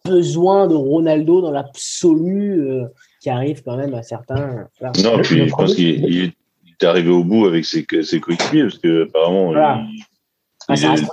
[0.06, 2.86] besoin de Ronaldo dans l'absolu, euh,
[3.28, 4.70] qui arrive quand même à certains.
[5.04, 6.34] Non, puis je pense qu'il
[6.80, 9.84] est arrivé au bout avec ses, ses coéquipiers, parce que apparemment, ah,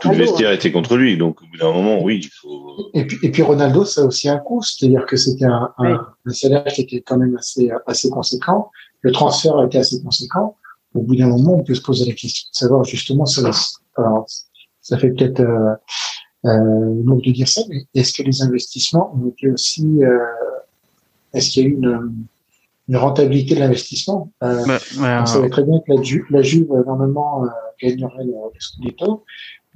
[0.00, 0.54] tout le vestiaire hein.
[0.54, 2.90] était contre lui, donc au bout d'un moment, oui, il faut.
[2.94, 6.06] Et puis, et puis Ronaldo, ça a aussi un coût, c'est-à-dire que c'était un, un,
[6.28, 8.70] salaire qui était quand même assez, assez conséquent.
[9.00, 10.56] Le transfert était assez conséquent.
[10.94, 13.50] Au bout d'un moment, on peut se poser la question de savoir justement, ça,
[13.96, 14.26] alors,
[14.80, 15.74] ça fait peut-être euh,
[16.44, 20.18] euh, de dire ça, mais est-ce que les investissements ont été aussi, euh,
[21.34, 22.12] est-ce qu'il y a eu une,
[22.88, 24.30] une rentabilité de l'investissement?
[24.42, 27.48] Euh, On savait très bien que la, Ju la Juve normalement euh,
[27.82, 29.24] gagnerait le, le Scudetto,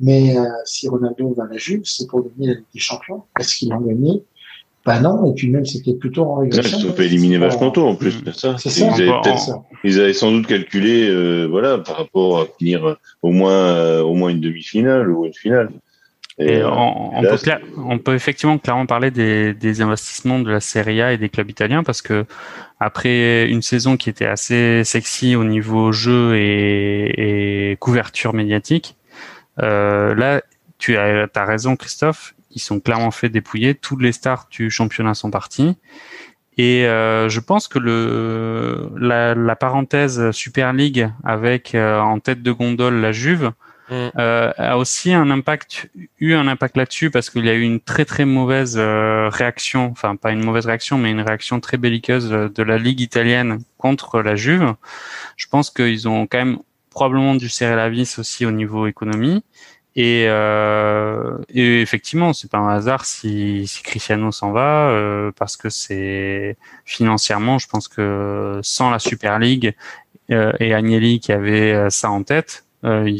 [0.00, 3.24] mais euh, si Ronaldo va à la Juve, c'est pour devenir la Ligue des Champions.
[3.38, 4.22] Est-ce qu'il en gagné?
[4.86, 6.78] Bah non, et puis même c'était plutôt en régression.
[6.78, 8.22] Ils se fait éliminer vachement tôt en plus.
[8.32, 8.56] Ça.
[8.58, 8.86] C'est ça.
[8.96, 9.62] Ils avaient, ça.
[9.84, 14.14] ils avaient sans doute calculé, euh, voilà, par rapport à finir au moins euh, au
[14.14, 15.68] moins une demi-finale ou une finale.
[16.38, 17.38] Et, et on, on, peut
[17.76, 21.50] on, peut effectivement clairement parler des, des, investissements de la Serie A et des clubs
[21.50, 22.26] italiens parce que
[22.78, 28.96] après une saison qui était assez sexy au niveau jeu et, et couverture médiatique,
[29.62, 30.42] euh, là
[30.78, 33.74] tu as, as raison Christophe, ils sont clairement fait dépouiller.
[33.74, 35.76] Toutes les stars du championnat sont parties.
[36.56, 42.42] Et euh, je pense que le la, la parenthèse Super League avec euh, en tête
[42.42, 43.52] de gondole la Juve
[43.90, 44.10] mm.
[44.18, 47.80] euh, a aussi un impact eu un impact là-dessus parce qu'il y a eu une
[47.80, 52.28] très très mauvaise euh, réaction, enfin pas une mauvaise réaction mais une réaction très belliqueuse
[52.30, 54.74] de la ligue italienne contre la Juve.
[55.36, 56.58] Je pense qu'ils ont quand même
[56.90, 59.44] probablement dû serrer la vis aussi au niveau économie.
[59.96, 65.56] Et, euh, et effectivement, c'est pas un hasard si, si Cristiano s'en va, euh, parce
[65.56, 69.74] que c'est financièrement, je pense que sans la Super League
[70.30, 73.10] euh, et Agnelli qui avait euh, ça en tête, euh,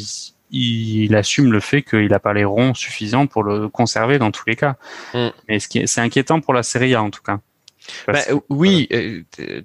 [0.51, 4.31] il, il, assume le fait qu'il n'a pas les ronds suffisants pour le conserver dans
[4.31, 4.77] tous les cas.
[5.15, 5.29] Mm.
[5.49, 7.41] Mais ce c'est inquiétant pour la Serie A en tout cas.
[8.07, 8.21] Bah,
[8.51, 8.87] oui,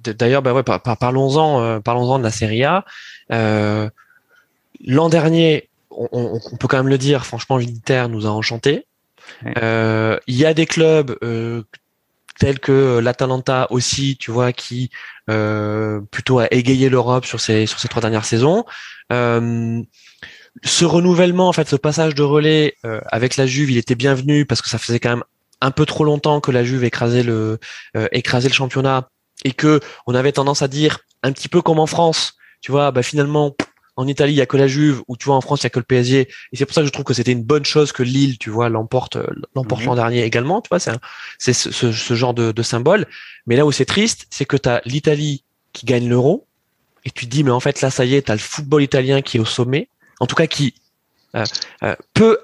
[0.01, 2.85] d'ailleurs, bah ouais, par, par, parlons-en, parlons-en de la Serie A.
[3.29, 8.85] L'an dernier, on, peut quand même le dire, franchement, l'Inter nous a enchanté.
[9.57, 11.63] Euh, il y a des clubs euh,
[12.39, 14.89] tels que l'Atalanta aussi, tu vois, qui
[15.29, 18.65] euh, plutôt a égayé l'Europe sur ces sur ces trois dernières saisons.
[20.63, 22.75] Ce renouvellement, en fait, ce passage de relais
[23.07, 25.23] avec la Juve, il était bienvenu parce que ça faisait quand même
[25.61, 27.59] un peu trop longtemps que la Juve écrasait le
[28.11, 29.09] écrasait le championnat
[29.43, 32.91] et que on avait tendance à dire un petit peu comme en France, tu vois,
[32.91, 33.55] bah finalement
[33.95, 35.67] en Italie, il y a que la Juve, ou tu vois, en France, il y
[35.67, 36.27] a que le PSG.
[36.51, 38.49] Et c'est pour ça que je trouve que c'était une bonne chose que Lille, tu
[38.49, 39.87] vois, l'emporte, euh, l'emporte mhm.
[39.87, 40.61] l'an dernier également.
[40.61, 40.93] Tu vois, c'est,
[41.37, 43.05] c'est ce, ce, genre de, de, symbole.
[43.45, 45.43] Mais là où c'est triste, c'est que tu as l'Italie
[45.73, 46.47] qui gagne l'euro,
[47.05, 48.81] et tu te dis, mais en fait, là, ça y est, tu as le football
[48.81, 49.89] italien qui est au sommet,
[50.23, 50.73] en tout cas qui
[51.35, 51.43] euh,
[51.83, 52.39] euh, peut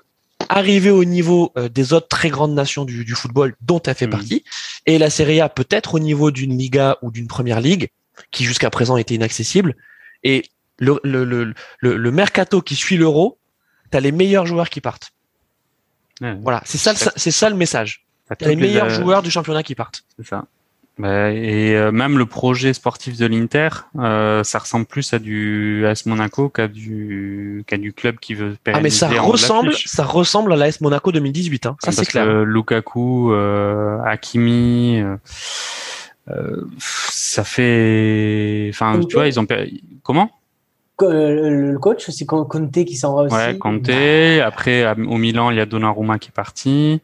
[0.49, 4.11] arriver au niveau des autres très grandes nations du, du football dont as fait mhm.
[4.11, 4.43] partie,
[4.85, 7.89] et la Serie A peut-être au niveau d'une Liga ou d'une Première Ligue,
[8.31, 9.75] qui jusqu'à présent était inaccessible.
[10.23, 10.43] Et
[10.79, 13.37] le, le, le, le, mercato qui suit l'euro,
[13.91, 15.11] tu as les meilleurs joueurs qui partent.
[16.19, 18.05] voilà, c'est ça, c'est ça le message.
[18.27, 20.03] T'as les meilleurs joueurs du championnat qui partent.
[20.17, 20.45] C'est ça.
[20.99, 25.85] Bah, et euh, même le projet sportif de l'Inter, euh, ça ressemble plus à du
[25.87, 30.51] AS Monaco qu'à du qu'à du club qui veut Ah mais ça ressemble, ça ressemble
[30.51, 31.65] à l'AS Monaco 2018.
[31.67, 31.77] Hein.
[31.81, 32.25] Ça c'est clair.
[32.25, 35.01] Que Lukaku, euh, Hakimi,
[36.77, 39.47] ça fait, enfin tu vois ils ont
[40.03, 40.29] comment?
[41.01, 43.35] Le coach, c'est Conte qui s'en va aussi.
[43.35, 43.89] Ouais, Conte.
[44.43, 47.01] Après, au Milan, il y a Donnarumma qui est parti,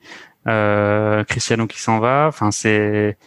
[0.48, 2.26] euh, Cristiano qui s'en va.
[2.28, 3.18] Enfin, c'est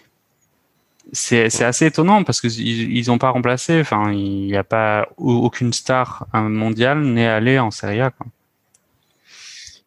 [1.12, 3.80] c'est assez étonnant parce que ils ont pas remplacé.
[3.80, 8.10] Enfin, il n'y a pas aucune star mondiale n'est allée en Serie A.
[8.10, 8.26] Quoi.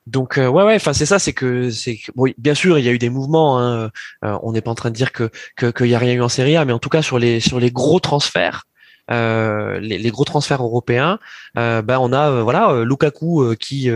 [0.07, 2.89] Donc euh, ouais ouais, enfin c'est ça, c'est que c'est oui, bien sûr il y
[2.89, 3.59] a eu des mouvements.
[3.59, 3.91] Hein,
[4.26, 6.30] euh, on n'est pas en train de dire que qu'il y a rien eu en
[6.30, 8.63] Serie A, mais en tout cas sur les sur les gros transferts,
[9.10, 11.20] euh, les, les, gros transferts européens,
[11.58, 13.89] euh, bah, on a euh, voilà Lukaku qui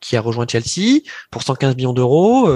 [0.00, 1.00] qui a rejoint Chelsea
[1.30, 2.48] pour 115 millions d'euros,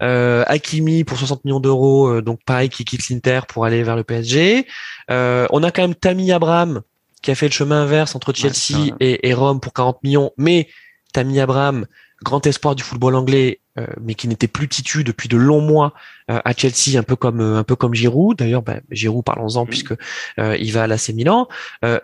[0.00, 4.66] Hakimi pour 60 millions d'euros, donc pareil qui quitte l'Inter pour aller vers le PSG.
[5.08, 6.82] on a quand même Tammy Abraham
[7.22, 10.68] qui a fait le chemin inverse entre Chelsea et, et, Rome pour 40 millions, mais
[11.14, 11.86] Tammy Abraham,
[12.22, 13.63] grand espoir du football anglais, euh,
[14.00, 15.94] mais qui n'était plus titu depuis de longs mois
[16.30, 18.38] euh, à Chelsea, un peu comme un peu comme Giroud.
[18.38, 19.94] D'ailleurs, bah, Giroud, parlons-en puisque
[20.38, 21.48] il va à l'AC Milan.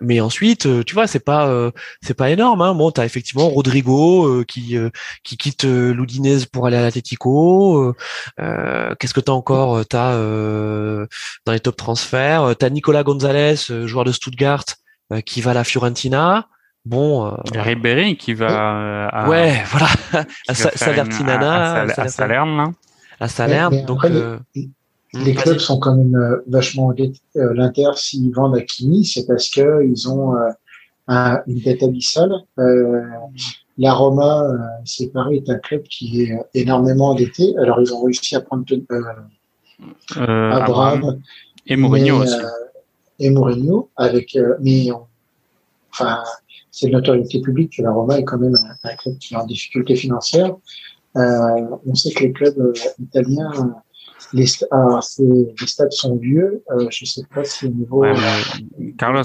[0.00, 1.70] mais ensuite, tu vois, c'est pas
[2.02, 2.62] c'est pas énorme.
[2.62, 2.74] Hein.
[2.74, 4.76] Bon, t'as effectivement Rodrigo qui
[5.22, 7.94] qui quitte l'Udinese pour aller à l'Atletico.
[8.38, 13.56] Qu'est-ce que t'as encore T'as dans les top transferts, t'as Nicolas Gonzalez,
[13.86, 14.64] joueur de Stuttgart,
[15.24, 16.48] qui va à la Fiorentina.
[16.86, 19.88] Bon, euh, Ribéry qui va à, ouais, voilà,
[20.48, 22.72] à Salernitana, à, Salerne,
[23.20, 23.84] à Salerne.
[23.84, 24.38] donc euh,
[25.12, 29.50] les, clubs sont quand même euh, vachement euh, l'Inter s'ils vendent à Kimi, c'est parce
[29.50, 30.32] que ils ont
[31.08, 32.32] un, une dette abyssale.
[32.56, 34.42] la Roma,
[34.86, 37.54] c'est pareil, est un club qui est énormément endetté.
[37.58, 38.64] Alors ils ont réussi à prendre
[40.16, 41.20] Abraham
[41.66, 42.36] et Mourinho aussi.
[43.18, 44.88] et Mourinho avec, mais
[45.92, 46.22] enfin
[46.70, 48.54] c'est de notoriété publique que la Roma est quand même
[48.84, 50.54] un, club qui est en difficulté financière.
[51.16, 53.50] Euh, on sait que les clubs euh, italiens,
[54.32, 56.62] les, les stades sont vieux.
[56.70, 58.04] Euh, je ne sais pas si au niveau.
[58.96, 59.22] Carlos,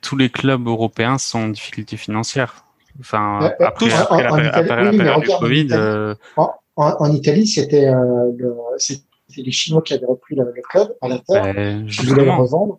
[0.00, 2.64] tous les clubs européens sont en difficulté financière.
[3.00, 6.14] Enfin, après, après, la, période du Covid.
[6.76, 7.90] En, Italie, c'était
[9.36, 11.52] les Chinois qui avaient repris le, club à l'Inter.
[11.54, 12.78] Ben, ils voulaient le revendre.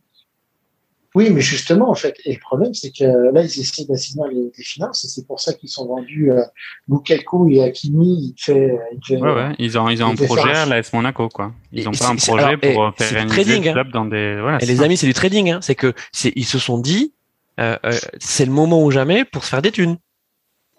[1.16, 4.64] Oui, mais justement, en fait, et le problème, c'est que là, ils essaient d'assigner les,
[4.64, 6.42] finances, et c'est pour ça qu'ils sont vendus euh,
[6.90, 8.34] Lukaku et Hakimi.
[8.36, 8.80] Il fait,
[9.12, 9.56] ouais, ouais.
[9.60, 11.52] Ils ont, ils ont un projet à l'AS Monaco, quoi.
[11.72, 13.74] Ils ont pas un projet pour faire trading, le hein.
[13.74, 14.40] club dans des.
[14.42, 15.52] Voilà, et les amis, c'est du trading.
[15.52, 15.60] Hein.
[15.62, 17.14] C'est que c'est, ils se sont dit,
[17.60, 19.98] euh, euh, c'est le moment ou jamais pour se faire des thunes.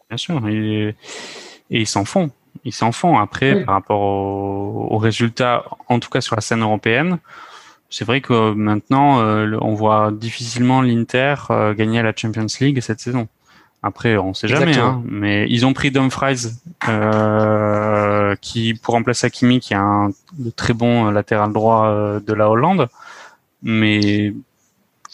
[0.09, 0.97] Bien sûr, et,
[1.71, 2.31] et ils s'en font.
[2.65, 3.19] Ils s'en font.
[3.19, 7.19] Après, par rapport aux résultats, en tout cas sur la scène européenne
[7.91, 13.01] c'est vrai que maintenant, euh, on voit difficilement l'Inter euh, gagner la Champions League cette
[13.01, 13.29] saison.
[13.83, 16.49] Après, on sait jamais, hein, mais ils ont pris Dumfries
[16.89, 20.11] euh, qui pour remplacer Hakimi, qui est un
[20.57, 22.89] très bon latéral droit de la Hollande.
[23.63, 24.33] Mais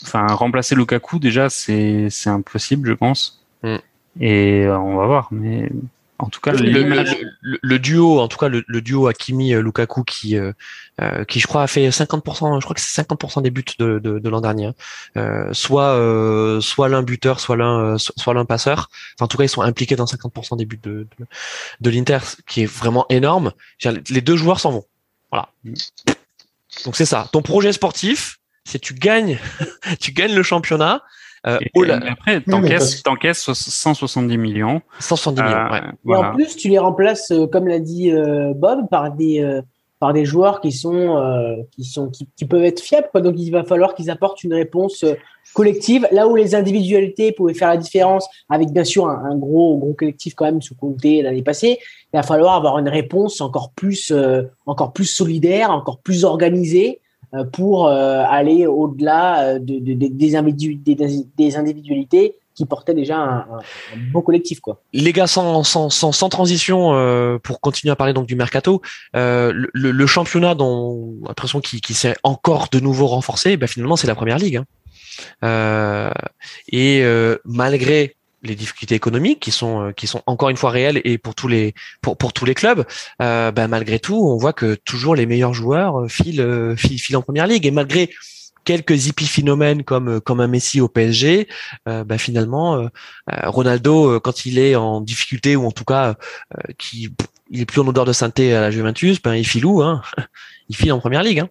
[0.04, 3.44] enfin, remplacer Lukaku déjà, c'est c'est impossible, je pense.
[3.64, 3.76] Mm.
[4.20, 5.68] Et on va voir, mais
[6.20, 10.52] en tout cas, le, duo, en tout cas, le, duo Hakimi euh, Lukaku qui, euh,
[11.00, 13.98] euh, qui je crois a fait 50%, je crois que c'est 50% des buts de,
[13.98, 14.70] de, l'an dernier.
[15.16, 15.52] Hein.
[15.52, 15.98] soit,
[16.60, 18.90] soit l'un buteur, soit l'un, soit l'un passeur.
[19.20, 21.26] en tout cas, ils sont impliqués dans 50% des buts de, de,
[21.80, 23.52] de l'Inter, qui est vraiment énorme.
[24.10, 24.84] Les deux joueurs s'en vont.
[25.30, 25.48] Voilà.
[26.84, 27.28] Donc c'est ça.
[27.32, 29.38] Ton projet sportif, c'est tu gagnes,
[30.00, 31.02] tu gagnes le championnat
[31.46, 34.82] euh, oh après, t'encaisses, t'encaisses 170 millions.
[34.98, 36.14] 170 millions, euh, ouais.
[36.14, 39.60] Et en plus, tu les remplaces, euh, comme l'a dit euh, Bob, par des
[39.98, 43.08] par des joueurs qui sont qui sont qui, qui, peuvent être fiables.
[43.10, 43.20] Quoi.
[43.20, 45.04] Donc, il va falloir qu'ils apportent une réponse
[45.52, 46.08] collective.
[46.10, 50.34] Là où les individualités pouvaient faire la différence, avec bien sûr un, gros gros collectif
[50.34, 51.78] quand même sous compté l'année passée,
[52.12, 54.12] il va falloir avoir une réponse encore plus
[54.64, 57.09] encore plus solidaire, encore plus organisée euh,
[57.52, 60.36] pour euh, aller au-delà euh, de, de, des,
[61.56, 63.60] individualités qui portaient déjà un, un,
[64.12, 64.80] beau collectif quoi.
[64.92, 68.82] Les gars, sans, sans, sans, sans transition, euh, pour continuer à parler donc du mercato,
[69.14, 73.96] euh, le, le, championnat dont l'impression qui, qui s'est encore de nouveau renforcé, ben finalement
[73.96, 74.56] c'est la première ligue.
[74.56, 74.64] Hein.
[75.44, 76.10] Euh,
[76.68, 77.04] et
[77.44, 81.34] malgré les difficultés économiques qui sont euh, qui sont encore une fois réelles et pour
[81.34, 82.84] tous les pour pour tous les clubs
[83.20, 87.16] euh, ben, malgré tout on voit que toujours les meilleurs joueurs euh, filent euh, filent,
[87.16, 88.10] en première ligue et malgré
[88.64, 91.48] quelques épiphénomènes comme comme un Messi au PSG
[91.88, 92.88] euh, ben, finalement
[93.42, 96.14] Ronaldo quand il est en difficulté ou en tout cas
[96.78, 97.14] qui
[97.50, 100.02] il est plus en odeur de sainteté à la Juventus ben il file où hein
[100.68, 101.48] il file en première ligue hein.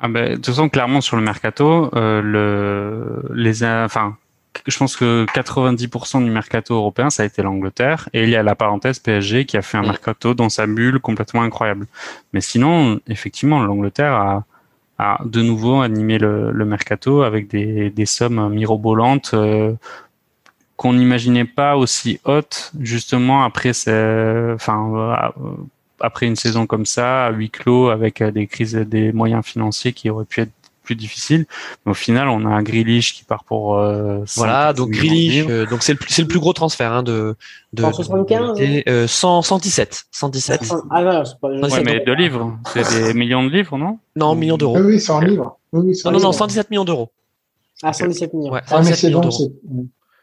[0.00, 4.16] ah ben, de toute façon clairement sur le mercato le les enfin
[4.66, 8.08] je pense que 90% du mercato européen, ça a été l'Angleterre.
[8.12, 9.86] Et il y a la parenthèse PSG qui a fait un mm.
[9.86, 11.86] mercato dans sa bulle complètement incroyable.
[12.32, 14.44] Mais sinon, effectivement, l'Angleterre a,
[14.98, 19.74] a de nouveau animé le, le mercato avec des, des sommes mirobolantes euh,
[20.76, 25.56] qu'on n'imaginait pas aussi hautes, justement après, enfin, euh,
[26.00, 30.10] après une saison comme ça, à huis clos, avec des crises des moyens financiers qui
[30.10, 30.52] auraient pu être
[30.86, 31.44] plus difficile.
[31.84, 34.72] Mais au final, on a un Grealish qui part pour euh, voilà.
[34.72, 37.36] Donc Grealish, euh, donc c'est le c'est le plus gros transfert hein, de
[37.74, 38.58] de 175
[38.88, 40.72] euh, 100, 117 117.
[40.90, 41.48] Ah non, c'est pas.
[41.48, 43.98] Ouais, mais de livres, c'est des millions de livres, non?
[44.14, 44.78] Non, millions d'euros.
[44.78, 45.58] Oui, oui, c'est en livres.
[45.72, 47.10] Oui, non, non, non, 117 millions d'euros.
[47.82, 48.52] Ah, 117 millions.
[48.52, 49.52] Ouais, 117 millions d'euros.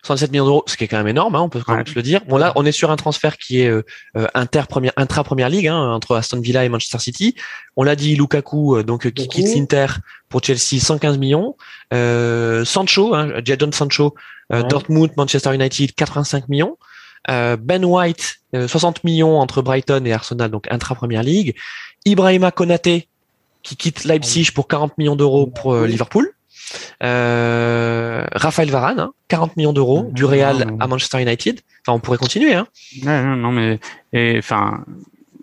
[0.03, 1.95] 117 millions d'euros, ce qui est quand même énorme, hein, on peut quand même se
[1.95, 2.21] le dire.
[2.27, 3.83] Bon là, on est sur un transfert qui est euh,
[4.17, 7.35] euh inter première, intra première ligue hein, entre Aston Villa et Manchester City.
[7.77, 9.87] On l'a dit, Lukaku euh, donc qui quitte l'Inter
[10.27, 11.55] pour Chelsea 115 millions.
[11.93, 14.13] Euh, Sancho, hein, Jadon Sancho,
[14.51, 16.77] euh, Dortmund, Manchester United 85 millions.
[17.27, 21.55] ben White, 60 millions entre Brighton et Arsenal, donc intra-première ligue.
[22.03, 23.07] Ibrahima Konaté,
[23.61, 26.29] qui quitte Leipzig pour 40 millions d'euros pour Liverpool.
[27.03, 31.61] Euh, Raphaël Varane, 40 hein, millions d'euros du Real à Manchester United.
[31.81, 32.53] Enfin, on pourrait continuer.
[32.53, 32.67] Hein.
[33.03, 33.79] non, non, mais
[34.11, 34.83] et enfin.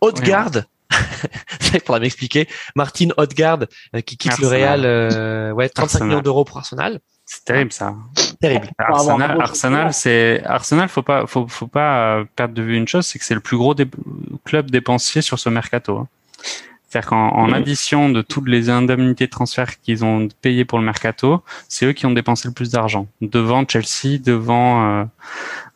[0.00, 0.66] Haute-garde.
[0.90, 0.98] Ouais.
[1.74, 2.48] il faudra m'expliquer.
[2.74, 7.00] Martin Haute-garde euh, qui quitte le Real, euh, ouais, 35 millions d'euros pour Arsenal.
[7.26, 7.94] C'est terrible ça.
[8.40, 8.70] Terrible.
[8.76, 10.88] Arsenal, Arsenal, c'est Arsenal.
[10.88, 13.56] Faut pas, faut, faut pas perdre de vue une chose, c'est que c'est le plus
[13.56, 13.86] gros dé
[14.44, 15.98] club dépensier sur ce mercato.
[15.98, 16.08] Hein.
[16.90, 17.54] C'est-à-dire qu'en mmh.
[17.54, 21.92] addition de toutes les indemnités de transfert qu'ils ont payées pour le mercato, c'est eux
[21.92, 25.04] qui ont dépensé le plus d'argent, devant Chelsea, devant euh,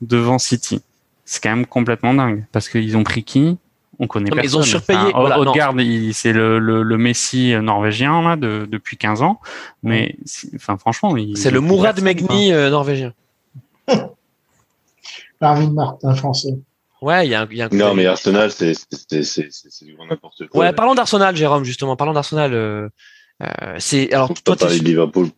[0.01, 0.83] devant City.
[1.25, 3.59] C'est quand même complètement dingue parce qu'ils ont pris qui?
[4.01, 4.43] On connaît pas.
[4.43, 4.99] Ils ont surpayé.
[5.15, 5.75] Enfin, Odegaard,
[6.13, 9.41] c'est le, le, le, Messi norvégien là de, depuis 15 ans,
[9.85, 10.17] mais
[10.57, 13.13] enfin franchement, c'est le Mourad Megni euh, norvégien.
[15.41, 16.55] Marvin Martin français.
[17.05, 18.73] Ouais, il y a un, y a un Non, mais Arsenal, c'est
[19.83, 20.61] du grand n'importe quoi.
[20.61, 21.97] Ouais, parlons d'Arsenal, Jérôme, justement.
[21.97, 22.55] Parlons d'Arsenal.
[22.55, 22.89] Euh,
[23.43, 25.29] euh, c'est alors on toi, parler de Liverpool.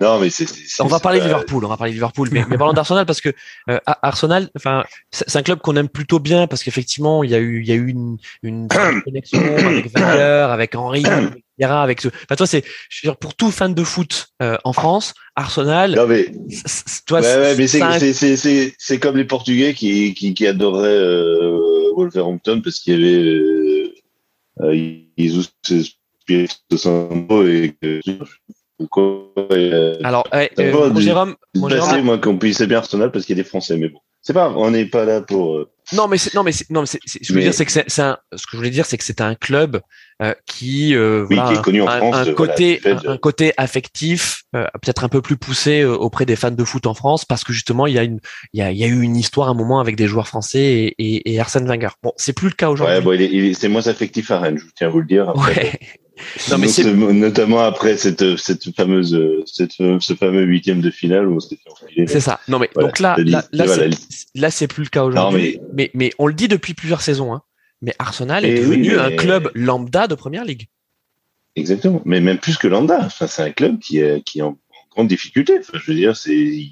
[0.00, 0.46] Non, mais c'est.
[0.82, 1.62] On va parler de Liverpool.
[1.62, 3.34] On va parler de Liverpool, mais, mais parlons d'Arsenal parce que
[3.68, 7.38] euh, Arsenal, enfin, c'est un club qu'on aime plutôt bien parce qu'effectivement, il y a
[7.38, 8.66] eu, il y a eu une, une
[9.04, 12.08] connexion avec Wenger, avec Henry, avec ce.
[12.08, 12.64] Enfin, toi, c'est
[13.20, 15.94] pour tout fan de foot euh, en France, Arsenal.
[15.94, 16.26] Non mais.
[17.06, 21.58] Toi, ouais, ouais, mais c'est c'est comme les Portugais qui qui, qui adoraient euh,
[21.96, 23.94] Wolverhampton parce qu'il y avait euh,
[24.62, 24.74] euh
[25.16, 25.36] ils
[26.28, 27.74] de Sambo et
[28.78, 29.24] pourquoi
[30.04, 33.40] alors eh, euh, mon Jérôme, mon Jérôme moi qu'on puisse bien Arsenal parce qu'il y
[33.40, 36.18] a des Français mais bon c'est pas on n'est pas là pour euh, non mais
[36.18, 38.18] c'est non mais non mais c'est ce que je veux dire c'est que c'est un
[38.34, 39.80] ce que je voulais dire c'est que c'est un club
[40.22, 44.44] euh, qui euh, oui, qui est connu en un, France un côté un, côté affectif
[44.54, 47.42] euh, peut-être un peu plus poussé euh, auprès des fans de foot en France parce
[47.42, 48.20] que justement il y a une
[48.52, 50.28] il y a, il y a eu une histoire à un moment avec des joueurs
[50.28, 53.22] français et, et, et Arsène Wenger bon c'est plus le cas aujourd'hui ouais bon, il
[53.22, 55.54] est, c'est moins affectif à Rennes je tiens à vous le dire après.
[55.54, 55.80] ouais.
[56.50, 61.36] Non, mais c'est notamment après cette cette fameuse cette ce fameux huitième de finale où
[61.36, 62.06] on s'était fait enfiler.
[62.06, 62.40] C'est ça.
[62.48, 63.86] Non mais voilà, donc là là là, voilà.
[64.34, 65.58] là c'est plus le cas aujourd'hui.
[65.58, 65.79] Mais...
[65.79, 65.79] mais...
[65.94, 67.32] mais on le dit depuis plusieurs saisons.
[67.32, 67.42] Hein.
[67.82, 68.98] Mais Arsenal est devenu oui, mais...
[68.98, 70.66] un club lambda de première ligue.
[71.56, 72.02] Exactement.
[72.04, 73.00] Mais même plus que lambda.
[73.04, 74.58] Enfin, c'est un club qui est qui est en,
[74.90, 75.58] grande difficulté.
[75.58, 76.66] Enfin, je veux dire, c'est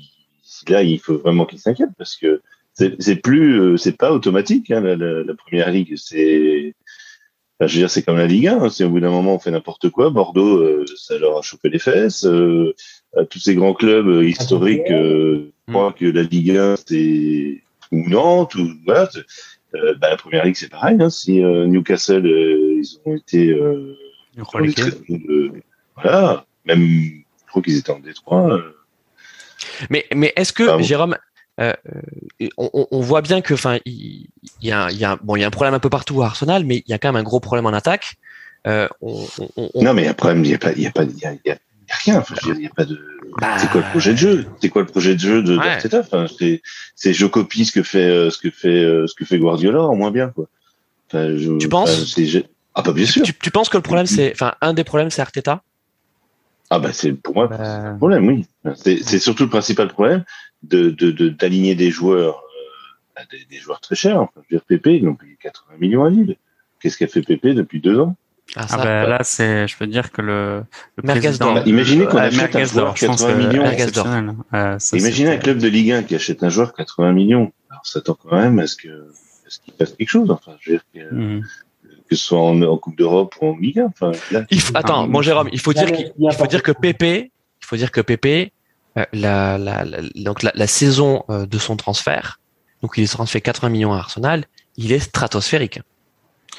[0.69, 2.43] là il faut vraiment qu'il s'inquiète parce que
[2.75, 5.95] c'est plus c'est pas automatique hein, la, la, la première ligue.
[5.97, 6.75] C'est
[7.61, 8.63] je veux dire, c'est comme la Ligue 1.
[8.63, 8.71] Hein.
[8.71, 11.69] Si au bout d'un moment on fait n'importe quoi, Bordeaux, euh, ça leur a chopé
[11.69, 12.25] les fesses.
[12.25, 12.75] Euh,
[13.17, 17.63] à tous ces grands clubs euh, historiques, euh, je crois que la Ligue 1 c'est
[17.93, 19.09] ou Nantes ou voilà.
[19.75, 20.97] Euh, bah, la première ligue c'est pareil.
[21.01, 21.11] Hein.
[21.11, 23.55] Si Newcastle ils ont été
[25.97, 28.61] voilà, même je crois qu'ils étaient en Détroit.
[29.91, 30.83] Mais mais est-ce que.
[30.83, 31.17] Jérôme
[31.61, 31.73] euh,
[32.57, 34.29] on, on, voit bien que, enfin, il,
[34.63, 36.77] y a, y a, bon, y a un problème un peu partout à Arsenal, mais
[36.77, 38.15] il y a quand même un gros problème en attaque.
[38.67, 39.27] Euh, on,
[39.75, 41.03] non, mais il y a un problème, il y a pas, il y a pas,
[41.03, 41.59] il y a, il
[41.89, 42.19] y a rien.
[42.21, 43.01] Enfin, je veux dire, il y a pas de.
[43.41, 43.59] Bah...
[43.59, 44.47] C'est quoi le projet de jeu?
[44.61, 45.95] C'est quoi le projet de jeu de ouais.
[45.95, 46.63] enfin, c'est,
[46.95, 49.83] c'est je copie ce que fait, euh, ce que fait, euh, ce que fait Guardiola
[49.83, 50.47] en moins bien, quoi.
[51.09, 52.17] Enfin, je, tu penses?
[52.75, 53.23] Ah, pas bien sûr.
[53.23, 55.63] Tu, tu, penses que le problème, c'est, enfin, un des problèmes, c'est Arteta?
[56.71, 57.57] Ah, bah, c'est pour moi, bah...
[57.59, 58.47] c'est un problème, oui.
[58.77, 60.25] C'est, c'est surtout le principal problème
[60.63, 60.91] de
[61.31, 62.43] d'aligner de, des joueurs
[63.19, 64.21] euh, des, des, joueurs très chers.
[64.21, 66.37] Enfin, je veux dire, Pépé, ils ont payé 80 millions à Lille.
[66.81, 68.17] Qu'est-ce qu'a fait Pépé depuis deux ans?
[68.57, 69.11] Ah, ça, ah ben, ouais.
[69.11, 70.65] là, c'est, je peux dire que le,
[70.97, 73.65] le président, bah, imaginez qu'on euh, achète un joueur 80 millions.
[74.55, 77.53] Euh, ça, imaginez un club de Ligue 1 qui achète un joueur 80 millions.
[77.71, 80.31] Alors, ça s'attend quand même à ce que, à ce qu'il fasse quelque chose.
[80.31, 81.43] Enfin, je veux dire que, mmh.
[82.09, 83.87] que ce soit en, en Coupe d'Europe ou en Ligue 1.
[83.87, 86.73] Enfin, là, il faut, attends, bon, Jérôme, il faut dire qu'il il faut dire que
[86.73, 87.31] Pépé,
[87.61, 88.53] il faut dire que Pépé,
[89.13, 92.41] la, la, la, donc la, la saison euh, de son transfert,
[92.83, 94.45] donc il est transféré 80 millions à Arsenal,
[94.77, 95.81] il est stratosphérique.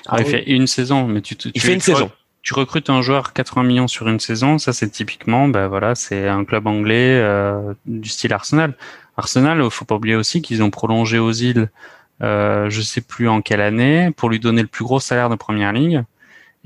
[0.08, 2.12] Ah, il fait une saison, mais tu, tu il fait une tu, saison.
[2.42, 6.28] Tu recrutes un joueur 80 millions sur une saison, ça c'est typiquement, ben voilà, c'est
[6.28, 8.76] un club anglais euh, du style Arsenal.
[9.18, 11.70] Arsenal, faut pas oublier aussi qu'ils ont prolongé aux îles,
[12.22, 15.36] euh, je sais plus en quelle année, pour lui donner le plus gros salaire de
[15.36, 16.06] première ligne.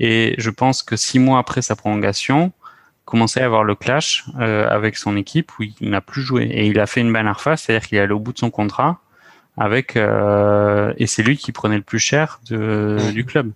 [0.00, 2.52] Et je pense que six mois après sa prolongation,
[3.04, 6.66] commençait à avoir le clash euh, avec son équipe où il n'a plus joué et
[6.66, 9.00] il a fait une bannière face, c'est-à-dire qu'il est allé au bout de son contrat
[9.56, 13.12] avec euh, et c'est lui qui prenait le plus cher de, mmh.
[13.12, 13.52] du club.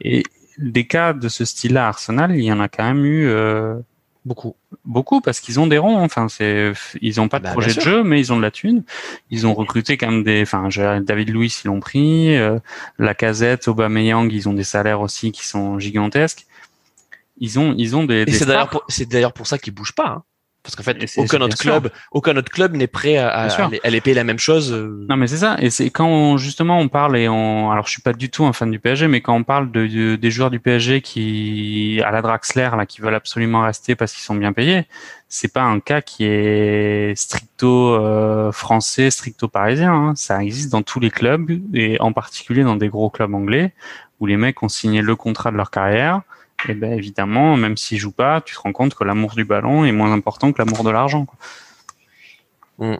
[0.00, 0.22] Et
[0.58, 3.76] des cas de ce style-là à Arsenal, il y en a quand même eu euh,
[4.24, 5.98] beaucoup, beaucoup parce qu'ils ont des ronds.
[6.02, 8.50] Enfin, c'est ils ont pas de bah, projet de jeu, mais ils ont de la
[8.50, 8.82] thune.
[9.30, 10.42] Ils ont recruté quand même des.
[10.42, 10.68] Enfin,
[11.00, 12.58] David Louis ils l'ont pris, euh,
[12.98, 16.46] la Casette, Aubameyang, ils ont des salaires aussi qui sont gigantesques
[17.40, 18.24] ils ont, ils ont des.
[18.26, 20.08] Et c'est d'ailleurs, pour, c'est d'ailleurs pour ça qu'ils bougent pas.
[20.08, 20.22] Hein.
[20.68, 24.14] Parce qu'en fait, aucun autre club, aucun autre club n'est prêt à, à, aller payer
[24.14, 24.70] la même chose.
[24.70, 25.06] Euh.
[25.08, 25.56] Non, mais c'est ça.
[25.60, 28.52] Et c'est quand justement on parle et on, alors je suis pas du tout un
[28.52, 32.20] fan du PSG, mais quand on parle de, des joueurs du PSG qui à la
[32.20, 34.86] Draxler là, qui veulent absolument rester parce qu'ils sont bien payés,
[35.30, 39.94] c'est pas un cas qui est stricto euh, français, stricto parisien.
[39.94, 40.12] Hein.
[40.16, 43.72] Ça existe dans tous les clubs et en particulier dans des gros clubs anglais
[44.20, 46.20] où les mecs ont signé le contrat de leur carrière
[46.68, 49.84] et ben évidemment, même s'il joue pas, tu te rends compte que l'amour du ballon
[49.84, 51.26] est moins important que l'amour de l'argent.
[52.78, 52.94] Mm.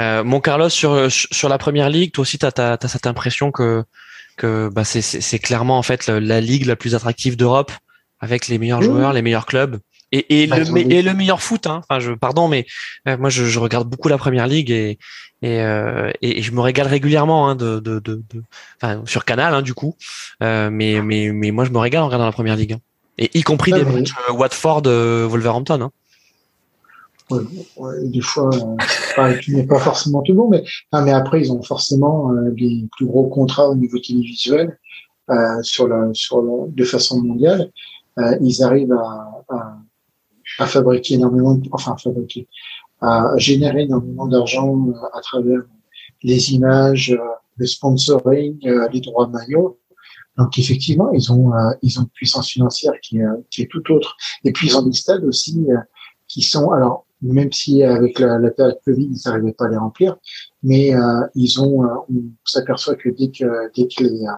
[0.00, 3.84] Euh, mon Carlos, sur, sur la première ligue, toi aussi, tu as, cette impression que,
[4.36, 7.72] que bah, c'est clairement en fait la, ligue la plus attractive d'Europe,
[8.20, 9.80] avec les meilleurs joueurs, les meilleurs clubs
[10.12, 11.66] et, et, bah, le, et le meilleur foot.
[11.66, 11.82] Hein.
[11.88, 12.66] Enfin, je, pardon, mais
[13.06, 14.98] euh, moi, je, je, regarde beaucoup la première ligue et,
[15.42, 18.42] et, euh, et, je me régale régulièrement hein, de, de, de, de
[18.80, 19.94] enfin, sur Canal hein, du coup.
[20.42, 22.74] Euh, mais, mais, mais moi, je me régale en regardant la première ligue.
[22.74, 22.80] Hein.
[23.18, 25.82] Et y compris des matchs euh, Watford, euh, Wolverhampton.
[25.82, 25.90] Hein.
[27.30, 27.42] Ouais,
[27.76, 28.48] ouais, des fois,
[29.18, 32.50] euh, tu n'es pas forcément tout bon, mais, ah, mais après, ils ont forcément euh,
[32.52, 34.78] des plus gros contrats au niveau télévisuel
[35.28, 37.70] euh, sur la, sur la, de façon mondiale.
[38.18, 39.76] Euh, ils arrivent à, à,
[40.58, 42.48] à, fabriquer énormément, de, enfin fabriquer,
[43.00, 44.76] à générer énormément d'argent
[45.12, 45.62] à travers
[46.22, 47.16] les images,
[47.56, 48.58] le sponsoring,
[48.92, 49.78] les droits maillots.
[50.36, 51.52] Donc effectivement, ils ont
[51.82, 53.18] ils ont une puissance financière qui,
[53.50, 54.16] qui est tout autre.
[54.44, 55.66] Et puis ils ont des stades aussi
[56.26, 59.76] qui sont alors même si avec la, la période Covid, ils n'arrivaient pas à les
[59.76, 60.16] remplir,
[60.62, 64.32] mais euh, ils ont, euh, on s'aperçoit que dès que, dès que les, euh,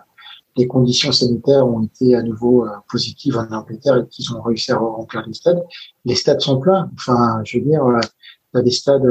[0.57, 4.73] les, conditions sanitaires ont été à nouveau euh, positives en Angleterre et qu'ils ont réussi
[4.73, 5.63] à remplir les stades,
[6.05, 6.91] les stades sont pleins.
[6.95, 7.83] Enfin, je veux dire,
[8.53, 9.07] tu as des stades,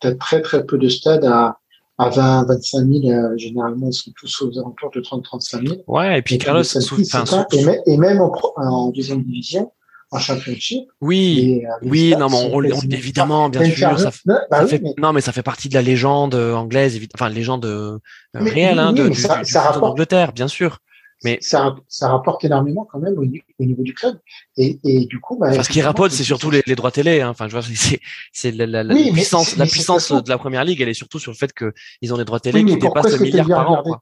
[0.00, 1.58] tu as très très peu de stades à,
[1.98, 5.80] à 20, 25 000, généralement, ils sont tous aux alentours de 30, 35 000.
[5.86, 9.72] Ouais, et puis Carlos, et, et, même en, en deuxième division,
[10.10, 10.88] en championship.
[11.00, 14.10] Oui, euh, oui, non, mais on, évidemment, bien sûr, ça,
[14.50, 17.98] bah fait, non, mais ça fait partie de la légende euh, anglaise, enfin légende euh,
[18.34, 20.78] réelle, hein, de, ça, du, d'Angleterre, bien sûr.
[21.24, 24.20] Mais ça, ça rapporte énormément quand même au, niveau du club.
[24.56, 27.20] Et, et du coup, bah, enfin, ce qui rapporte, c'est surtout les, les, droits télé.
[27.20, 27.30] Hein.
[27.30, 28.00] Enfin, je vois, c'est,
[28.32, 30.80] c'est la, la, la puissance, la puissance de la première ligue.
[30.80, 33.48] Elle est surtout sur le fait qu'ils ont des droits télé qui dépassent le milliard
[33.48, 33.82] par an.
[33.82, 34.00] Quoi.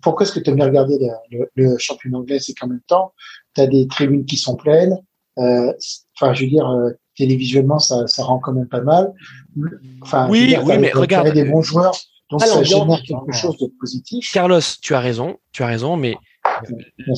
[0.00, 0.98] Pourquoi est-ce que tu aimes bien regarder
[1.30, 3.12] le, le, championnat anglais C'est qu'en même temps,
[3.54, 4.98] tu as des tribunes qui sont pleines,
[5.36, 9.12] enfin, je veux dire, euh, télévisuellement, ça, ça rend quand même pas mal.
[10.00, 11.96] Enfin, oui, dire, oui, mais regarde, des bons joueurs,
[12.30, 14.30] donc ça génère quelque chose de positif.
[14.32, 16.16] Carlos, tu as raison, tu as raison, mais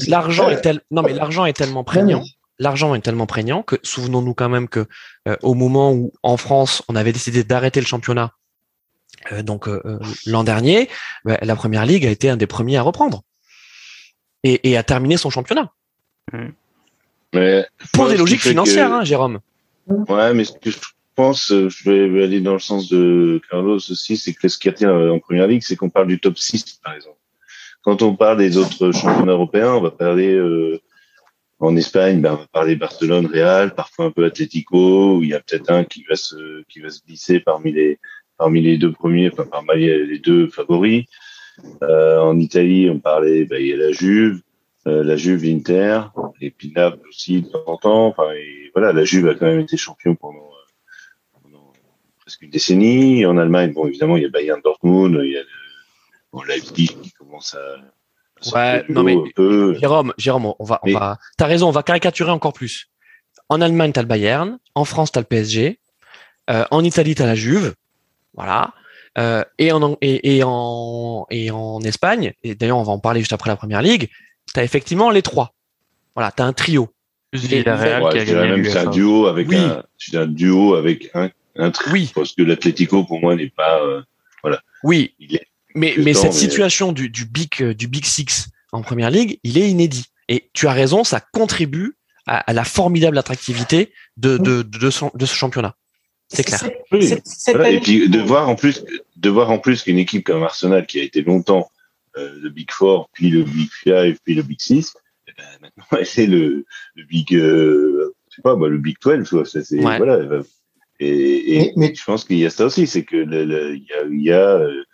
[0.09, 2.23] l'argent est tel, non, mais l'argent est tellement prégnant.
[2.61, 4.87] L'argent est tellement prégnant que souvenons-nous quand même que
[5.27, 8.31] euh, au moment où en France on avait décidé d'arrêter le championnat,
[9.33, 10.89] euh, donc euh, l'an dernier,
[11.25, 13.23] bah, la première ligue a été un des premiers à reprendre
[14.45, 15.73] et, et à terminer son championnat.
[16.33, 16.51] Mmh.
[17.35, 19.41] Mais, Pour des logiques financières, hein, Jérôme.
[19.87, 20.79] Ouais, mais ce que je
[21.15, 24.69] pense, euh, je vais aller dans le sens de Carlos aussi, c'est que ce qui
[24.69, 27.19] attire en première ligue, c'est qu'on parle du top 6, par exemple.
[27.83, 30.81] Quand on parle des autres championnats européens, on va parler euh,
[31.59, 35.35] en Espagne, ben, on va parler Barcelone, Real, parfois un peu Atlético, où il y
[35.35, 37.99] a peut-être un qui va se qui va se glisser parmi les
[38.39, 41.05] parmi les deux premiers, enfin parmi les deux favoris.
[41.83, 44.41] Euh, en Italie, on parlait, ben, il y a la Juve, euh,
[44.87, 46.01] la Juve, l'Inter,
[46.41, 46.73] et puis
[47.09, 48.07] aussi de temps en temps.
[48.09, 51.73] Enfin, et voilà, la Juve a quand même été champion pendant, euh, pendant,
[52.21, 53.25] presque une décennie.
[53.25, 55.47] En Allemagne, bon, évidemment, il y a Bayern Dortmund, il y a le,
[56.33, 57.77] bon, Leipzig qui commence à
[58.53, 59.17] Ouais, non mais
[59.81, 61.19] Jérôme, Jérôme, on va, on va.
[61.39, 62.91] T'as raison, on va caricaturer encore plus.
[63.49, 64.59] En Allemagne, t'as le Bayern.
[64.75, 65.79] En France, t'as le PSG.
[66.51, 67.75] Euh, en Italie, t'as la Juve.
[68.35, 68.75] Voilà.
[69.17, 72.35] Euh, et en et, et en et en Espagne.
[72.43, 74.11] Et d'ailleurs, on va en parler juste après la première ligue
[74.53, 75.55] tu as effectivement les trois.
[76.15, 76.89] Voilà, tu as un trio.
[77.33, 79.83] c'est un duo avec un,
[80.15, 81.93] un duo avec un, un trio.
[81.93, 82.13] Oui.
[82.15, 84.03] Parce que l'Atlético, pour moi, n'est pas, euh,
[84.43, 84.61] voilà.
[84.83, 85.15] Oui.
[85.75, 89.59] mais, mais cette situation du, du big, euh, du big six en première ligue, il
[89.59, 90.07] est inédit.
[90.29, 95.27] Et tu as raison, ça contribue à, la formidable attractivité de, de, de, ce, de
[95.27, 95.77] ce championnat.
[96.29, 96.63] C'est clair.
[96.93, 98.85] Et puis de voir en plus,
[99.17, 101.71] de voir en plus qu'une équipe comme Arsenal qui a été longtemps
[102.17, 104.95] le Big Four, puis le Big Five, puis le Big Six.
[105.29, 109.29] Et ben, maintenant, c'est le, le Big, euh, je sais pas, moi, le Big 12,
[109.29, 109.45] quoi.
[109.45, 109.99] C'est, ouais.
[109.99, 110.43] voilà.
[111.01, 114.05] Et, et mais, je pense qu'il y a ça aussi, c'est que il y a,
[114.05, 114.85] il y a, euh,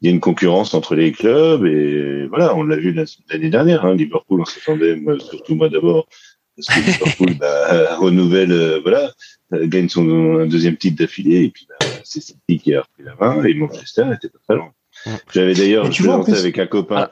[0.00, 3.84] il y a une concurrence entre les clubs et voilà, on l'a vu l'année dernière.
[3.84, 6.06] Hein, Liverpool, on s'attendait, surtout moi d'abord,
[6.56, 9.12] parce que Liverpool bah, renouvelle, euh, voilà,
[9.52, 13.44] gagne son deuxième titre d'affilée et puis bah, c'est City qui a repris la main
[13.44, 14.72] et Manchester était pas très loin.
[15.32, 17.10] J'avais d'ailleurs, je avec un copain.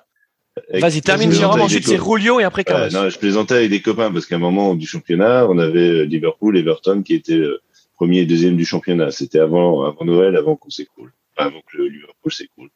[0.70, 2.90] Vas-y, termine je Jérôme, plaisantais ensuite c'est Rulio et après Ouais, Carlos.
[2.93, 6.02] non, je plaisantais avec des copains parce qu'à un moment du championnat, on avait euh,
[6.05, 7.62] Liverpool, Everton qui étaient euh,
[7.94, 9.10] premier et deuxième du championnat.
[9.12, 12.69] C'était avant, avant Noël, avant qu'on s'écroule, Enfin, avant que le Liverpool s'écroule.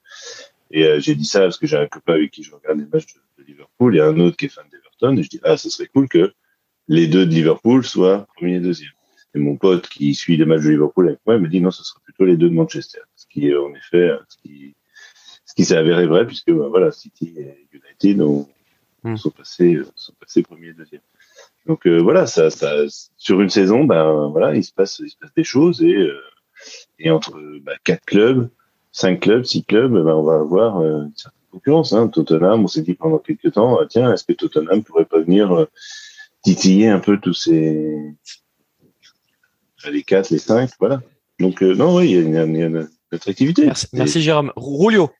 [0.71, 2.87] Et euh, j'ai dit ça parce que j'ai un copain avec qui je regarde les
[2.87, 5.15] matchs de, de Liverpool et un autre qui est fan d'Everton.
[5.19, 6.33] Et je dis ah, ce serait cool que
[6.89, 8.91] les deux de Liverpool soient premier et deuxième.
[9.35, 11.71] Et mon pote qui suit les matchs de Liverpool avec moi il me dit non,
[11.71, 13.01] ce serait plutôt les deux de Manchester.
[13.17, 14.76] Ce qui est en effet ce qui
[15.57, 18.47] qui s'est avéré vrai puisque bah, voilà City et United ont,
[19.07, 19.17] Hmm.
[19.17, 21.03] sont passés euh, sont passés premier et deuxième.
[21.67, 22.73] Donc euh, voilà, ça, ça,
[23.17, 26.21] sur une saison, ben voilà, il se passe, il se passe des choses et euh,
[26.99, 28.49] et entre bah, quatre clubs,
[28.91, 31.93] cinq clubs, six clubs, ben, on va avoir euh, une certaine concurrence.
[31.93, 32.09] Hein.
[32.09, 35.53] Tottenham, on s'est dit pendant quelques temps, ah, tiens, est-ce que Tottenham pourrait pas venir
[35.53, 35.67] euh,
[36.43, 37.95] titiller un peu tous ces
[39.89, 41.01] les quatre, les cinq, voilà.
[41.39, 43.67] Donc euh, non, oui, il y a une, a une attractivité.
[43.67, 44.53] Merci, merci Jérôme.
[44.57, 45.11] Rulio.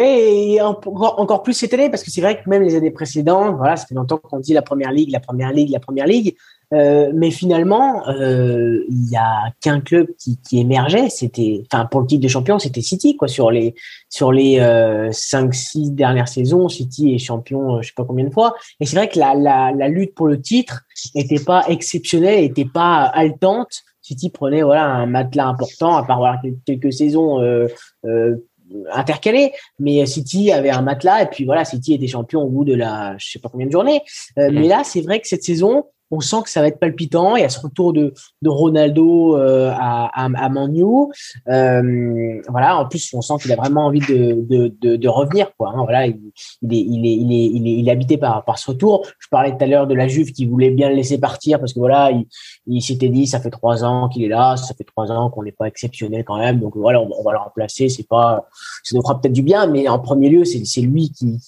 [0.00, 3.76] Et encore, plus cette année, parce que c'est vrai que même les années précédentes, voilà,
[3.76, 6.36] ça fait longtemps qu'on dit la première ligue, la première ligue, la première ligue.
[6.72, 11.08] Euh, mais finalement, euh, il y a qu'un club qui, qui émergeait.
[11.08, 13.26] C'était, enfin, pour le titre de champion, c'était City, quoi.
[13.26, 13.74] Sur les
[14.08, 18.26] sur les euh, cinq, six dernières saisons, City est champion, euh, je sais pas combien
[18.26, 18.54] de fois.
[18.80, 20.82] Et c'est vrai que la, la, la lutte pour le titre
[21.14, 23.82] était pas exceptionnelle, était pas haletante.
[24.02, 27.66] City prenait voilà un matelas important, à part voilà, quelques saisons euh,
[28.06, 28.36] euh,
[28.92, 32.74] intercalées, mais City avait un matelas et puis voilà, City était champion au bout de
[32.74, 34.02] la, je sais pas combien de journées.
[34.38, 34.60] Euh, Mhm.
[34.60, 37.36] Mais là, c'est vrai que cette saison, on sent que ça va être palpitant.
[37.36, 41.12] Il y a ce retour de, de Ronaldo euh, à, à, à Man U.
[41.48, 45.50] Euh, voilà, en plus, on sent qu'il a vraiment envie de, de, de, de revenir.
[45.58, 45.82] Quoi, hein.
[45.82, 46.18] voilà, il,
[46.62, 49.06] il, est, il, est, il, est, il, est, il est habité par, par ce retour.
[49.18, 51.74] Je parlais tout à l'heure de la Juve qui voulait bien le laisser partir parce
[51.74, 52.26] que voilà, il,
[52.70, 55.42] il s'était dit, ça fait trois ans qu'il est là, ça fait trois ans qu'on
[55.42, 56.60] n'est pas exceptionnel quand même.
[56.60, 57.88] Donc voilà, on, on va le remplacer.
[57.88, 58.48] C'est pas,
[58.84, 61.40] ça nous fera peut-être du bien, mais en premier lieu, c'est, lui qui,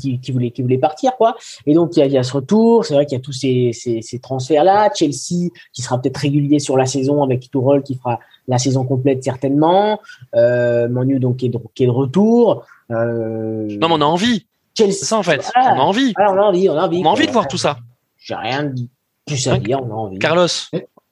[0.00, 1.36] qui, qui, voulait, qui voulait partir, quoi.
[1.66, 2.84] Et donc il y a, il y a ce retour.
[2.84, 4.90] C'est vrai qu'il y a tous ces, ces, ces transferts-là.
[4.94, 9.22] Chelsea qui sera peut-être régulier sur la saison avec Tourelle qui fera la saison complète
[9.24, 10.00] certainement.
[10.34, 12.64] Euh, Manu donc qui est de, qui est de retour.
[12.90, 14.46] Euh, Non, mais on a envie.
[14.76, 15.50] Chelsea, ça en fait.
[15.54, 15.74] Voilà.
[15.74, 16.12] On a envie.
[16.16, 17.02] voilà, on a envie, on a envie.
[17.04, 17.78] On a envie de voir tout ça.
[18.16, 18.86] J'ai rien de
[19.28, 20.18] plus Hein, dire, on a envie.
[20.18, 20.46] Carlos,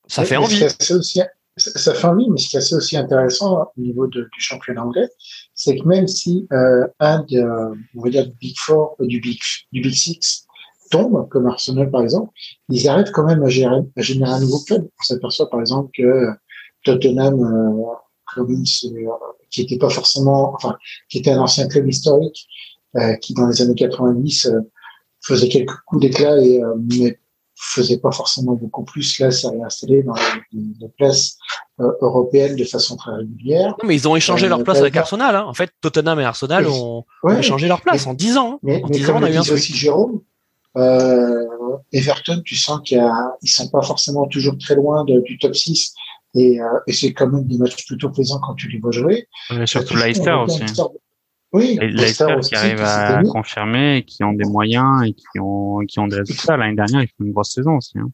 [0.06, 0.62] ça fait envie.
[0.94, 1.20] aussi-
[1.56, 4.84] ça fait envie, mais ce qui est assez aussi intéressant au niveau de- du championnat
[4.84, 5.08] anglais,
[5.54, 9.06] c'est que même si euh, un des, euh, on va dire, du Big Four, euh,
[9.06, 9.38] du Big,
[9.72, 10.46] du Big Six
[10.90, 12.30] tombe, comme Arsenal par exemple,
[12.68, 14.86] ils arrivent quand même à, gérer, à générer un nouveau club.
[15.00, 16.28] On s'aperçoit par exemple que
[16.84, 17.92] Tottenham, euh,
[19.50, 20.76] qui était pas forcément, enfin,
[21.08, 22.46] qui était un ancien club historique,
[22.96, 24.60] euh, qui dans les années 90 euh,
[25.22, 27.18] faisait quelques coups d'éclat et euh, mais
[27.58, 29.18] faisait pas forcément beaucoup plus.
[29.18, 31.38] Là, s'est réinstallé dans les, les places
[31.80, 33.70] euh, européennes de façon très régulière.
[33.82, 34.96] Non, mais ils ont échangé Euh, leur place avec.
[34.96, 35.34] Arsenal.
[35.36, 35.44] Hein.
[35.46, 36.72] En fait, Tottenham et Arsenal Oui.
[36.74, 38.52] ont, Ouais, ont échangé leur place en 10 ans.
[38.54, 38.58] hein.
[38.62, 40.20] mais, En mais 10 ans, comme on a le eu un aussi Jérôme,
[40.76, 41.44] euh,
[41.92, 43.02] Everton, tu sens qu'ils
[43.42, 45.94] ils sont pas forcément toujours très loin de- du top 6
[46.34, 49.26] et, euh, et c'est quand même des matchs plutôt plaisants quand tu les vois jouer.
[49.50, 50.62] Mais surtout Euh, Leicester aussi.
[51.56, 55.78] Oui, Et Leicester qui arrive qui à confirmer, qui ont des moyens et qui ont,
[55.88, 56.56] qui ont des résultats.
[56.56, 57.98] L'année dernière, ils font une grosse saison aussi.
[57.98, 58.10] Hein.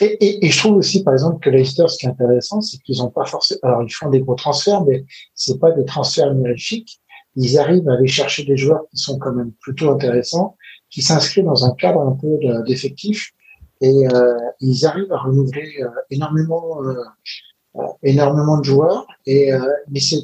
[0.00, 2.78] Et, et, et je trouve aussi, par exemple, que Leicester, ce qui est intéressant, c'est
[2.84, 5.04] qu'ils ont pas forcément, alors ils font des gros transferts, mais
[5.34, 7.00] c'est pas des transferts mirifiques.
[7.36, 10.56] Ils arrivent à aller chercher des joueurs qui sont quand même plutôt intéressants,
[10.88, 13.32] qui s'inscrivent dans un cadre un peu de- d'effectifs,
[13.80, 16.94] et euh, ils arrivent à renouveler euh, énormément, euh,
[18.04, 19.04] énormément de joueurs.
[19.26, 19.50] Et
[19.90, 20.20] mais c'est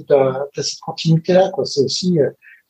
[0.68, 1.64] cette continuité là, quoi.
[1.64, 2.18] C'est aussi,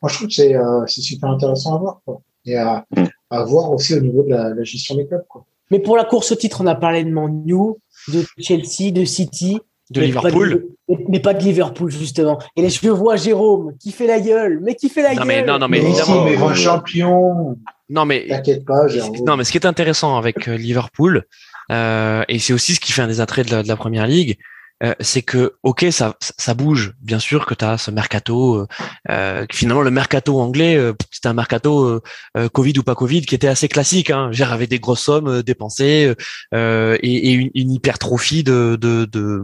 [0.02, 2.20] moi je trouve que c'est euh, super intéressant à voir, quoi.
[2.47, 3.05] Et à, Mm.
[3.31, 5.44] à voir aussi au niveau de la, la gestion des clubs, quoi.
[5.70, 7.74] Mais pour la course au titre, on a parlé de Man U,
[8.12, 9.59] de Chelsea, de City.
[9.90, 10.66] De mais Liverpool.
[10.89, 12.39] Pas de, mais- pas de Liverpool, justement.
[12.56, 15.27] Et là, je vois Jérôme qui fait la gueule, mais qui fait la Non, gueule.
[15.27, 16.24] mais non, non, mais Mais évidemment.
[16.24, 17.56] si, mais grand champion.
[17.89, 19.16] Non, mais T'inquiète pas, Jérôme.
[19.27, 21.24] Non, mais ce qui est intéressant avec euh, Liverpool,
[21.70, 24.06] euh, et c'est aussi ce qui fait un des attraits de la, de la première
[24.06, 24.39] ligue,
[24.82, 26.94] euh, c'est que ok, ça, ça bouge.
[27.01, 28.57] Bien sûr que tu as ce mercato.
[28.57, 28.66] euh,
[29.11, 32.01] euh, finalement, le mercato anglais, euh, c'était un mercato
[32.36, 34.11] euh, Covid ou pas Covid qui était assez classique.
[34.11, 36.15] Hein, Genre, avec des grosses sommes dépensées
[36.55, 39.43] euh, et, et une, une hypertrophie de, de, de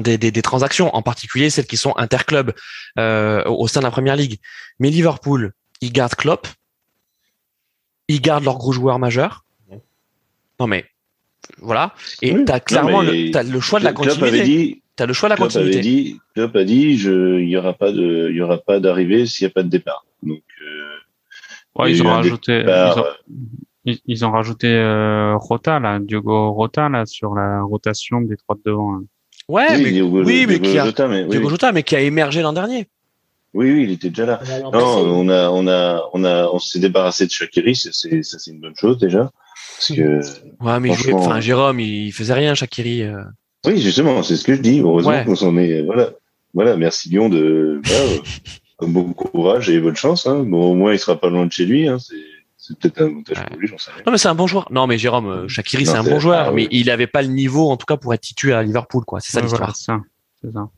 [0.00, 2.52] des, des, des transactions, en particulier celles qui sont interclubs
[2.98, 4.38] euh, au sein de la première ligue.
[4.78, 6.48] Mais Liverpool, ils gardent Klopp,
[8.08, 9.44] ils gardent leurs gros joueurs majeurs.
[10.58, 10.84] Non mais
[11.58, 11.92] voilà.
[12.22, 12.44] Et Oui.
[12.44, 14.42] t'as clairement Non, mais le, t'as le choix de la avait continuité.
[14.44, 15.88] dit, T'as le choix de la Klopp avait continuité.
[15.88, 19.24] dit, Klopp a dit, je, il y aura pas de, il y aura pas d'arrivée
[19.26, 20.04] s'il n'y a pas de départ.
[20.22, 23.04] Donc, euh, Ouais, il y ils ont rajouté, départ, ils ont,
[23.86, 28.56] ils, ils ont rajouté euh, Rota là, Diogo Rota là sur la rotation des trois
[28.56, 28.92] de devant.
[28.92, 28.98] là.
[29.48, 31.28] Ouais, oui, mais Diogo- oui, mais Diogo qui a- Jota, mais oui.
[31.30, 32.86] Diogo Jota, mais qui a émergé l'an dernier.
[33.54, 34.40] Oui, oui, il était déjà là.
[34.62, 34.84] Non, passer.
[34.84, 38.76] on a, on a, on a, on s'est débarrassé de Shakiri, ça c'est une bonne
[38.76, 39.30] chose déjà.
[39.80, 43.02] Parce que, Ouais, mais Franchement, enfin, Jérôme, il faisait rien, Shakiri.
[43.02, 43.22] euh.
[43.66, 44.80] oui, justement, c'est ce que je dis.
[44.80, 45.24] Heureusement Ouais.
[45.24, 46.10] qu'on s'en est, voilà,
[46.52, 47.80] voilà, merci Lyon de,
[48.82, 50.26] bon courage et bonne chance.
[50.26, 50.44] Hein.
[50.46, 51.88] Bon, au moins, il sera pas loin de chez lui.
[51.88, 51.96] Hein.
[51.98, 53.44] C'est, peut-être un avantage Ouais.
[53.48, 54.02] pour lui, j'en sais rien.
[54.06, 54.68] Non, mais c'est un bon joueur.
[54.70, 56.68] Non, mais Jérôme, euh, Shakiri, c'est un bon joueur, ah, mais oui.
[56.70, 59.18] il avait pas le niveau, en tout cas, pour être titulaire à Liverpool, quoi.
[59.20, 59.62] C'est ça Ouais, l'histoire.
[59.62, 60.00] voilà, c'est ça.
[60.52, 60.68] Ça.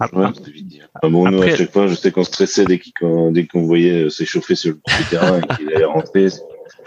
[0.00, 0.80] Ah, vite dit.
[0.94, 3.62] Enfin, bon, nous, Après- à chaque fois, je sais qu'on stressait dès qu'on, dès qu'on
[3.62, 6.26] voyait euh, s'échauffer sur le terrain et qu'il allait rentrer.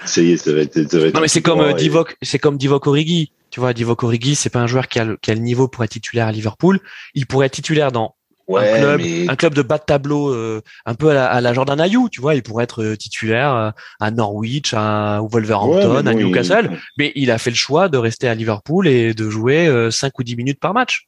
[0.05, 1.73] Ça y est, ça va être, ça va être Non, mais c'est comme euh, et-
[1.75, 3.31] Divock, c'est comme Divock Origi.
[3.49, 5.67] Tu vois, Divock Origi, c'est pas un joueur qui a, le, qui a le niveau
[5.67, 6.79] pour être titulaire à Liverpool.
[7.15, 8.13] Il pourrait être titulaire dans
[8.47, 11.25] Ouais, un club, mais un club de bas de tableau, euh, un peu à la,
[11.27, 12.33] à la Jordan Ayou, tu vois.
[12.35, 16.71] Il pourrait être euh, titulaire à Norwich, à Wolverhampton, Ouais, à il- Newcastle.
[16.97, 20.17] Mais il a fait le choix de rester à Liverpool et de jouer euh, 5
[20.19, 21.07] ou 10 minutes par match.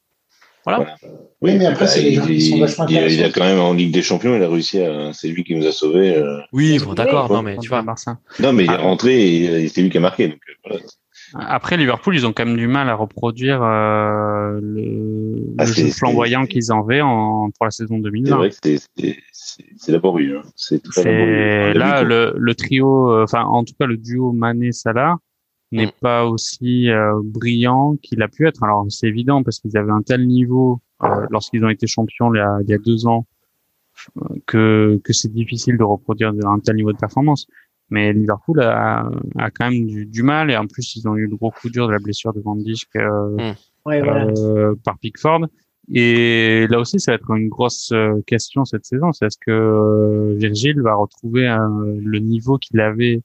[0.64, 0.94] Voilà.
[1.42, 3.44] Oui, mais après, bah, c'est les gens il, qui sont vachement il, il a quand
[3.44, 5.12] même en Ligue des Champions, il a réussi à.
[5.14, 6.14] C'est lui qui nous a sauvés.
[6.16, 6.38] euh.
[6.52, 7.32] Oui, bon, d'accord.
[7.32, 7.80] Non, mais tu vois.
[7.82, 8.18] Barça.
[8.40, 8.82] Non, mais il est Ah.
[8.82, 10.28] rentré et, et c'est lui qui a marqué.
[10.28, 10.82] Donc, euh, voilà.
[11.48, 15.86] Après, Liverpool, ils ont quand même du mal à reproduire euh, le, Ah, le jeu
[15.88, 18.36] flamboyant qu'ils avaient en, pour la saison C'est 2020.
[18.36, 20.38] vrai que c'est- c'est c'est- c'est laborieux.
[20.44, 20.48] hein.
[20.56, 25.16] C'est là le, le trio, euh, enfin en tout cas le duo Mané-Salah
[25.72, 25.92] n'est Mm.
[26.00, 28.62] pas aussi euh, brillant qu'il a pu être.
[28.62, 32.38] Alors c'est évident parce qu'ils avaient un tel niveau euh, lorsqu'ils ont été champions il
[32.38, 33.26] y a, il y a deux ans
[34.46, 37.46] que que c'est difficile de reproduire un tel niveau de performance.
[37.92, 41.26] Mais Liverpool a, a quand même du, du mal et en plus ils ont eu
[41.26, 43.52] le gros coup dur de la blessure de Van Dijk euh,
[43.84, 44.26] Ouais, voilà.
[44.38, 45.46] euh, par Pickford.
[45.92, 49.12] Et là aussi, ça va être une grosse euh, question cette saison.
[49.12, 53.22] C'est est-ce que euh, Virgil va retrouver euh, le niveau qu'il avait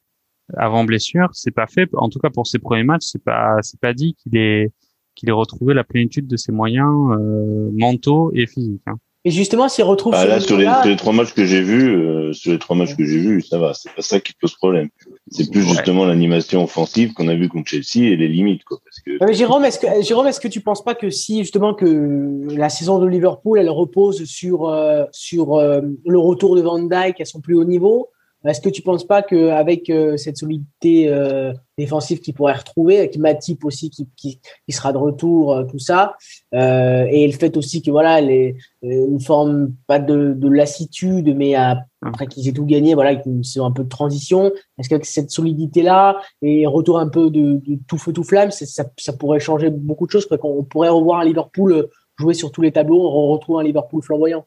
[0.58, 1.90] avant blessure C'est pas fait.
[1.94, 4.72] En tout cas, pour ses premiers matchs, c'est pas c'est pas dit qu'il ait
[5.16, 8.82] qu'il ait retrouvé la plénitude de ses moyens euh, mentaux et physiques.
[8.88, 8.96] hein.
[9.28, 11.62] Et justement, s'il retrouve Ah, ce là, sur les, sur les trois matchs que j'ai
[11.64, 13.74] vus, euh, sur les trois matchs que j'ai vus, ça va.
[13.74, 14.90] C'est pas ça qui pose problème.
[15.32, 15.70] C'est plus Ouais.
[15.70, 18.78] justement l'animation offensive qu'on a vu contre Chelsea et les limites, quoi.
[18.86, 21.40] Parce que Ouais, mais Jérôme, est-ce que Jérôme, est-ce que tu penses pas que si
[21.40, 26.62] justement que la saison de Liverpool elle repose sur euh, sur euh, le retour de
[26.62, 28.10] Van Dijk à son plus haut niveau,
[28.46, 33.18] est-ce que tu penses pas qu'avec euh, cette solidité euh, défensive qu'il pourrait retrouver, avec
[33.18, 36.16] Matip aussi qui, qui, qui sera de retour, euh, tout ça,
[36.54, 41.36] euh, et le fait aussi que voilà les euh, une forme pas de, de lassitude,
[41.36, 44.52] mais à- après qu'ils aient tout gagné, voilà, qu'ils un peu de transition.
[44.78, 48.52] Est-ce qu'avec cette solidité là et retour un peu de, de tout feu tout flamme,
[48.52, 50.28] ça, ça pourrait changer beaucoup de choses.
[50.28, 51.90] qu'on pourrait revoir un Liverpool euh,
[52.20, 54.46] jouer sur tous les tableaux, on retrouve un Liverpool flamboyant.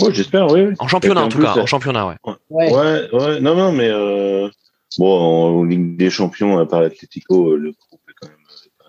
[0.00, 0.62] Ouais, j'espère, oui.
[0.62, 0.74] oui.
[0.78, 1.60] En championnat, en tout en cas.
[1.60, 2.16] En championnat, ouais.
[2.50, 2.72] Ouais.
[2.72, 4.48] Ouais, ouais, non, non, mais euh,
[4.98, 8.36] bon, en, en Ligue des Champions, à part l'Atlético, euh, le groupe est quand même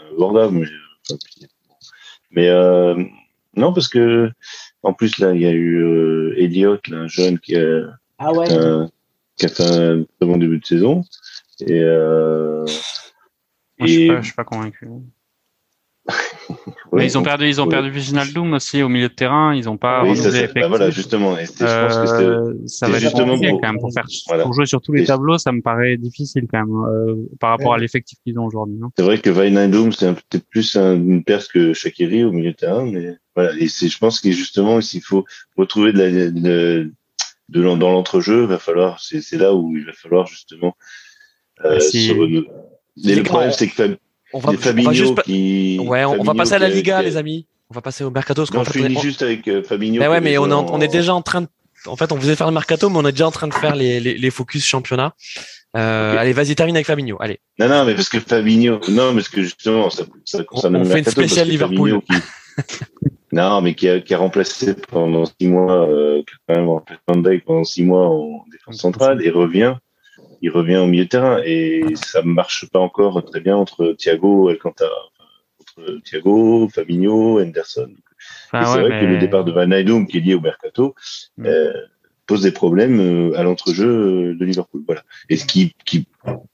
[0.09, 0.65] euh, abordable, mais,
[1.09, 1.75] enfin, puis, bon.
[2.31, 3.03] mais euh,
[3.55, 4.31] non, parce que
[4.83, 6.35] en plus là, il y a eu euh,
[6.87, 7.83] là, un jeune qui a,
[8.17, 8.51] Ah ouais.
[8.51, 8.89] un-
[9.37, 11.03] qui a fait un très bon début de saison,
[11.61, 12.65] et, euh,
[13.79, 14.87] Moi, je suis et pas, je suis pas convaincu.
[16.93, 19.55] Mais ils ont perdu, ils ont perdu Viginaldoum aussi au milieu de terrain.
[19.55, 20.65] Ils ont pas oui, renouvelé c'est- bah, l'effectif.
[20.67, 23.71] voilà, justement, et c'est- je pense que c'est Euh, ça c'est va être compliqué quand
[23.71, 24.43] même pour faire Voilà.
[24.43, 25.37] pour jouer sur tous les tableaux.
[25.37, 28.77] Ça me paraît difficile quand même euh, par rapport à l'effectif qu'ils ont aujourd'hui.
[28.83, 28.89] hein.
[28.97, 32.51] C'est vrai que Wijnaldum, c'est un- peut-être plus un- une perce que Shakiri au milieu
[32.51, 33.53] de terrain, mais voilà.
[33.57, 35.23] Et c'est, je pense que justement, s'il faut
[35.55, 36.91] retrouver de la, de,
[37.49, 40.75] de l'en- dans l'entrejeu, va falloir, c'est, c'est là où il va falloir justement,
[41.63, 42.49] euh, Si- se renouveler.
[43.05, 43.97] Et le problème, c'est que
[44.33, 46.53] On va, les on va Fabinho juste pa- qui, Ouais, on, on va Fabinho passer
[46.53, 47.47] à la Liga, les amis.
[47.69, 48.41] On va passer au mercato.
[48.41, 50.01] parce Non, je fait, finis on- juste avec euh, Fabinho.
[50.01, 51.47] Qui ouais, mais on est, déjà en- on est déjà en train de.
[51.87, 53.75] En fait, on faisait faire le mercato, mais on est déjà en train de faire
[53.75, 55.13] les, les, les focus championnat.
[55.77, 56.17] Euh.
[56.17, 57.17] Allez, vas-y, termine avec Fabinho.
[57.21, 57.39] Allez.
[57.59, 60.83] Non, non, mais parce que Fabinho, non, parce que justement, ça, ça concerne On- on
[60.83, 62.01] le fait une spéciale Liverpool.
[62.01, 62.17] Qui-
[63.31, 66.69] non, mais qui a, qui a remplacé pendant six mois, euh, qui a quand même
[66.69, 69.75] remplacé Van Dijk pendant six mois en défense centrale et revient,
[70.41, 74.49] il revient au milieu de terrain et ça marche pas encore très bien entre Thiago
[74.49, 75.11] et Alcantara,
[75.59, 77.93] entre Thiago, Fabinho, Henderson.
[78.19, 80.95] C'est Ah ouais, vrai que le départ de Van Eydoum, qui est lié au mercato,
[81.37, 81.45] Mm.
[81.45, 81.73] euh,
[82.27, 84.83] pose des problèmes euh, à l'entrejeu de Liverpool.
[84.85, 85.03] Voilà.
[85.29, 86.07] Et ce qui, qui,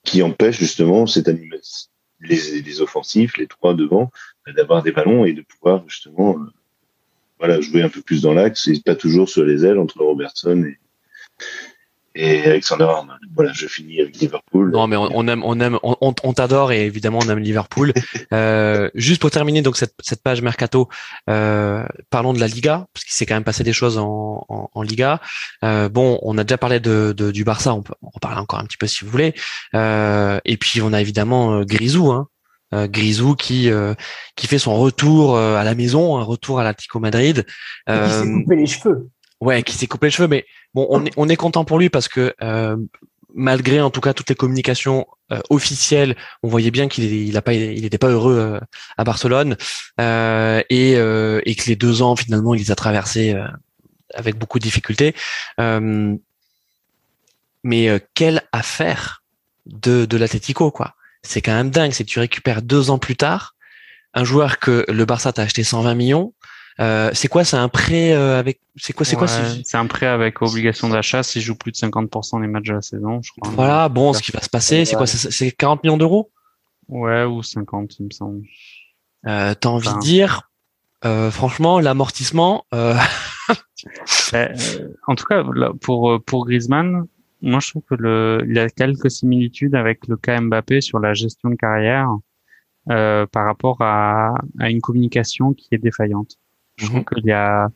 [0.04, 1.90] qui empêche justement cette animation,
[2.22, 4.10] les, les offensifs, les trois devant,
[4.48, 6.52] euh, d'avoir des ballons et de pouvoir justement euh,
[7.40, 10.64] voilà, jouer un peu plus dans l'axe et pas toujours sur les ailes entre Robertson
[10.64, 10.78] et,
[12.18, 13.20] et Alexander Arnold.
[13.36, 14.72] Voilà, je finis avec Liverpool.
[14.72, 17.94] Non, mais on, on aime, on aime, on, t'adore et évidemment on aime Liverpool.
[18.34, 20.90] Euh, juste pour terminer donc cette, cette page mercato,
[21.30, 24.70] euh, parlons de la Liga parce qu'il s'est quand même passé des choses en, en,
[24.74, 25.22] en Liga.
[25.64, 28.60] Euh, bon, on a déjà parlé de, de- du Barça, on peut en reparler encore
[28.60, 29.34] un petit peu si vous voulez.
[29.76, 32.28] Euh, et puis on a évidemment Grisou, hein.
[32.74, 33.94] Euh, Grisou qui euh,
[34.36, 37.46] qui fait son retour euh, à la maison, un retour à l'Atlético Madrid.
[37.88, 39.08] Qui s'est coupé les cheveux.
[39.40, 41.90] Ouais, qui s'est coupé les cheveux, mais bon, on est, on est content pour lui
[41.90, 42.34] parce que
[43.36, 45.06] malgré en tout cas toutes les communications
[45.50, 48.60] officielles, on voyait bien qu'il il a pas, il n'était pas heureux
[48.98, 49.56] à Barcelone
[50.00, 53.36] et, et que les deux ans finalement il les a traversés
[54.16, 55.14] avec beaucoup de difficultés.
[57.64, 59.22] mais quelle affaire
[59.68, 60.96] de, de l'Atletico, quoi.
[61.22, 61.92] C'est quand même dingue.
[61.92, 63.56] C'est tu récupères deux ans plus tard
[64.14, 66.34] un joueur que le Barça t'a acheté 120 millions.
[66.80, 70.06] Euh, c'est quoi C'est un prêt euh, avec C'est quoi C'est quoi C'est un prêt
[70.06, 73.52] avec obligation d'achat s'il joue plus de 50% des matchs de la saison, je crois.
[73.56, 73.90] Voilà.
[73.90, 76.32] Bon, ce qui va se passer, c'est quoi C'est 40 millions d'euros?
[76.88, 78.44] Ouais, ou 50, il me semble.
[79.26, 80.50] Euh, T'as envie de dire,
[81.04, 82.66] euh, franchement, l'amortissement.
[82.74, 82.96] Euh,
[84.32, 84.56] ben,
[85.08, 85.44] en tout cas,
[85.82, 87.08] pour pour Griezmann,
[87.42, 91.00] moi, je trouve que le, il y a quelques similitudes avec le cas Mbappé sur
[91.00, 92.10] la gestion de carrière
[92.90, 96.38] euh, par rapport à, à, une communication qui est défaillante.
[96.78, 97.70] Je trouve qu'il y a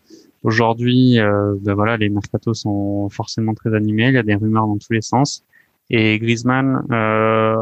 [0.43, 4.07] aujourd'hui, euh, ben voilà, les mercatos sont forcément très animés.
[4.07, 5.43] Il y a des rumeurs dans tous les sens.
[5.89, 7.61] Et Griezmann, euh,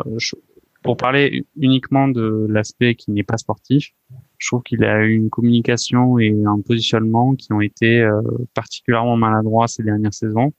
[0.84, 3.92] pour parler uniquement de l'aspect qui n'est pas sportif,
[4.38, 8.22] je trouve qu'il a eu une communication et un positionnement qui ont été euh,
[8.54, 10.54] particulièrement maladroits ces dernières saisons.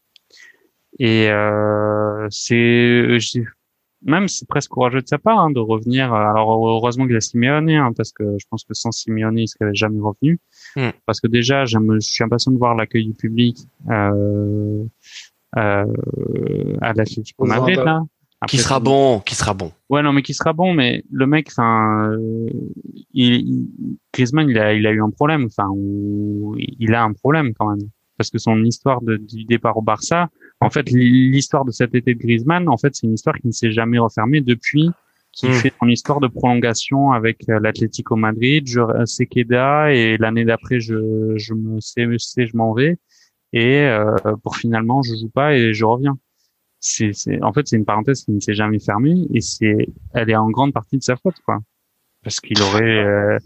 [0.98, 3.18] Et euh, c'est
[4.02, 6.12] même c'est presque courageux de sa part hein, de revenir.
[6.12, 9.74] Alors heureusement qu'il a Simeone, hein, parce que je pense que sans Simeone, il serait
[9.74, 10.38] jamais revenu.
[10.76, 10.90] Hmm.
[11.06, 13.58] Parce que déjà, je suis impatient de voir l'accueil du public
[13.90, 14.84] euh,
[15.56, 15.84] euh,
[16.80, 18.02] à l'Atlético Madrid là.
[18.48, 19.72] qui sera bon, qui sera bon.
[19.88, 22.48] Ouais, non, mais qui sera bon, mais le mec, enfin, euh,
[23.12, 23.68] il,
[24.12, 25.46] Griezmann, il a, il a eu un problème.
[25.46, 25.68] Enfin,
[26.56, 30.28] il a un problème quand même, parce que son histoire de, du départ au Barça,
[30.60, 33.52] en fait, l'histoire de cet été de Griezmann, en fait, c'est une histoire qui ne
[33.52, 34.90] s'est jamais refermée depuis
[35.32, 35.54] qu'il hmm.
[35.54, 40.80] fait son histoire de prolongation avec euh, l'Atlético Madrid, je euh, Sequeda et l'année d'après
[40.80, 42.06] je je me sais,
[42.46, 42.98] je m'en vais
[43.52, 46.18] et euh, pour finalement je joue pas et je reviens.
[46.80, 47.12] C'est
[47.42, 50.50] en fait c'est une parenthèse qui ne s'est jamais fermée et c'est elle est en
[50.50, 51.58] grande partie de sa faute quoi
[52.22, 53.38] parce qu'il aurait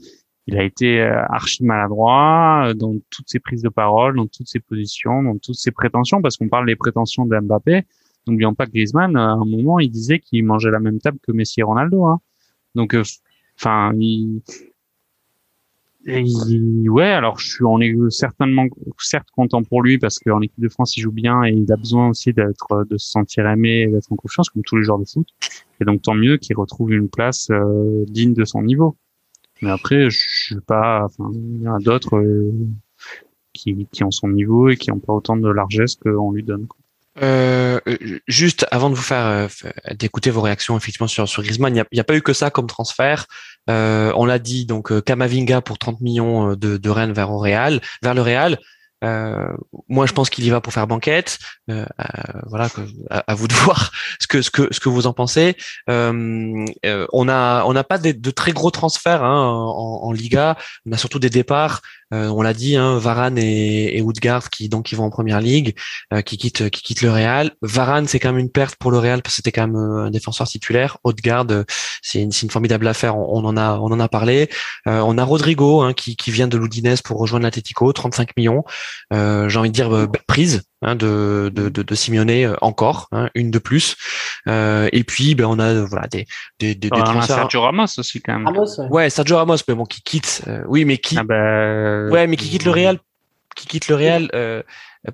[0.47, 4.49] il a été euh, archi maladroit euh, dans toutes ses prises de parole, dans toutes
[4.49, 7.85] ses positions, dans toutes ses prétentions, parce qu'on parle des prétentions de Mbappé.
[8.27, 11.33] N'oublions pas que Griezmann, à un moment, il disait qu'il mangeait la même table que
[11.33, 12.05] Messi et Ronaldo.
[12.05, 12.21] Hein.
[12.75, 13.03] Donc, euh,
[13.59, 14.43] enfin, il...
[16.07, 18.67] ouais, alors je suis, on est certainement,
[18.99, 21.77] certes content pour lui parce qu'en équipe de France il joue bien et il a
[21.77, 25.07] besoin aussi d'être, de se sentir aimé, d'être en confiance comme tous les joueurs de
[25.07, 25.27] foot.
[25.81, 27.51] Et donc tant mieux qu'il retrouve une place
[28.07, 28.99] digne de son niveau.
[29.63, 31.07] Mais après, je suis pas.
[31.19, 32.53] Il y en a d'autres euh,
[33.53, 36.67] qui, qui ont son niveau et qui ont pas autant de largesse qu'on lui donne.
[37.23, 37.79] Euh,
[38.27, 39.49] juste avant de vous faire euh,
[39.95, 42.67] d'écouter vos réactions effectivement sur sur Griezmann, il n'y a, pas eu que ça comme
[42.67, 43.27] transfert.
[43.71, 48.15] Euh, on l'a dit donc Kamavinga pour 30 millions de, de Rennes vers Real, vers
[48.15, 48.59] le Real.
[49.05, 49.49] Euh,
[49.89, 51.39] moi, je pense qu'il y va pour faire banquette.
[51.71, 51.85] Euh,
[52.47, 52.69] voilà,
[53.11, 55.57] à, vous de voir ce que ce que ce que vous en pensez.
[55.91, 56.67] Euh,
[57.13, 60.57] on a on n'a pas de, très gros transferts hein, en, en, Liga.
[60.87, 61.83] On a surtout des départs.
[62.15, 64.05] Euh, on l'a dit, hein, Varane et, et
[64.53, 65.75] qui donc qui vont en première ligue,
[66.13, 67.53] euh, qui quittent qui quittent le Real.
[67.63, 70.07] Varane c'est quand même une perte pour le Real parce que c'était quand même euh,
[70.07, 70.99] un défenseur titulaire.
[71.05, 71.47] Woodgard
[72.03, 73.17] c'est une, une formidable affaire.
[73.17, 74.49] On, en a on en a parlé.
[74.87, 78.65] on a Rodrigo hein, qui qui vient de l'Udinese pour rejoindre l'Atletico, 35 millions.
[79.11, 80.63] J'ai envie de dire belle prise.
[80.87, 83.97] Hein, de, de, de, de Simeone encore, hein, une de plus.
[84.49, 86.27] Euh, et puis, ben, on a voilà des
[86.59, 88.55] des, des, des Sergio Ramos aussi quand même.
[88.91, 89.09] ouais.
[89.09, 90.43] Sergio Ramos, mais bon, qui quitte.
[90.67, 91.17] oui, mais qui.
[91.17, 92.99] Ah ben, ouais, mais qui quitte le Real,
[93.57, 94.29] qui quitte le Real.
[94.35, 94.63] Euh,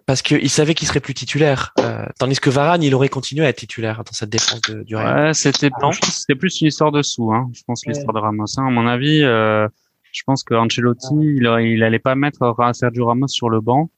[0.07, 3.49] parce qu'il savait qu'il serait plus titulaire, euh, tandis que Varane, il aurait continué à
[3.49, 5.27] être titulaire dans cette défense de, du Real.
[5.27, 5.71] Ouais, c'était
[6.03, 7.49] c'était plus une histoire de sous, hein.
[7.55, 8.45] Je pense l'histoire de Ramos.
[8.57, 8.67] Hein.
[8.67, 9.69] À mon avis, euh,
[10.13, 13.91] je pense que Ancelotti, il, il allait pas mettre Sergio Ramos sur le banc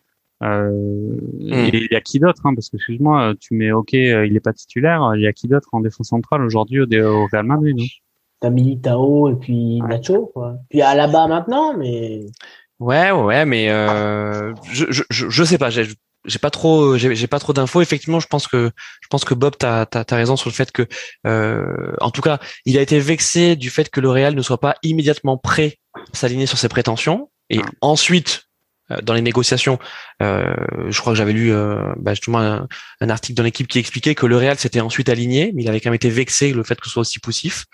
[0.42, 1.70] euh, hmm.
[1.72, 4.40] Il y a qui d'autre hein, Parce que excuse-moi, tu mets OK, euh, il est
[4.40, 5.12] pas titulaire.
[5.14, 7.84] Il y a qui d'autre en défense centrale aujourd'hui au, au, Real Madrid hein?
[8.40, 10.56] T'as Militao et puis Nacho, quoi.
[10.68, 12.26] Puis Alaba maintenant, mais.
[12.80, 15.70] Ouais, ouais, mais euh, je, je, je, sais pas.
[15.70, 15.84] J'ai,
[16.24, 17.80] j'ai pas trop, j'ai, pas trop d'infos.
[17.82, 20.72] Effectivement, je pense que je pense que Bob, t'as as, as, raison sur le fait
[20.72, 20.88] que,
[21.24, 24.58] euh, en tout cas, il a été vexé du fait que le Real ne soit
[24.58, 25.78] pas immédiatement prêt
[26.12, 27.30] s'aligner sur ses prétentions.
[27.50, 27.70] Et ah.
[27.80, 28.46] ensuite,
[28.92, 29.78] euh, dans les négociations,
[30.22, 30.54] euh,
[30.88, 34.26] je crois que j'avais lu euh, bah, justement un, article dans l'équipe qui expliquait que
[34.26, 36.86] le Real s'était ensuite aligné, mais il avait quand même été vexé le fait que
[36.86, 37.66] ce soit aussi poussif.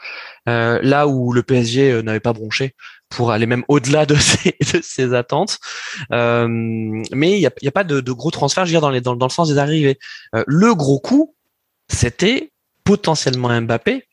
[0.47, 2.75] là où le PSG n'avait pas bronché
[3.09, 5.59] pour aller même au-delà de ses, de ses attentes.
[6.11, 8.91] mais il n'y a, y a, pas de, de, gros transferts, je veux dire, dans,
[8.91, 9.99] les, dans, dans le sens des arrivées.
[10.47, 11.35] le gros coup,
[11.89, 12.53] c'était
[12.85, 14.05] potentiellement Mbappé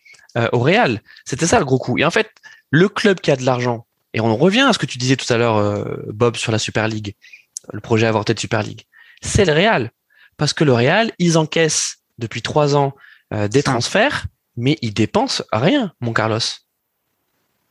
[0.52, 1.02] au Real.
[1.26, 1.98] C'était ça le gros coup.
[1.98, 2.30] Et en fait,
[2.69, 5.31] le club qui a de l'argent et on revient à ce que tu disais tout
[5.31, 7.15] à l'heure, euh, Bob, sur la Super League.
[7.73, 8.83] le projet avorté de Super League
[9.21, 9.91] C'est le Real.
[10.37, 12.93] Parce que le Real, ils encaissent depuis trois ans
[13.33, 16.39] euh, des transferts, mais ils dépensent rien, mon Carlos.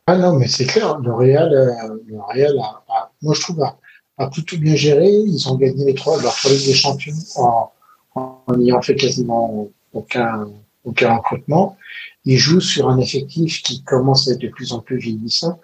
[0.05, 4.27] Ah non, mais c'est clair, le Real, euh, le Real a, moi je trouve, a,
[4.27, 5.09] plutôt bien géré.
[5.09, 7.71] Ils ont gagné les trois, leur Ligue des champions en,
[8.13, 10.47] en ayant fait quasiment aucun,
[10.83, 11.75] aucun recrutement.
[12.23, 15.59] Ils jouent sur un effectif qui commence à être de plus en plus vieillissant.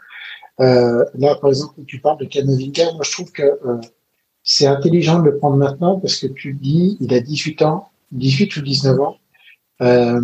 [0.62, 3.82] Euh, là, par exemple, tu parles de Canovinga, moi je trouve que euh,
[4.44, 8.58] c'est intelligent de le prendre maintenant parce que tu dis, il a 18 ans, 18
[8.58, 9.18] ou 19 ans,
[9.82, 10.22] euh,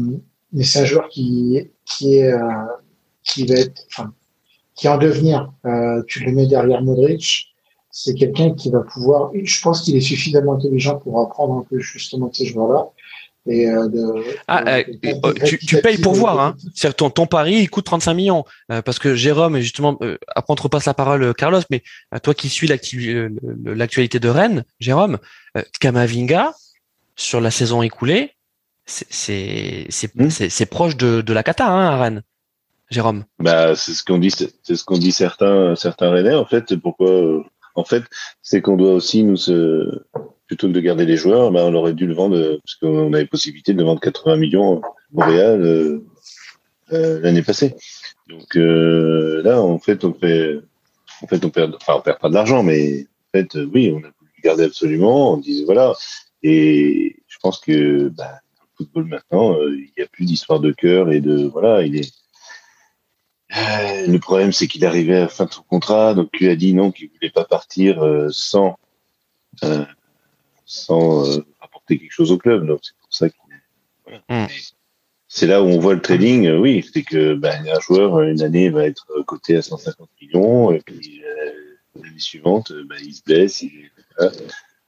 [0.54, 2.34] mais c'est un joueur qui, qui est,
[3.24, 4.14] qui va être, enfin,
[4.76, 5.52] qui est en devenir.
[6.08, 7.54] Tu le mets derrière Modric,
[7.92, 9.32] c'est quelqu'un qui va pouvoir.
[9.34, 12.88] Je pense qu'il est suffisamment intelligent pour apprendre un peu justement de ces joueurs-là.
[13.48, 14.84] Et euh, de, ah, euh,
[15.24, 16.40] oh, tu, tu, payes pour voir.
[16.40, 16.56] Hein.
[16.76, 18.46] C'est ton, ton pari, il coûte 35 millions.
[18.72, 21.84] Euh, parce que Jérôme, justement, euh, après on te repasse la parole, Carlos, mais
[22.24, 25.18] toi qui suis l'actualité de Rennes, Jérôme,
[25.80, 26.54] Kamavinga,
[27.16, 28.34] sur la saison écoulée,
[28.86, 30.30] c'est hmm.
[30.30, 32.24] c'est proche de, de la cata hein, à Rennes.
[32.90, 33.26] Jérôme.
[33.40, 36.36] Bah, c'est ce qu'on dit, c'est ce qu'on dit certains certains Rennais.
[36.36, 37.44] En fait, pourquoi
[37.76, 38.04] En fait,
[38.42, 40.04] c'est qu'on doit aussi nous se
[40.48, 43.26] plutôt que de garder les joueurs, ben, on aurait dû le vendre parce qu'on avait
[43.26, 44.82] possibilité de vendre 80 millions
[45.14, 46.06] au Real euh,
[46.94, 47.76] euh, l'année passée.
[48.30, 50.60] Donc euh, là, en fait, on fait,
[51.22, 53.98] en fait, on perd, enfin, on perd pas de l'argent, mais en fait, oui, on
[53.98, 55.34] a voulu le garder absolument.
[55.34, 55.94] On disait voilà,
[56.44, 61.12] et je pense que bah, le football maintenant, il n'y a plus d'histoire de cœur
[61.12, 62.14] et de voilà, il est
[63.50, 66.74] le problème, c'est qu'il arrivait à la fin de son contrat, donc lui a dit
[66.74, 68.78] non, qu'il voulait pas partir sans
[69.64, 69.86] euh,
[70.68, 72.68] sans euh, apporter quelque chose au club.
[72.68, 73.36] Donc c'est pour ça que
[74.30, 74.48] hmm.
[75.28, 76.46] c'est là où on voit le trading.
[76.46, 80.72] Euh, oui, c'est que ben, un joueur une année va être coté à 150 millions
[80.72, 83.64] et puis euh, l'année suivante, ben, il se blesse.
[83.64, 83.90] Il,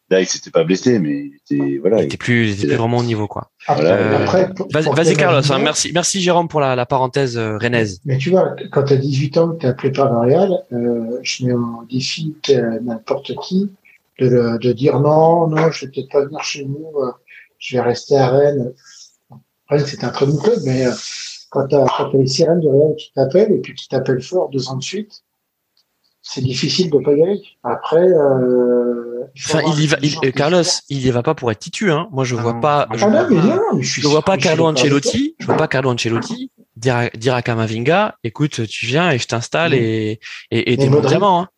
[0.09, 1.99] Là, il s'était pas blessé, mais il était voilà.
[1.99, 3.51] Il était plus, il était plus vraiment au niveau quoi.
[3.69, 4.25] Euh,
[4.71, 8.01] vas-y Carlos, hein, merci, merci Jérôme pour la, la parenthèse euh, rennaise.
[8.05, 11.45] Mais tu vois, quand tu as 18 ans, que tu as appelé par euh, je
[11.45, 12.35] mets en défi
[12.81, 13.69] n'importe qui
[14.19, 17.11] de, de, dire non, non, je vais peut-être pas venir chez nous, euh,
[17.57, 18.73] je vais rester à Rennes.
[19.67, 20.91] Rennes, c'est un très bon club, mais euh,
[21.49, 24.69] quand tu as, les sirènes de Rennes qui t'appellent et puis qui t'appellent fort deux
[24.69, 25.23] ans de suite,
[26.21, 27.41] c'est difficile de pas y aller.
[27.63, 31.91] Après, euh, enfin, il y va, il, Carlos, il y va pas pour être titu,
[31.91, 32.07] hein.
[32.11, 32.61] Moi, je vois ah.
[32.61, 35.91] pas, ah je, non, mais non, je, vois pas Carlo Ancelotti, je vois pas Carlo
[35.91, 40.19] Ancelotti dire à, dire à Kamavinga, écoute, tu viens et je t'installe et,
[40.51, 41.49] et, et vraiment, hein.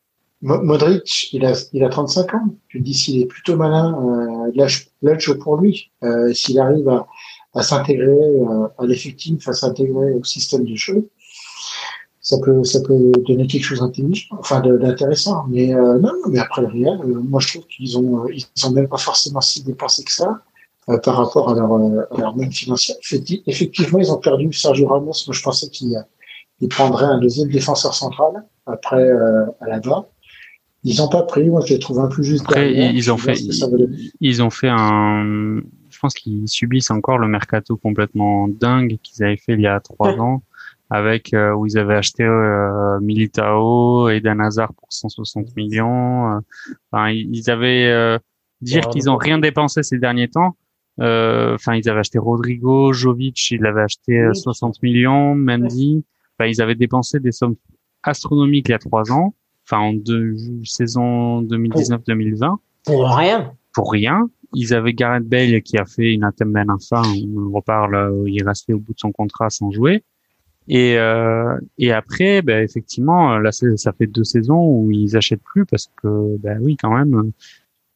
[0.41, 2.55] Modric, il a, il a 35 ans.
[2.69, 5.91] Je dis s'il est plutôt malin, euh, lâche, lâche pour lui.
[6.03, 7.07] Euh, s'il arrive à,
[7.53, 11.09] à s'intégrer euh, à l'effectif, à s'intégrer au système de jeu,
[12.21, 15.45] ça peut, ça peut donner quelque chose d'intelligent, enfin d'intéressant.
[15.49, 18.71] Mais euh, non, mais après le Real, euh, moi je trouve qu'ils ont, ils ont
[18.71, 20.41] même pas forcément si dépensé que ça
[21.03, 22.97] par rapport à leur, à leur même financière.
[23.45, 25.13] Effectivement, ils ont perdu Sergio Ramos.
[25.27, 25.95] Moi, je pensais qu'il
[26.59, 29.09] il prendrait un deuxième défenseur central après
[29.61, 30.09] à la bas.
[30.83, 32.43] Ils n'ont pas pris, moi je les trouve un peu juste.
[32.45, 33.39] Après, ils ont fait,
[34.19, 39.37] ils, ont fait un, je pense qu'ils subissent encore le mercato complètement dingue qu'ils avaient
[39.37, 40.41] fait il y a trois ans,
[40.89, 46.31] avec euh, où ils avaient acheté euh, Militao et Dan Hazard pour 160 millions.
[46.33, 46.39] Euh,
[46.91, 48.17] enfin, ils avaient euh,
[48.61, 50.55] dire qu'ils ont rien dépensé ces derniers temps.
[50.97, 56.03] Enfin, ils avaient acheté Rodrigo, Jovic, ils l'avaient acheté 60 millions, Mendy.
[56.37, 57.55] Enfin, ils avaient dépensé des sommes
[58.03, 59.35] astronomiques il y a trois ans
[59.71, 62.57] enfin en deux saison 2019-2020.
[62.85, 63.53] Pour rien.
[63.73, 64.29] Pour rien.
[64.53, 67.03] Ils avaient Gareth Bale qui a fait une athème enfin,
[67.35, 70.03] on reparle, euh, il est resté au bout de son contrat sans jouer.
[70.67, 75.65] Et, euh, et après, ben, effectivement, là, ça fait deux saisons où ils achètent plus
[75.65, 77.31] parce que, ben oui, quand même,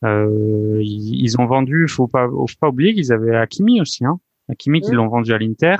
[0.03, 1.87] euh, ils, ont vendu.
[1.87, 4.19] Faut pas, faut pas oublier qu'ils avaient Hakimi aussi, hein.
[4.49, 5.75] Hakimi qui l'ont vendu à l'Inter.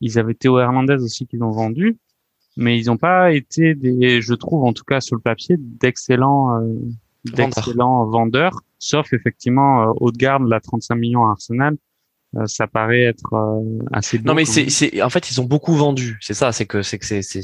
[0.00, 1.96] Ils avaient Théo Hernandez aussi qui l'ont vendu
[2.56, 6.60] mais ils n'ont pas été des, je trouve en tout cas sur le papier, d'excellents,
[6.60, 6.74] euh,
[7.24, 11.76] d'excellents vendeurs, sauf effectivement euh, haut de garde, la 35 millions à Arsenal,
[12.36, 15.74] euh, ça paraît être euh, assez non mais c'est c'est en fait ils ont beaucoup
[15.74, 16.18] vendu.
[16.20, 17.42] C'est ça c'est que c'est que c'est c'est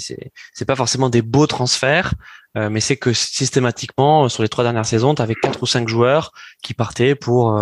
[0.53, 2.15] c'est pas forcément des beaux transferts
[2.56, 5.89] euh, mais c'est que systématiquement sur les trois dernières saisons tu avais quatre ou cinq
[5.89, 6.32] joueurs
[6.62, 7.59] qui partaient pour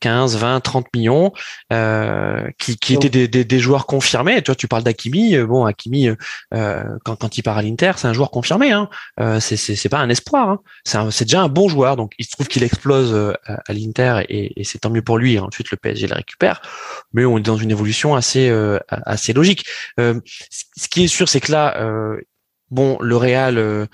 [0.00, 1.32] 15 20 30 millions
[2.58, 6.08] qui qui étaient des, des, des joueurs confirmés tu vois tu parles d'Akimi bon Akimi
[6.50, 8.88] quand quand il part à l'Inter c'est un joueur confirmé hein
[9.40, 10.60] c'est c'est pas un espoir hein.
[10.84, 13.14] c'est c'est déjà un bon joueur donc il se trouve qu'il explose
[13.44, 16.62] à, l'Inter et, et c'est tant mieux pour lui ensuite le PSG le récupère
[17.12, 19.66] mais on est dans une évolution assez euh, assez logique.
[20.00, 20.20] Euh,
[20.50, 22.20] ce qui est sûr, c'est que là, euh,
[22.70, 23.88] bon, le Real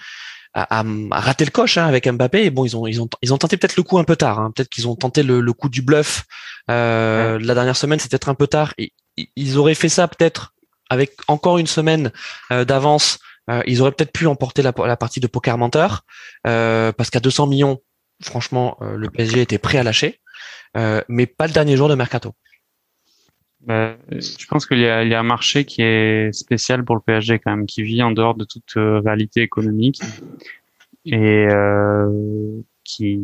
[0.54, 2.44] à, rater le coche hein, avec Mbappé.
[2.44, 4.38] Et bon, ils ont ils ont ils ont tenté peut-être le coup un peu tard.
[4.38, 4.52] Hein.
[4.54, 6.24] Peut-être qu'ils ont tenté le, le, coup du bluff
[6.70, 7.98] euh, la dernière semaine.
[7.98, 8.74] C'était peut-être un peu tard.
[8.78, 8.92] Et,
[9.36, 10.54] ils auraient fait ça peut-être
[10.88, 12.10] avec encore une semaine
[12.52, 13.18] euh, d'avance.
[13.50, 16.04] Euh, ils auraient peut-être pu emporter la, la, partie de poker menteur
[16.46, 17.80] euh, parce qu'à 200 millions,
[18.22, 20.20] franchement, le PSG était prêt à lâcher,
[21.08, 22.34] mais pas le dernier jour de mercato.
[23.62, 27.38] Bah, je pense qu'il y, y a un marché qui est spécial pour le PSG
[27.38, 30.00] quand même, qui vit en dehors de toute euh, réalité économique
[31.04, 33.22] et euh, qui,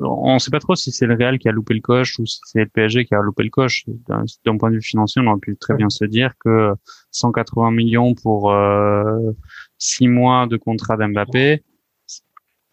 [0.00, 2.26] on ne sait pas trop si c'est le Real qui a loupé le coche ou
[2.26, 3.84] si c'est le PSG qui a loupé le coche.
[4.08, 6.72] D'un point de vue financier, on aurait pu très bien se dire que
[7.10, 9.32] 180 millions pour euh,
[9.78, 11.62] six mois de contrat d'Mbappé,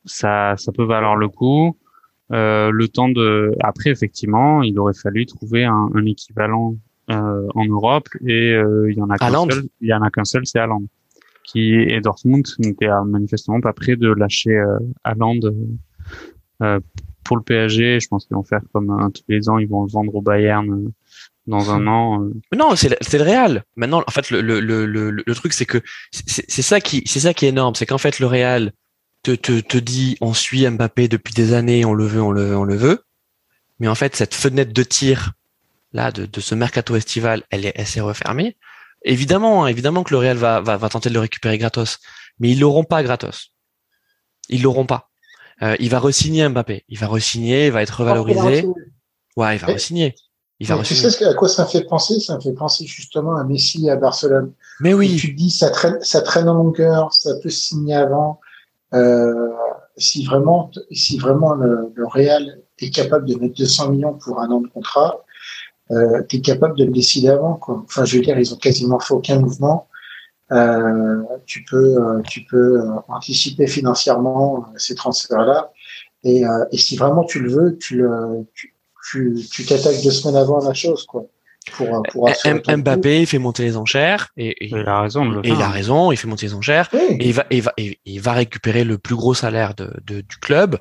[0.05, 1.77] ça, ça peut valoir le coup.
[2.33, 6.75] Euh, le temps de après effectivement il aurait fallu trouver un, un équivalent
[7.09, 10.09] euh, en Europe et euh, il y en a qu'un seul il y en a
[10.09, 10.83] qu'un seul c'est Haaland
[11.45, 15.39] qui et Dortmund n'était manifestement pas prêt de lâcher euh, Haaland
[16.63, 16.81] euh,
[17.23, 19.89] pour le PSG je pense qu'ils vont faire comme tous les ans ils vont le
[19.89, 20.91] vendre au Bayern
[21.45, 22.29] dans un an.
[22.53, 23.63] Non, c'est le, le Real.
[23.77, 25.77] Maintenant, en fait, le, le, le, le, truc, c'est que
[26.11, 28.73] c'est ça qui, c'est ça qui est énorme, c'est qu'en fait, le Real,
[29.27, 32.45] te, te, te dit on suit Mbappé depuis des années, on le veut, on le
[32.45, 33.03] veut, on le veut.
[33.79, 35.33] Mais en fait, cette fenêtre de tir
[35.93, 38.57] là de, de ce mercato estival, elle est, elle s'est refermée.
[39.03, 41.99] Évidemment, hein, évidemment que le Real va, va, va tenter de le récupérer gratos,
[42.39, 43.51] mais ils l'auront pas gratos.
[44.49, 45.09] Ils l'auront pas.
[45.61, 46.85] Euh, il va resigner Mbappé.
[46.87, 48.65] Il va resigner, il va être revalorisé.
[49.35, 50.15] Ouais, il va resigner.
[50.59, 52.19] Il va tu sais à quoi ça me fait penser?
[52.19, 54.53] Ça me fait penser justement à Messi à Barcelone.
[54.79, 55.15] Mais oui.
[55.15, 58.39] tu te dis ça traîne, ça traîne en longueur, ça peut signer avant.
[58.93, 59.49] Euh,
[59.97, 64.49] si vraiment, si vraiment le, le, Real est capable de mettre 200 millions pour un
[64.51, 65.23] an de contrat,
[65.91, 67.55] euh, tu es capable de le décider avant.
[67.55, 67.83] Quoi.
[67.85, 69.87] Enfin, je veux dire, ils ont quasiment fait aucun mouvement.
[70.51, 75.71] Euh, tu peux, euh, tu peux euh, anticiper financièrement ces transferts-là.
[76.23, 78.73] Et, et, si vraiment tu le veux, tu le, tu,
[79.49, 81.25] tu t'attaques deux semaines avant la chose, quoi.
[81.73, 82.29] Pour, pour
[82.67, 85.41] Mbappé il fait monter les enchères et, et, il a raison.
[85.43, 88.21] Et il a raison, il fait monter les enchères et il va, il va, il
[88.21, 90.79] va récupérer le plus gros salaire de, de du club.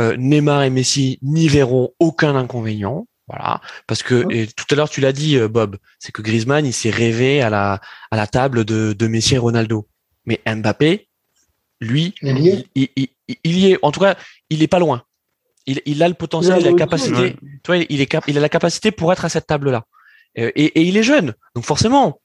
[0.00, 3.06] Euh, Neymar et Messi n'y verront aucun inconvénient.
[3.26, 6.66] Voilà, parce que et tout à l'heure tu l'as dit, euh, Bob, c'est que Griezmann
[6.66, 7.80] il s'est rêvé à la
[8.10, 9.88] à la table de, de Messi et Ronaldo.
[10.26, 11.08] Mais Mbappé,
[11.80, 12.66] lui, il y, est.
[12.74, 13.08] Il, il,
[13.44, 13.78] il, y est.
[13.82, 14.16] En tout cas,
[14.50, 15.04] il est pas loin.
[15.66, 17.36] Il, il a le potentiel, il a la capacité.
[17.62, 19.84] Toi, il est il a la capacité pour être à cette table là.
[20.36, 22.20] Et, et, il est jeune, donc forcément.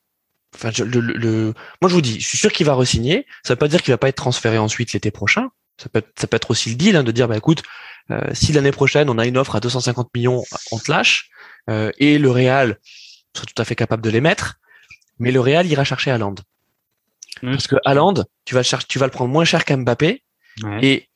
[0.56, 3.27] Enfin, le, le, moi je vous dis, je suis sûr qu'il va resigner.
[3.44, 5.49] Ça veut pas dire qu'il va pas être transféré ensuite l'été prochain.
[5.77, 7.64] Ça peut, être, ça peut être aussi le deal hein, de dire, bah écoute,
[8.11, 11.30] euh, si l'année prochaine on a une offre à 250 millions, on te lâche.
[11.69, 12.80] Euh, et le Real
[13.36, 14.56] serait tout à fait capable de les mettre,
[15.19, 16.36] mais le Real ira chercher Haaland.
[17.41, 20.23] Parce que Haaland, tu vas le chercher, tu vas le prendre moins cher qu'Mbappé.
[20.64, 20.80] Ouais.
[20.81, 21.10] Et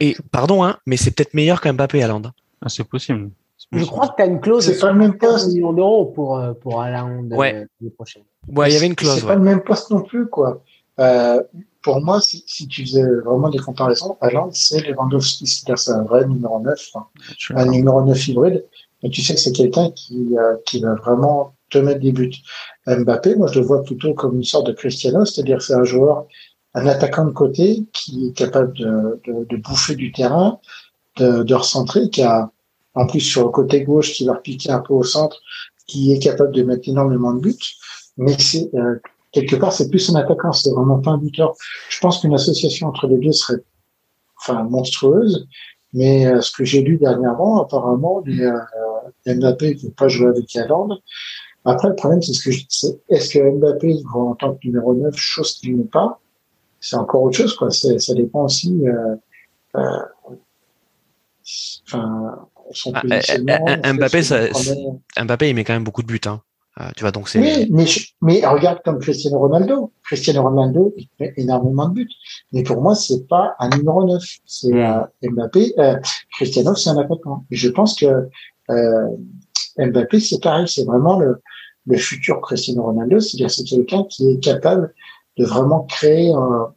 [0.00, 2.22] et pardon, hein, mais c'est peut-être meilleur qu'Mbappé Haaland.
[2.62, 3.30] Ah, c'est possible.
[3.72, 5.48] Je crois que tu as une clause de pas le même poste.
[5.48, 7.52] millions d'euros pour, euh, pour Haaland ouais.
[7.52, 8.22] l'année prochaine.
[8.48, 9.16] Ouais, il y avait une clause.
[9.16, 9.28] C'est ouais.
[9.28, 10.62] pas le même poste non plus, quoi.
[11.00, 11.42] Euh,
[11.82, 16.02] pour moi, si, si, tu faisais vraiment des comparaisons, Haaland, c'est Lewandowski, c'est-à-dire c'est un
[16.02, 17.06] vrai numéro 9, hein,
[17.54, 18.64] un numéro 9 hybride.
[19.02, 22.34] Mais tu sais que c'est quelqu'un qui, euh, qui va vraiment te mettre des buts.
[22.86, 26.26] Mbappé, moi, je le vois plutôt comme une sorte de Cristiano, c'est-à-dire c'est un joueur,
[26.74, 30.58] un attaquant de côté qui est capable de, de, de bouffer du terrain,
[31.16, 32.50] de, de recentrer, qui a
[32.94, 35.40] en plus sur le côté gauche qui va repiquer un peu au centre,
[35.86, 37.54] qui est capable de mettre énormément de buts.
[38.16, 38.96] Mais c'est euh,
[39.32, 41.54] quelque part c'est plus un attaquant, c'est vraiment pas un buteur.
[41.88, 43.62] Je pense qu'une association entre les deux serait
[44.40, 45.46] enfin monstrueuse.
[45.94, 48.58] Mais euh, ce que j'ai lu dernièrement, apparemment, les, euh,
[49.26, 50.98] Mbappé ne peut pas jouer avec Haaland.
[51.64, 54.58] Après, le problème, c'est ce que je dis, est-ce que Mbappé va en tant que
[54.64, 56.20] numéro 9, chose qu'il n'est pas,
[56.80, 57.70] c'est encore autre chose, quoi.
[57.70, 59.16] Ça dépend aussi, euh,
[59.76, 59.98] euh,
[62.72, 63.02] son ah,
[63.92, 64.40] Mbappé, ça,
[65.22, 66.20] Mbappé, il met quand même beaucoup de buts.
[66.26, 66.42] Hein.
[66.80, 67.40] Euh, tu vois, donc c'est.
[67.40, 67.86] Oui, mais,
[68.22, 69.92] mais regarde comme Cristiano Ronaldo.
[70.04, 72.10] Cristiano Ronaldo, il met énormément de buts.
[72.52, 74.22] Mais pour moi, c'est pas un numéro 9.
[74.46, 75.08] C'est mmh.
[75.22, 75.74] Mbappé.
[75.78, 75.96] Euh,
[76.32, 77.44] Cristiano, c'est un attaquant.
[77.50, 78.28] Je pense que
[78.70, 79.08] euh,
[79.78, 80.68] Mbappé, c'est pareil.
[80.68, 81.40] C'est vraiment le,
[81.86, 83.18] le futur Cristiano Ronaldo.
[83.18, 84.94] C'est-à-dire, c'est quelqu'un qui est capable
[85.36, 86.72] de vraiment créer un,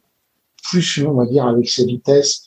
[0.62, 2.44] plus, on va dire, avec ses vitesses,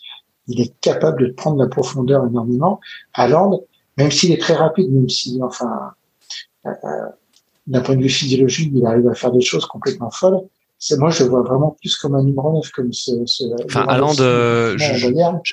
[0.47, 2.79] il est capable de prendre la profondeur énormément.
[3.13, 3.63] Haaland,
[3.97, 5.91] même s'il est très rapide, même si, enfin,
[6.65, 6.71] euh,
[7.67, 10.41] d'un point de vue physiologique, il arrive à faire des choses complètement folles.
[10.77, 13.25] C'est moi, je le vois vraiment plus comme un numéro 9, comme ce.
[13.25, 14.75] ce enfin, Haaland, euh,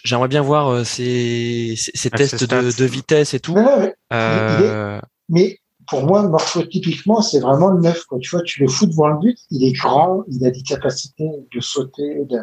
[0.05, 3.55] j'aimerais bien voir euh, ses, ses, ses tests de, de, vitesse et tout.
[3.55, 4.59] Non, non, mais, euh...
[4.59, 8.05] il est, mais pour moi, morphotypiquement, c'est vraiment le neuf.
[8.05, 8.19] Quoi.
[8.21, 11.29] Tu vois, tu le fous devant le but, il est grand, il a des capacités
[11.53, 12.39] de sauter, de...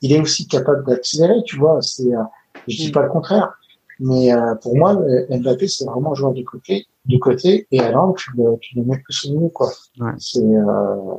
[0.00, 1.80] il est aussi capable d'accélérer, tu vois.
[1.80, 2.22] C'est, euh,
[2.68, 3.52] je dis pas le contraire,
[4.00, 7.80] mais euh, pour moi, euh, Mbappé, c'est vraiment un joueur du côté, du côté, et
[7.80, 9.70] alors tu le, tu le mets plus au milieu, quoi.
[9.98, 10.12] Ouais.
[10.18, 11.14] C'est, euh...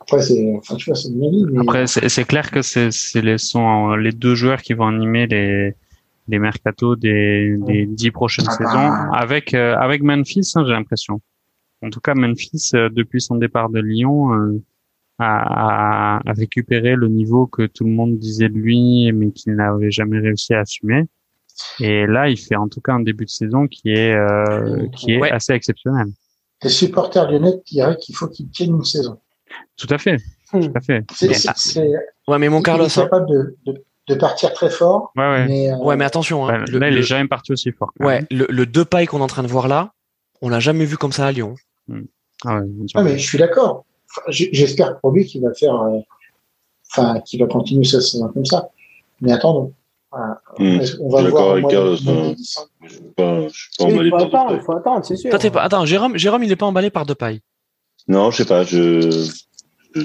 [0.00, 4.86] après, c'est, enfin, mais clair que c'est c'est les sont les deux joueurs qui vont
[4.86, 5.74] animer les
[6.28, 11.20] les mercatos des des dix prochaines Ah saisons avec euh, avec Memphis, hein, j'ai l'impression.
[11.82, 14.62] En tout cas, Memphis euh, depuis son départ de Lyon euh,
[15.18, 19.54] a, a, a récupéré le niveau que tout le monde disait de lui, mais qu'il
[19.54, 21.04] n'avait jamais réussi à assumer.
[21.78, 25.12] Et là, il fait en tout cas un début de saison qui est euh, qui
[25.12, 25.30] est Ouais.
[25.30, 26.06] assez exceptionnel.
[26.62, 29.18] les supporters lyonnais diraient qu'il faut qu'il tienne une saison.
[29.76, 30.16] Tout à fait,
[30.52, 30.60] Hmm.
[30.60, 31.04] tout à fait.
[31.12, 31.92] C'est, c'est-
[32.28, 33.02] Ouais, mais mon il Carlos, est hein.
[33.04, 35.46] capable de, de, de partir très fort, Ouais, ouais.
[35.46, 37.72] mais, euh, ouais, mais attention, hein, Bah, le, là, il le- est jamais parti aussi
[37.72, 37.90] fort.
[38.00, 39.92] ouais, le, le deux pailles qu'on est en train de voir là,
[40.42, 41.54] on l'a jamais vu comme ça à Lyon.
[42.44, 43.00] Ah ouais, bien sûr.
[43.00, 43.84] Ah, mais je suis d'accord.
[44.10, 45.98] Enfin, J'espère pour lui qu'il va faire, euh,
[46.90, 48.68] enfin, qu'il va continuer sa saison comme ça.
[49.20, 49.72] Mais attendons.
[50.10, 50.40] Voilà.
[50.58, 50.80] Hmm.
[51.00, 51.50] On va voir.
[51.52, 52.32] avec Carlos, hein.
[52.36, 52.68] décembre.
[52.82, 55.30] Je suis pas, je suis pas Il emballé faut par attendre, faut attendre, c'est sûr.
[55.30, 55.62] Toi, t'es pas...
[55.62, 57.40] Attends, Jérôme, Jérôme, il est pas emballé par deux pailles.
[58.08, 58.64] Non, je sais pas.
[58.64, 59.30] Je,
[59.94, 60.02] je,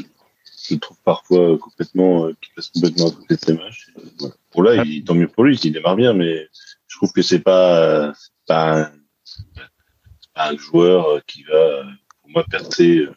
[0.70, 3.92] je trouve parfois complètement euh, qu'il passe complètement à côté de ses matchs.
[4.20, 4.36] Voilà.
[4.52, 6.48] Pour là, il, tant mieux pour lui, il démarre bien, mais
[6.88, 8.92] je trouve que c'est pas, euh, c'est pas, un,
[10.34, 11.84] pas un joueur euh, qui va, euh,
[12.22, 13.14] pour moi, percer euh,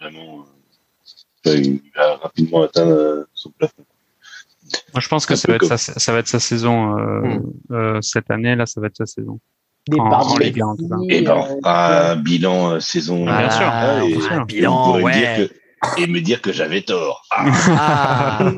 [0.00, 0.40] vraiment.
[0.40, 3.84] euh, enfin, il va rapidement atteindre euh, son plafond.
[4.94, 7.20] Moi, je pense que ça va, être comme- sa, ça va être sa saison euh,
[7.20, 7.52] Hmm.
[7.72, 8.56] euh, cette année.
[8.56, 9.38] Là, ça va être sa saison.
[9.86, 10.96] Départ en de Ligue un, en tout cas.
[10.96, 13.26] Messi, Et ben, euh, un bilan euh, saison.
[13.28, 14.46] Ah, bien sûr, Ah, et- bien sûr.
[14.46, 15.12] bilan, ouais.
[15.36, 15.54] dire que-
[15.98, 17.22] et me dire que j'avais tort.
[17.30, 17.44] Ah,
[17.78, 18.52] Ah,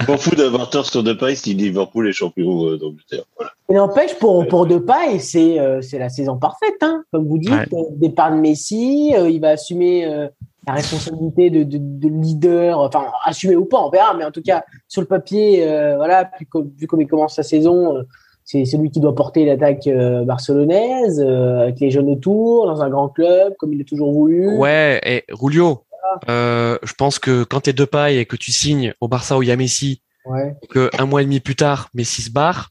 [0.00, 3.24] je m'en fous d'avoir tort sur Depay si Liverpool est champion euh, d'Angleterre.
[3.36, 3.52] Voilà.
[3.68, 6.76] Il n'empêche, pour, pour Depay, c'est euh, c'est la saison parfaite.
[6.82, 7.02] Hein.
[7.12, 7.66] Comme vous dites, Ouais.
[7.72, 10.28] euh, départ de Messi, euh, il va assumer euh,
[10.66, 14.42] la responsabilité de, de, de leader, enfin, assumer ou pas, on verra, mais en tout
[14.42, 18.02] cas, sur le papier, euh, voilà, plus comme- vu comme il commence sa saison, euh,
[18.44, 22.88] c'est celui qui doit porter l'attaque euh, barcelonaise, euh, avec les jeunes autour, dans un
[22.90, 24.56] grand club, comme il a toujours voulu.
[24.56, 25.82] ouais, et Rulio,
[26.28, 29.42] euh, je pense que quand t'es deux pailles et que tu signes au Barça où
[29.42, 30.54] il y a Messi, Ouais.
[30.70, 32.70] que un mois et demi plus tard, Messi se barre.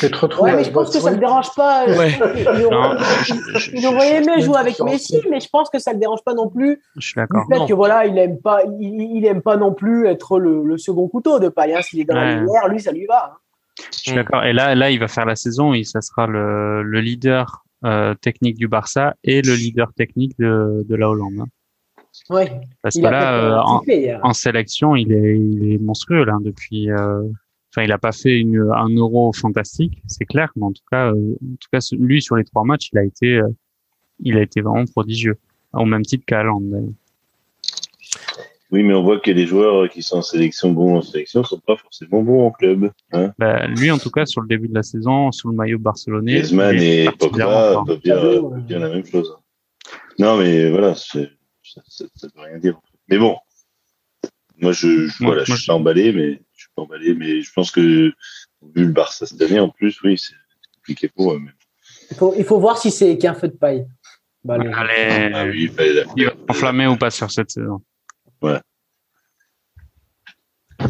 [0.00, 1.86] Que te retrouves Ouais, mais à je pense que ça ne dérange pas.
[1.86, 2.12] Ouais.
[3.72, 4.78] Il aurait- aimé jouer avec.
[4.80, 7.44] Messi, mais je pense que ça ne le dérange pas non plus Je suis d'accord.
[7.50, 7.66] fait Non.
[7.66, 11.08] que voilà, il aime pas, il, il aime pas non plus être le, le second
[11.08, 11.74] couteau de paille.
[11.74, 11.82] Hein.
[11.82, 13.32] S'il est dans la lumière, lui, ça lui va.
[13.32, 13.36] hein.
[13.92, 14.44] Je suis d'accord.
[14.44, 15.72] Et là, là, il va faire la saison.
[15.74, 20.84] Il, ça sera le, le leader euh, technique du Barça et le leader technique de,
[20.88, 21.34] de la Hollande.
[21.40, 21.46] hein.
[22.30, 22.60] Ouais.
[22.82, 26.90] Parce Il que là, euh, en, sélection, il est, il est monstrueux là depuis.
[26.90, 27.22] euh,
[27.72, 31.12] Enfin, il a pas fait une, un euro fantastique, c'est clair, mais en tout cas,
[31.12, 33.48] euh, en tout cas, lui sur les trois matchs, il a été, euh,
[34.20, 35.36] il a été vraiment prodigieux,
[35.74, 36.56] au même titre d'ailleurs.
[38.72, 41.60] Oui, mais on voit que les joueurs qui sont en sélection bons en sélection sont
[41.60, 42.90] pas forcément bons en club.
[43.12, 43.32] Hein.
[43.38, 46.32] Bah, lui, en tout cas, sur le début de la saison, sur le maillot barcelonais,
[46.32, 49.36] Griezmann et Pogba peuvent dire la même chose.
[50.18, 51.30] Non, mais voilà, c'est-
[51.76, 52.80] ça, ça, ça veut rien dire.
[53.08, 53.36] Mais bon,
[54.58, 57.42] moi, je, je, Moi- voilà, je suis pas emballé, mais je suis pas emballé, mais
[57.42, 58.12] je pense que vu
[58.74, 60.34] le Barça cette année, en plus, oui, c'est
[60.76, 61.38] compliqué pour eux.
[61.38, 61.52] mais-
[62.10, 63.86] Il faut, il faut voir si c'est qu'un feu de paille.
[64.44, 64.70] Bah, allez.
[64.72, 65.70] Allez, Ah oui,
[66.48, 67.82] enflammer ou pas sur cette saison.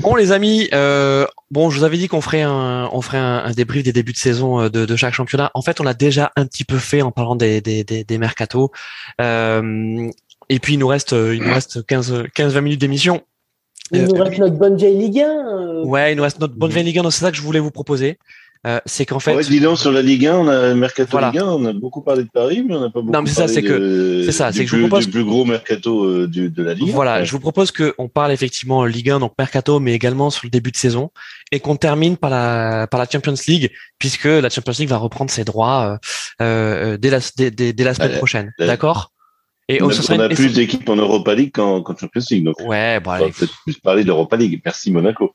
[0.00, 3.44] Bon les amis, euh, bon je vous avais dit qu'on ferait un, on ferait un,
[3.44, 5.50] un débrief des débuts de saison euh, de, de chaque championnat.
[5.54, 8.18] En fait, on l'a déjà un petit peu fait en parlant des des des, des
[8.18, 8.70] mercatos.
[9.20, 10.10] Euh,
[10.48, 13.22] et puis il nous reste il nous reste 15 15 20 minutes d'émission.
[13.92, 15.24] Il nous reste notre bonne J-Ligue 1.
[15.28, 17.42] euh, Ouais, il nous reste notre bonne vieille Ligue 1, donc c'est ça que je
[17.42, 18.18] voulais vous proposer.
[18.66, 21.30] Euh, c'est qu'en fait, Ouais, dis donc, sur la Ligue 1, on a Mercato Voilà.
[21.30, 23.28] Ligue 1, on a beaucoup parlé de Paris, mais on n'a pas beaucoup Non, mais
[23.28, 25.24] c'est ça, parlé c'est de- que- c'est ça, c'est que je vous propose- du plus
[25.24, 26.88] gros mercato euh, du- de la Ligue.
[26.88, 27.24] Voilà, Ouais.
[27.24, 30.72] je vous propose qu'on parle effectivement Ligue 1, donc mercato, mais également sur le début
[30.72, 31.10] de saison,
[31.52, 33.70] et qu'on termine par la par la Champions League,
[34.00, 36.00] puisque la Champions League va reprendre ses droits
[36.40, 39.12] euh, euh, dès la dès, dès- dès la semaine prochaine, d'accord?
[39.68, 42.22] Et On a, ce serait on a une- plus d'équipes en Europa League qu'en Champions
[42.30, 44.60] League, donc Ouais, bon, on va peut-être plus parler d'Europa League.
[44.64, 45.34] Merci Monaco.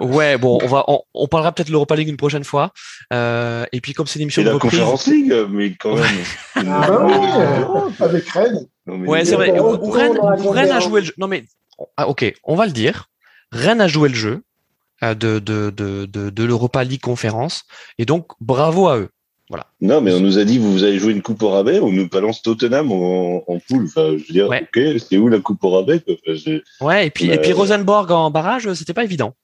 [0.00, 2.72] ouais, bon, on va on, on parlera peut-être de l'Europa League une prochaine fois.
[3.12, 5.94] Euh, et puis comme c'est une émission Et de la reprise, Conférence League, mais quand
[5.96, 6.04] même.
[6.56, 7.12] Ah bah oui,
[8.00, 8.66] euh, avec Rennes.
[8.86, 9.58] Non, mais- ouais, c'est vrai.
[9.58, 11.12] Ou- Rennes, a joué le jeu.
[11.18, 11.44] Non mais
[11.96, 13.10] ah, ok, on va le dire.
[13.52, 14.42] Rennes a joué le jeu
[15.02, 17.64] euh, de de de de, de l'Europa League conférence,
[17.98, 19.10] et donc bravo à eux.
[19.80, 22.08] Non, mais on nous a dit, vous allez jouer une coupe au rabais, on nous
[22.08, 23.84] balance Tottenham en, en poule.
[23.86, 24.62] Enfin, je veux dire, Ouais.
[24.62, 26.14] ok, c'est où la coupe au rabais quoi?
[26.14, 29.34] Enfin, je- Ouais, et puis et puis Rosenborg en barrage, c'était pas évident.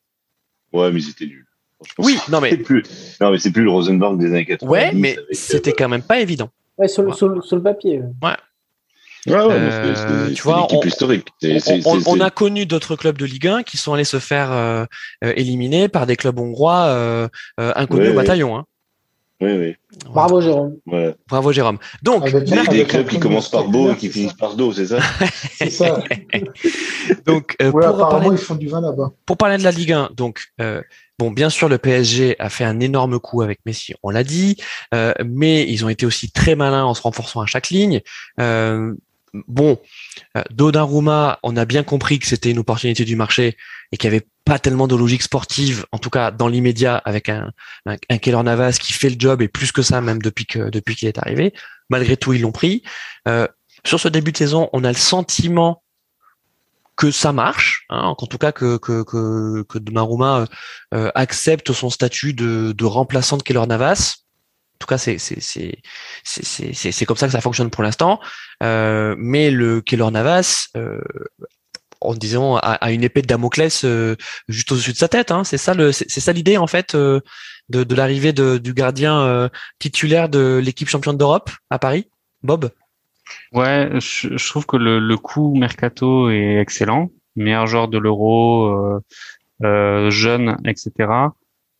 [0.73, 1.45] Ouais, mais c'était nul.
[1.81, 2.83] Franchement, Oui, non mais c'est plus.
[3.21, 4.71] Non, mais c'est plus le Rosenborg des années 90.
[4.71, 6.51] ouais, mais euh, c'était quand même pas évident.
[6.77, 8.01] Ouais, sur le, sur le, sur le papier.
[8.23, 8.31] Ouais.
[9.27, 11.27] Ouais, ouais, Euh, tu vois, on- historique.
[12.07, 14.85] On, a connu d'autres clubs de Ligue 1 qui sont allés se faire euh,
[15.25, 17.29] euh, éliminer par des clubs hongrois euh,
[17.61, 18.57] euh, inconnus Ouais, au bataillon.
[18.57, 18.65] Hein.
[19.41, 19.77] Oui, oui.
[20.13, 20.77] Bravo, Jérôme.
[20.85, 21.15] Voilà.
[21.29, 21.79] Bravo Jérôme.
[22.03, 24.73] Donc, Avec- Des, avec des clubs qui commencent par beau et qui finissent par do,
[24.73, 24.99] c'est ça
[25.59, 26.03] C'est ça.
[27.27, 29.13] donc euh, Ouais, pour, apparemment, parler, ils font du vin là-bas.
[29.27, 30.83] pour parler de la Ligue 1, donc euh,
[31.19, 34.57] bon, bien sûr, le PSG a fait un énorme coup avec Messi, on l'a dit,
[34.95, 38.01] euh, mais ils ont été aussi très malins en se renforçant à chaque ligne.
[38.41, 38.93] Euh,
[39.47, 39.77] bon, euh,
[40.51, 43.57] Donnarumma, on a bien compris que c'était une opportunité du marché
[43.93, 47.29] et qu'il n'y avait pas tellement de logique sportive, en tout cas dans l'immédiat, avec
[47.29, 47.53] un,
[47.87, 50.71] un, un Keylor Navas qui fait le job et plus que ça même depuis que
[50.71, 51.53] depuis qu'il est arrivé.
[51.89, 52.83] Malgré tout, ils l'ont pris.
[53.27, 53.47] Euh,
[53.85, 55.83] sur ce début de saison, on a le sentiment
[56.97, 59.79] que ça marche, hein, en tout cas que que que, que
[60.95, 64.17] euh, accepte son statut de, de remplaçant de Keylor Navas.
[64.79, 68.21] En tout cas, c'est c'est comme ça que ça fonctionne pour l'instant.
[68.63, 71.01] Euh, mais le Keylor Navas, euh,
[72.01, 74.15] en disant a, a une épée de Damoclès euh,
[74.49, 75.33] juste au-dessus de sa tête.
[75.33, 75.43] Hein.
[75.45, 77.21] C'est ça le c'est ça l'idée en fait euh,
[77.69, 79.49] de de l'arrivée du gardien euh,
[79.81, 82.09] titulaire de l'équipe championne d'Europe à Paris,
[82.43, 82.71] Bob?
[83.53, 87.11] Ouais, je, je trouve que le, le coup mercato est excellent.
[87.37, 89.01] Meilleur joueur de l'Euro,
[89.65, 90.93] euh, jeune, etc.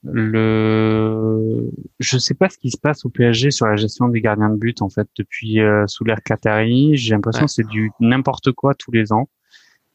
[0.05, 4.51] Le, je sais pas ce qui se passe au PSG sur la gestion des gardiens
[4.51, 6.97] de but en fait depuis euh, sous l'ère Qatari.
[6.97, 7.47] J'ai l'impression Ouais.
[7.47, 9.29] que c'est du n'importe quoi tous les ans.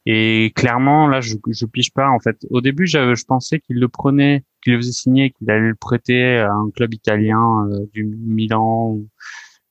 [0.06, 2.36] Et clairement, là, je, je pige pas en fait.
[2.50, 5.74] Au début, j'avais- je pensais qu'il le prenait, qu'il le faisait signer, qu'il allait le
[5.74, 8.98] prêter à un club italien euh, du Milan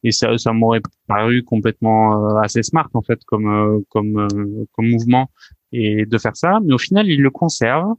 [0.05, 4.65] et ça, ça m'aurait paru complètement euh, assez smart en fait comme euh, comme euh,
[4.73, 5.29] comme mouvement
[5.71, 7.93] et de faire ça mais au final il le conserve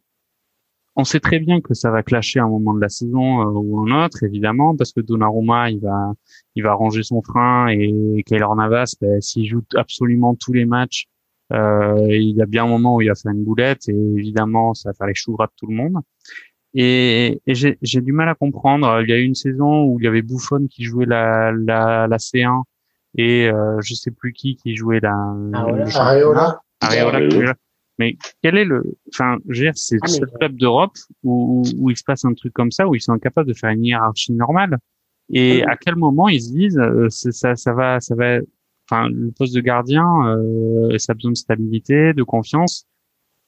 [0.97, 3.53] on sait très bien que ça va clasher à un moment de la saison euh,
[3.53, 6.13] ou un autre évidemment parce que Donnarumma il va
[6.55, 11.07] il va ranger son frein et Keylor Navas ben, s'il joue absolument tous les matchs
[11.53, 14.75] euh, il y a bien un moment où il va faire une boulette et évidemment
[14.75, 16.01] ça va faire les choux gras de tout le monde
[16.75, 19.01] et, et j'ai j'ai du mal à comprendre.
[19.03, 22.09] Il y a eu une saison où il y avait Buffon qui jouait la, la,
[22.09, 22.63] la C1
[23.17, 25.15] et euh, je sais plus qui qui jouait la.
[25.53, 26.61] Areola.
[26.81, 27.55] Areola
[27.99, 31.85] Mais quel est le, enfin, je veux dire, c'est Ah, le club d'Europe où, où,
[31.85, 33.85] où il se passe un truc comme ça, où ils sont incapables de faire une
[33.85, 34.79] hiérarchie normale?
[35.33, 38.39] Et Ah, à quel moment ils se disent, euh, ça, ça va, ça va,
[38.91, 42.87] enfin, le poste de gardien, euh, ça a besoin de stabilité, de confiance.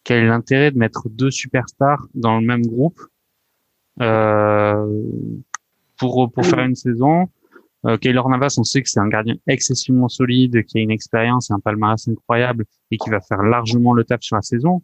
[0.05, 3.01] Quel est l'intérêt de mettre deux superstars dans le même groupe
[4.01, 5.03] euh,
[5.99, 7.29] pour pour faire une saison?
[7.87, 11.51] Euh, Keylor Navas, on sait que c'est un gardien excessivement solide, qui a une expérience
[11.51, 14.83] et un palmarès incroyable et qui va faire largement le taf sur la saison.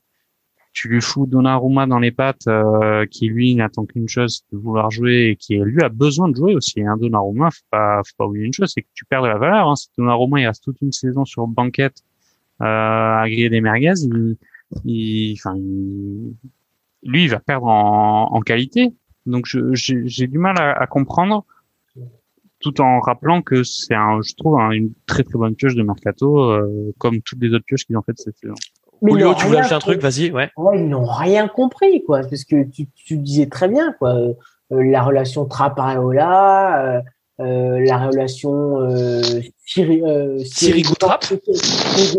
[0.72, 4.90] Tu lui fous Donnarumma dans les pattes, euh, qui lui n'attend qu'une chose, de vouloir
[4.90, 6.80] jouer et qui lui a besoin de jouer aussi.
[6.82, 6.96] Hein.
[6.98, 9.68] Donnarumma, faut pas, faut pas oublier une chose, c'est que tu perds de la valeur.
[9.68, 9.76] Hein.
[9.76, 11.98] Si Donnarumma il reste toute une saison sur banquette
[12.62, 14.36] euh, à griller des merguez, il,
[14.86, 15.56] il, enfin,
[17.02, 18.94] lui, il va perdre en, en qualité.
[19.26, 21.44] Donc, j'ai du mal à, à comprendre
[22.62, 25.82] tout en rappelant que c'est un, je trouve, un- une très très bonne pioche de
[25.82, 28.55] mercato, euh, comme toutes les autres pioches qu'ils ont faites cette saison.
[29.02, 30.48] Mais ils Julio, tu voulais ajouter un truc, vas-y, ouais.
[30.56, 32.20] Ouais, ils n'ont rien compris, quoi.
[32.20, 34.10] Parce que tu, tu disais très bien, quoi.
[34.14, 34.32] Euh,
[34.70, 37.01] la relation Trapp-Areola, euh,
[37.40, 39.20] euh, la relation euh,
[39.66, 40.39] Siri, euh.
[40.44, 40.94] Sirigu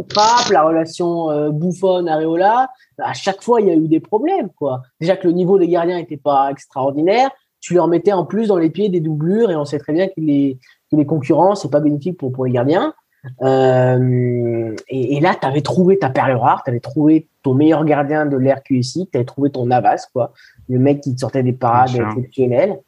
[0.09, 2.69] Trapp, la relation euh, Buffon-Areola.
[2.99, 4.81] À chaque fois, il y a eu des problèmes, quoi.
[4.99, 7.29] Déjà que le niveau des gardiens n'était pas extraordinaire.
[7.63, 10.07] Tu leur mettais en plus dans les pieds des doublures et on sait très bien
[10.07, 10.59] que les,
[10.91, 12.93] que les concurrents, c'est pas bénéfique pour, pour les gardiens.
[13.41, 17.85] Euh, et, et là, tu avais trouvé ta perle rare, tu avais trouvé ton meilleur
[17.85, 20.33] gardien de l'ère QSI, tu avais trouvé ton Navas, quoi,
[20.67, 22.79] le mec qui te sortait des parades exceptionnelles.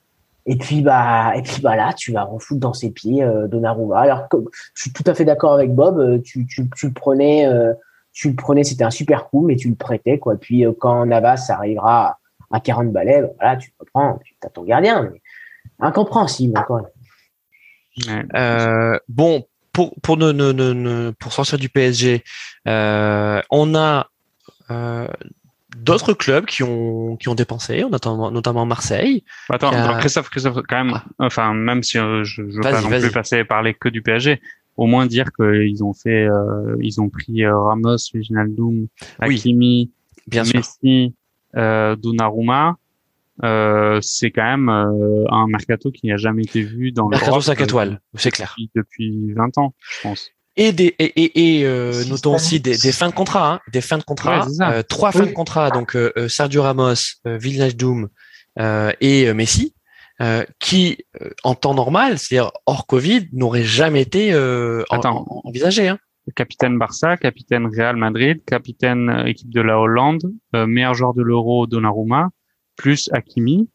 [0.45, 3.97] Et puis bah, et puis bah là, tu vas refoutre dans ses pieds euh, Donnarumma.
[3.97, 6.93] Alors comme, je suis tout à fait d'accord avec Bob, euh, tu, tu, tu le
[6.93, 7.73] prenais, euh,
[8.11, 10.35] tu le prenais, c'était un super coup, mais tu le prêtais quoi.
[10.35, 12.19] Puis quand Navas arrivera
[12.51, 15.09] à 40 balais, bah, voilà, tu le prends, tu as ton gardien.
[15.11, 15.21] Mais
[15.79, 16.87] incompréhensible encore.
[18.07, 18.25] Ouais.
[18.35, 22.23] Euh, bon, pour pour ne, ne, ne, ne- pour sortir du PSG,
[22.67, 24.09] euh, on a
[24.69, 25.07] euh,
[25.77, 29.23] d'autres clubs qui ont qui ont dépensé, notamment notamment Marseille.
[29.49, 32.61] Attends, Qui a- alors Christophe, Christophe, quand même, enfin, même si euh, je ne veux
[32.61, 34.41] pas non plus passer parler que du PSG,
[34.77, 38.87] au moins dire qu'ils ont fait, euh, ils ont pris euh, Ramos, Wijnaldum,
[39.21, 39.91] Oui, Hakimi,
[40.27, 40.61] Bien sûr.
[41.57, 42.75] Euh, Donnarumma.
[43.43, 47.43] Euh, c'est quand même euh, un mercato qui n'a jamais été vu dans Mercato l'Europe
[47.43, 48.55] 5 euh, étoiles, c'est clair.
[48.57, 50.29] depuis, depuis 20 ans, je pense.
[50.55, 53.81] Et des et et, et euh, notons aussi des, des fins de contrat, hein, des
[53.81, 54.71] fins de contrat, Ouais, c'est ça.
[54.71, 55.19] euh, trois Oui.
[55.19, 55.69] fins de contrat.
[55.69, 56.93] Donc euh, euh, Sergio Ramos,
[57.27, 58.07] euh, Wijnaldum
[58.59, 59.75] euh, et euh, Messi.
[60.59, 60.99] qui,
[61.43, 64.33] en temps normal, c'est-à-dire hors Covid, n'aurait jamais été
[65.43, 65.89] envisagé.
[65.89, 65.99] Hein.
[66.33, 70.23] Capitaine Barça, capitaine Real Madrid, capitaine équipe de la Hollande,
[70.53, 72.29] meilleur joueur de l'Euro Donnarumma,
[72.75, 73.69] plus Hakimi.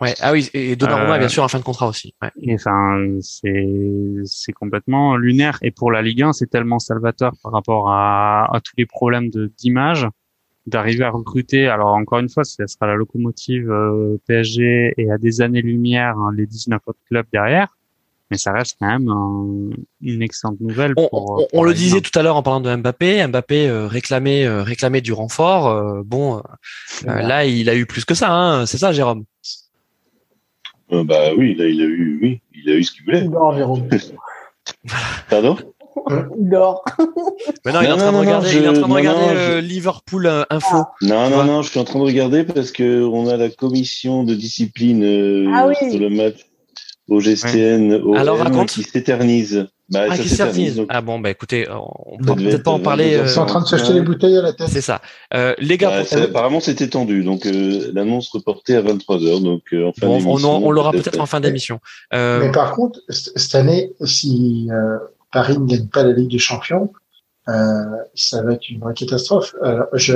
[0.00, 0.14] Ouais.
[0.20, 2.14] Ah oui, et Donnarumma, bien sûr, en fin de contrat aussi.
[2.20, 2.30] Ouais.
[2.42, 3.66] Et enfin, c'est
[4.24, 5.58] c'est complètement lunaire.
[5.62, 9.30] Et pour la Ligue 1, c'est tellement salvateur par rapport à, à tous les problèmes
[9.30, 10.06] de d'image
[10.66, 11.68] d'arriver à recruter.
[11.68, 16.32] Alors encore une fois, ce sera la locomotive euh, PSG et à des années-lumière hein,
[16.34, 17.76] les 19 autres clubs derrière.
[18.30, 20.94] Mais ça reste quand même une excellente nouvelle.
[20.96, 23.26] On, pour, on, le disait tout à l'heure en parlant de Mbappé.
[23.26, 25.68] Mbappé euh, réclamait, euh, réclamait du renfort.
[25.68, 26.42] Euh, bon,
[27.04, 28.32] là, il a eu plus que ça.
[28.32, 29.24] Hein, c'est ça, Jérôme?
[30.90, 33.24] Bah oui, là, il a eu, oui, il a eu ce qu'il voulait.
[33.24, 33.88] Non, Jérôme.
[35.30, 35.56] Pardon?
[36.38, 36.84] Il dort.
[37.64, 39.60] Mais non, il est en train de regarder, il est en train de regarder euh,
[39.60, 40.84] Liverpool euh, Info.
[41.02, 44.24] Non, non, non, je suis en train de regarder parce que on a la commission
[44.24, 45.74] de discipline euh, ah oui.
[45.90, 46.46] sur le match
[47.08, 48.70] au GCN au Alors, raconte.
[48.70, 49.66] qui s'éternise.
[49.90, 50.76] Bah, ah, qui s'éternise.
[50.76, 50.86] Donc...
[50.88, 53.20] Ah bon, bah écoutez, on peut peut-être pas en parler.
[53.22, 54.68] Ils sont en train de s'acheter les bouteilles à la tête.
[54.68, 55.02] C'est ça.
[55.34, 59.42] Euh, les gars, bah, ça, apparemment c'était tendu, donc euh, l'annonce reportée à 23 h
[59.42, 61.80] donc euh, en fin bon, on, on l'aura peut-être en fin d'émission.
[62.12, 64.68] Mais par contre, cette année, si
[65.32, 66.90] Paris ne gagne pas la Ligue des Champions,
[67.48, 69.54] euh, ça va être une vraie catastrophe.
[69.62, 70.14] Alors, je,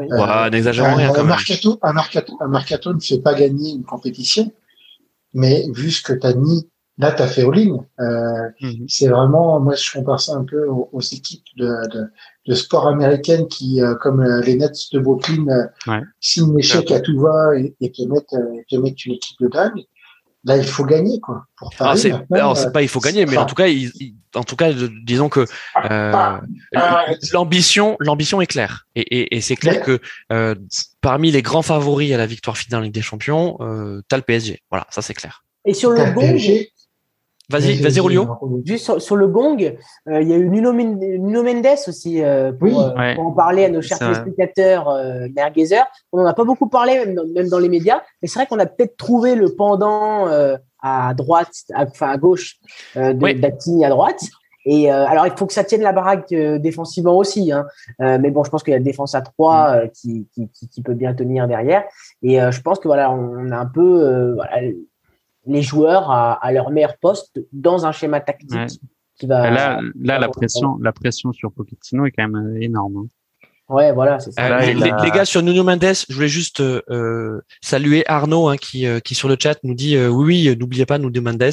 [0.00, 1.14] euh, n'exagérons rien.
[1.14, 4.52] Un, mercato, un, mercato, ne fait pas gagner une compétition,
[5.36, 6.66] mais vu ce que tu as mis,
[6.98, 7.84] là, tu as fait all-in.
[8.00, 8.86] Euh, mhm.
[8.88, 12.06] C'est vraiment, moi, je compare ça un peu aux, équipes de, de,
[12.46, 16.00] de, sport américaines qui, euh, comme euh, les Nets de Brooklyn, euh, ouais.
[16.20, 18.34] signent l'échec à tout va et, et te, mettent,
[18.68, 19.84] te mettent une équipe de dingue.
[20.46, 21.44] Là, il faut gagner, quoi.
[21.56, 23.90] Pour ah, c'est, alors, c'est pas il faut gagner, mais en tout cas, il,
[24.36, 24.72] en tout cas,
[25.04, 25.44] disons que
[25.90, 26.38] euh,
[27.32, 29.98] l'ambition, l'ambition est claire, et, et, et c'est clair que
[30.32, 30.54] euh,
[31.00, 34.22] parmi les grands favoris à la victoire finale en Ligue des Champions, euh, t'as le
[34.22, 34.62] PSG.
[34.70, 35.42] Voilà, ça c'est clair.
[35.64, 36.38] Et sur le gong,
[37.48, 38.26] Vas-y, vas-y, Rulio.
[38.64, 39.56] Juste sur, le gong,
[40.08, 43.68] euh, il y a eu Nuno, Mendes aussi euh, pour, euh, pour, en parler à
[43.68, 45.28] nos chers téléspectateurs euh,
[46.12, 48.46] On n'en a pas beaucoup parlé, même dans, même dans les médias, mais c'est vrai
[48.46, 50.26] qu'on a peut-être trouvé le pendant
[50.82, 52.56] à droite, enfin à gauche
[52.96, 53.84] de oui.
[53.84, 54.22] à droite.
[54.68, 57.52] Et alors, il faut que ça tienne la baraque défensivement aussi.
[57.52, 57.66] Hein.
[58.00, 59.90] mais bon, je pense qu'il y a la défense à 3 mm.
[59.90, 61.84] qui, qui, qui, peut bien tenir derrière.
[62.22, 64.62] Et je pense que voilà, on a un peu voilà,
[65.46, 68.80] les joueurs à, leur meilleur poste dans un schéma tactique
[69.18, 69.50] qui va.
[69.50, 72.96] Là, là la pression, la pression sur Pochettino est quand même euh, énorme.
[72.98, 73.06] Hein.
[73.68, 74.60] Ouais, voilà, c'est ça.
[74.60, 79.16] Euh, les, gars sur Nuno Mendes, je voulais juste euh, saluer Arnaud hein, qui, qui
[79.16, 81.50] sur le chat nous dit oui, oui, n'oubliez pas Nuno Mendes.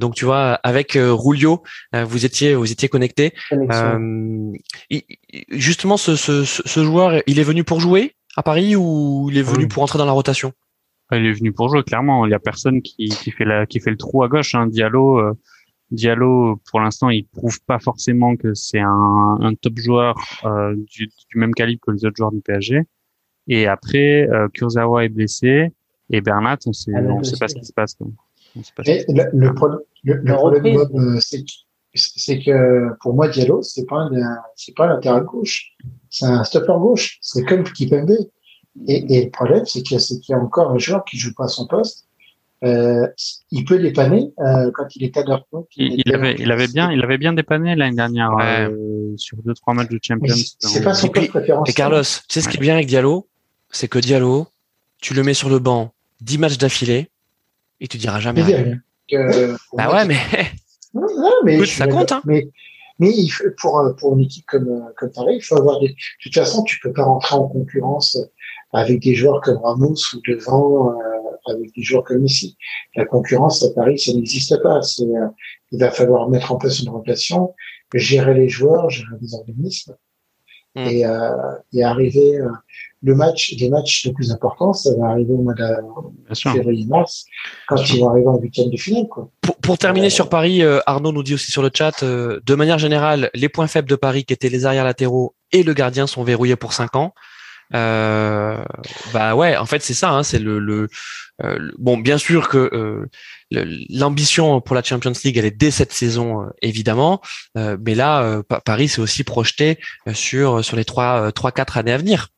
[0.00, 1.62] donc tu vois, avec Rulio,
[1.92, 3.32] vous étiez vous étiez connectés.
[5.50, 9.42] justement, ce, ce, ce, joueur, il est venu pour jouer à Paris ou il est
[9.42, 10.52] venu pour entrer dans la rotation?
[11.12, 12.26] Il est venu pour jouer, clairement.
[12.26, 14.54] Il y a personne qui, qui fait la, qui fait le trou à gauche.
[14.54, 14.66] Hein.
[14.66, 15.34] Diallo, euh,
[15.90, 21.06] Diallo, pour l'instant, il prouve pas forcément que c'est un, un, top joueur euh, du,
[21.06, 22.82] du, même calibre que les autres joueurs du PSG.
[23.48, 25.70] Et après, euh, Kurzawa est blessé
[26.10, 27.96] et Bernat, on sait, ah, on sait pas ce qui se passe.
[28.00, 28.62] le,
[29.32, 34.10] le, problème, le, problème euh, c'est que pour moi, Diallo, c'est pas un,
[34.56, 35.72] c'est pas un latéral gauche,
[36.10, 37.18] c'est un stopper gauche.
[37.20, 38.16] C'est comme Kipembe.
[38.88, 41.48] Et, et le problème, c'est qu'il y, a encore un joueur qui joue pas à
[41.48, 42.06] son poste.
[42.64, 43.06] Euh,
[43.50, 45.66] il peut dépanner euh, quand il est à Dortmund.
[45.76, 49.54] Il, il, avait, il avait bien, il avait bien dépanné l'année dernière euh, sur deux
[49.54, 50.34] trois matchs de Champions.
[50.58, 51.72] C'est pas son poste préférentiel.
[51.72, 53.28] Et Carlos, tu sais ce qui est bien avec Diallo,
[53.70, 54.46] c'est que Diallo,
[55.00, 55.92] tu le mets sur le banc
[56.22, 57.10] 10 matchs d'affilée
[57.80, 58.78] et tu diras jamais rien.
[59.12, 60.16] Euh, bah ouais, mais,
[60.94, 62.12] non, mais ça compte.
[62.12, 62.22] Hein.
[62.24, 62.48] Mais
[62.98, 65.88] mais il faut, pour pour une équipe comme comme Paris, il faut avoir des.
[65.88, 68.18] De toute façon, tu peux pas rentrer en concurrence
[68.76, 70.94] avec des joueurs comme Ramos ou devant euh,
[71.50, 72.56] avec des joueurs comme ici.
[72.94, 74.82] La concurrence à Paris, ça n'existe pas.
[74.82, 75.28] C'est, euh,
[75.72, 77.54] il va falloir mettre en place une rotation,
[77.94, 79.96] gérer les joueurs, gérer les organismes
[80.74, 80.86] mm.
[80.88, 81.30] et, euh,
[81.72, 82.38] et arriver.
[82.38, 82.48] Euh,
[83.02, 85.64] le match, les matchs les plus importants, ça va arriver au mois de
[86.34, 87.26] février-mars,
[87.68, 89.06] quand ils vont arriver en week-end de finale.
[89.08, 89.30] Quoi.
[89.42, 93.30] Pour, pour terminer sur Paris, Arnaud nous dit aussi sur le chat, de manière générale,
[93.32, 96.56] les points faibles de Paris, qui étaient les arrières latéraux et le gardien, sont verrouillés
[96.56, 97.12] pour 5 ans.
[97.74, 98.64] Euh,
[99.12, 100.10] bah ouais, en fait c'est ça.
[100.10, 100.88] Hein, c'est le, le,
[101.44, 103.06] euh, bon, bien sûr que euh,
[103.90, 107.20] l'ambition pour la Champions League, elle est dès cette saison euh, évidemment,
[107.58, 109.78] euh, mais là Paris s'est aussi projeté
[110.12, 112.28] sur sur les trois trois quatre années à venir.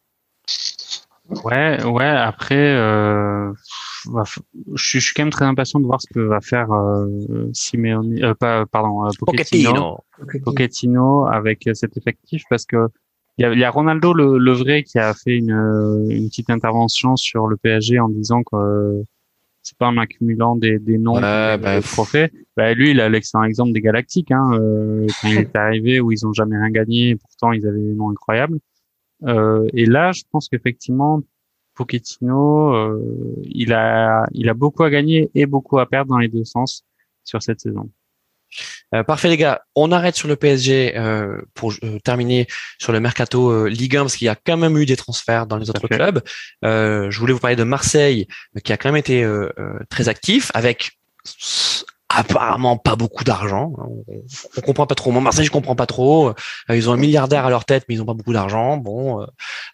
[1.44, 2.06] Ouais, ouais.
[2.06, 2.74] Après,
[4.06, 4.24] bah,
[4.74, 6.68] je, suis quand même très impatient de voir ce que va faire
[7.52, 9.98] Simeone, pas, pardon, Pochettino,
[10.42, 12.88] Pochettino avec cet effectif parce que
[13.38, 16.50] il y a, y a, Ronaldo le, le, vrai qui a fait une, une, petite
[16.50, 19.04] intervention sur le PSG en disant que
[19.62, 22.32] c'est pas en accumulant des, des noms, Ouais, bah, des trophées.
[22.56, 26.10] Bah, lui, il a l'excellent exemple des Galactiques, hein, euh, quand il est arrivé où
[26.10, 28.58] ils ont jamais rien gagné, et pourtant ils avaient des noms incroyables.
[29.24, 31.20] Euh, et là, je pense qu'effectivement,
[31.74, 36.28] Pochettino, euh, il a, il a beaucoup à gagner et beaucoup à perdre dans les
[36.28, 36.84] deux sens
[37.24, 37.90] sur cette saison.
[38.94, 42.46] Euh, parfait les gars, on arrête sur le PSG euh, pour euh, terminer
[42.78, 45.56] sur le mercato Ligue 1 parce qu'il y a quand même eu des transferts dans
[45.56, 46.22] les autres clubs.
[46.62, 48.26] Je voulais vous parler de Marseille
[48.64, 49.26] qui a quand même été
[49.90, 50.92] très actif avec
[52.08, 53.72] apparemment pas beaucoup d'argent.
[53.76, 55.10] On, comprend pas trop.
[55.10, 56.32] Moi Marseille je comprends pas trop.
[56.70, 58.76] Ils ont un milliardaire à leur tête mais ils ont pas beaucoup d'argent.
[58.76, 59.26] Bon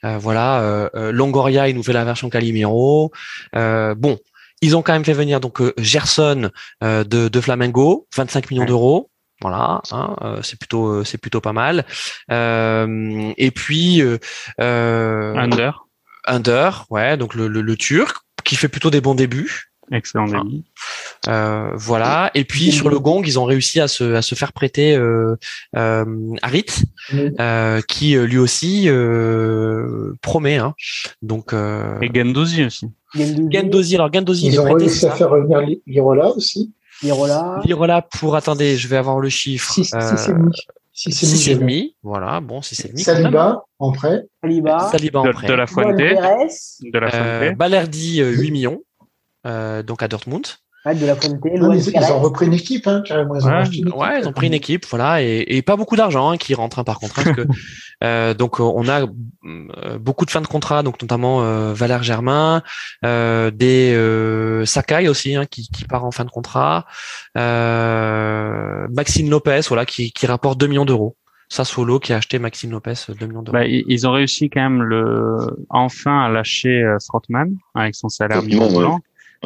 [0.05, 0.61] euh, voilà.
[0.63, 3.13] Euh, Longoria il nous fait la version Calimero.
[3.55, 4.19] Euh, bon.
[4.65, 6.51] Ils ont quand même fait venir donc euh, Gerson
[6.83, 8.69] euh, de, de Flamengo, 25 millions Ouais.
[8.69, 9.11] d'euros.
[9.43, 11.85] Voilà, hein, euh, c'est plutôt c'est plutôt pas mal.
[12.31, 14.17] Euh, et puis euh,
[15.37, 15.87] Under,
[16.25, 19.71] Under, ouais, donc le, le, le Turc qui fait plutôt des bons débuts.
[19.93, 20.63] excellent début.
[21.27, 22.31] Voilà.
[22.35, 24.97] Et puis sur le gong, ils ont réussi à se à se faire prêter
[25.75, 26.67] Harit,
[27.89, 28.89] qui lui aussi
[30.23, 30.57] promet.
[30.57, 30.75] Hein.
[31.23, 32.87] Donc Et Gendouzi aussi.
[33.15, 34.85] Gendouzi, alors Gendouzi, il Ils est ont prêté.
[34.85, 36.73] réussi à faire revenir Li- Lirola aussi.
[37.03, 37.61] Lirola.
[37.65, 39.73] Lirola pour attendez, je vais avoir le chiffre.
[39.73, 40.53] 6 Euh, et demi.
[40.93, 41.61] Six et demi, Six et j'ai vu.
[41.61, 43.03] demi, voilà, bon, six et demi.
[43.03, 43.23] quand même.
[43.25, 44.23] Saliba en prêt.
[44.43, 44.79] Saliba.
[44.93, 45.49] Saliba en De, prêt.
[45.49, 47.59] de la Juan Fuente, de la Euh, Fuente.
[47.59, 48.81] Balerdi, euh, 8 millions,
[49.47, 50.47] euh, donc à Dortmund.
[50.87, 51.15] Ouais, de la.
[51.15, 53.37] Non, Luan ils, ont repris une équipe, hein, carrément.
[53.37, 53.95] Ils ont Ouais, une équipe.
[53.97, 56.79] Ouais, ils ont pris une équipe, voilà, et, et pas beaucoup d'argent hein, qui rentre
[56.79, 57.19] hein, par contre.
[57.19, 57.47] hein, parce que,
[58.05, 62.03] euh, donc euh, on a euh, beaucoup de fins de contrat, donc notamment euh, Valère
[62.03, 62.63] Germain,
[63.05, 66.85] euh, des euh, Sakai aussi hein, qui, qui part en fin de contrat,
[67.39, 71.17] euh, Maxime Lopez, voilà, qui, qui rapporte 2 millions d'euros.
[71.51, 73.53] Sassuolo qui a acheté Maxime Lopez 2 millions d'euros.
[73.53, 75.37] Bah, ils ont réussi quand même le
[75.69, 78.43] enfin à lâcher euh, Strootman avec son salaire.
[78.43, 78.97] Ouais.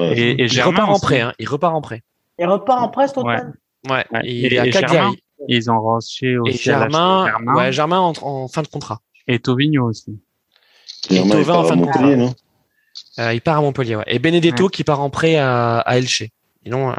[0.02, 2.02] Et, et il Germain repart en prêt, hein, il repart en prêt.
[2.38, 3.06] Il repart en Ouais.
[3.08, 3.52] Tottenham.
[3.88, 4.20] Ouais, Ouais.
[4.24, 4.94] il Et- est à et Cagliari.
[4.94, 5.14] Germain
[5.48, 8.68] Et ils ont racheté Et aussi lâcher Germain, Germain ouais, Germain en, en fin de
[8.68, 9.00] contrat.
[9.26, 10.18] et Tovigno aussi.
[11.10, 12.34] Germain, part en à fin de Montpellier, non
[13.20, 14.04] Euh, il part à Montpellier, ouais.
[14.08, 16.24] Et Benedetto qui part en prêt à, à Elche.
[16.64, 16.94] Sinon, euh,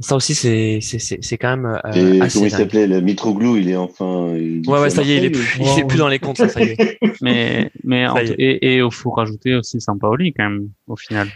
[0.00, 3.00] ça aussi, c'est, c'est, c'est, c'est quand même euh, Et assez comment il s'appait le
[3.00, 4.34] Mitroglou, il est enfin.
[4.36, 6.36] il- Ouais, ouais, ça y est, il est plus, il est plus dans les comptes,
[6.38, 6.98] ça, ça y est.
[7.20, 11.28] Mais mais en y et et il faut rajouter aussi Sampaoli quand même au final.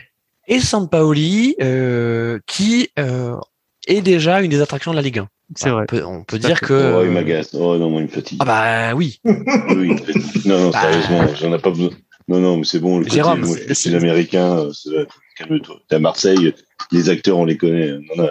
[0.48, 3.36] Et Sampaoli, euh, qui euh,
[3.86, 5.28] est déjà une des attractions de la Ligue 1.
[5.54, 5.82] C'est vrai.
[5.82, 6.94] On peut, on dire que.
[6.96, 7.50] Oh, il m'agace.
[7.54, 8.38] Oh non, moi, il me fatigue.
[8.42, 9.20] Ah bah oui.
[9.24, 9.94] Oui.
[10.46, 10.80] Non, non, Bah.
[10.82, 11.90] sérieusement, j'en ai pas besoin.
[12.28, 12.98] Non, non, mais c'est bon.
[12.98, 14.58] Le côté, Jérôme, moi, c'est- je suis américain.
[14.58, 14.90] euh, c'est-
[15.36, 15.76] Calme-toi.
[15.88, 16.54] T'es à Marseille,
[16.92, 17.92] les acteurs, on les connaît.
[17.92, 18.28] Non, non.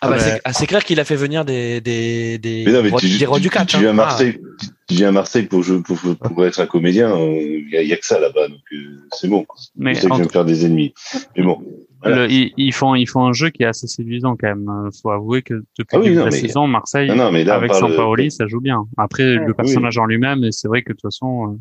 [0.00, 2.72] Ah bah, bah, c'est, ah, c'est clair qu'il a fait venir des des des, Mais
[2.72, 3.68] non, mais rois, tu, des rois tu- du tu- catch.
[3.72, 3.94] tu viens à hein.
[3.94, 7.16] Marseille, tu, tu viens à Marseille pour, jouer- pour, pour, pour être un comédien.
[7.18, 8.76] Il y, a- y a que ça là-bas, donc euh,
[9.12, 9.46] c'est bon.
[9.76, 10.92] Mais je sais que je vais me faire des ennemis.
[11.36, 11.62] Mais bon.
[12.02, 12.26] Voilà.
[12.26, 14.68] Le- ils, ils font ils font un jeu qui est assez séduisant quand même.
[14.68, 17.30] Euh, Faut avouer que depuis Ah oui, le non, la mais- saison, Marseille Non, non,
[17.32, 17.74] mais là, on avec.
[17.74, 18.84] Sampaoli, ça joue bien.
[18.98, 19.46] Après, Ouais.
[19.46, 21.56] le personnage en lui-même, c'est vrai que de toute façon, euh,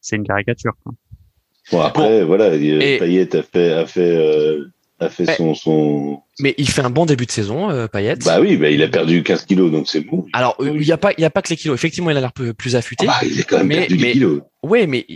[0.00, 0.72] c'est une caricature.
[0.82, 0.92] Quoi.
[1.70, 4.64] Bon, après, voilà, il- Et- Payet a fait, a fait, euh,
[5.00, 5.36] a fait Ouais.
[5.36, 6.22] son, son.
[6.38, 8.16] Mais il fait un bon début de saison, euh, Payet.
[8.24, 10.26] Bah oui, bah, il a perdu 15 kilos, donc c'est bon.
[10.32, 11.74] Alors, euh, il y a pas, il y a pas que les kilos.
[11.76, 13.06] Effectivement, il a l'air plus, affûté.
[13.08, 14.42] Ah bah, il a quand même Mais- perdu mais- 10 kilos.
[14.62, 15.06] Ouais, mais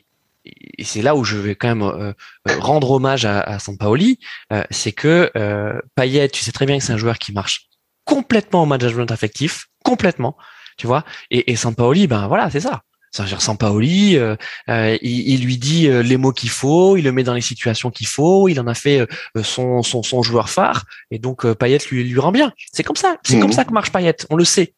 [0.45, 2.13] et c'est là où je vais quand même euh,
[2.49, 4.19] euh, rendre hommage à, à Sampaoli,
[4.53, 7.67] euh, c'est que euh, Payet, tu sais très bien que c'est un joueur qui marche
[8.05, 10.37] complètement au management affectif, complètement,
[10.79, 11.05] tu vois.
[11.31, 12.83] Et, et Sampaoli, ben voilà, c'est ça.
[13.11, 14.37] C'est-à-dire Sampaoli, euh,
[14.69, 17.41] euh, il, il lui dit euh, les mots qu'il faut, il le met dans les
[17.41, 21.45] situations qu'il faut, il en a fait euh, son, son, son joueur phare, et donc
[21.45, 22.53] euh, Payet lui, lui rend bien.
[22.73, 23.43] C'est comme ça, c'est Mhm.
[23.43, 24.75] comme ça que marche Payet, on le sait,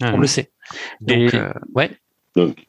[0.00, 0.10] Ouais.
[0.12, 0.50] on le sait.
[1.00, 1.90] Donc, Et- euh, ouais.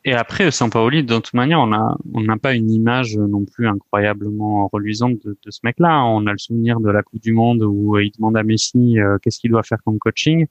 [0.04, 5.20] Et après, Sampaoli, de toute manière, on n'a pas une image non plus incroyablement reluisante
[5.24, 6.06] de, de ce mec-là.
[6.06, 9.20] On a le souvenir de la Coupe du Monde où il demande à Messi euh,
[9.22, 10.48] qu'est-ce qu'il doit faire comme coaching.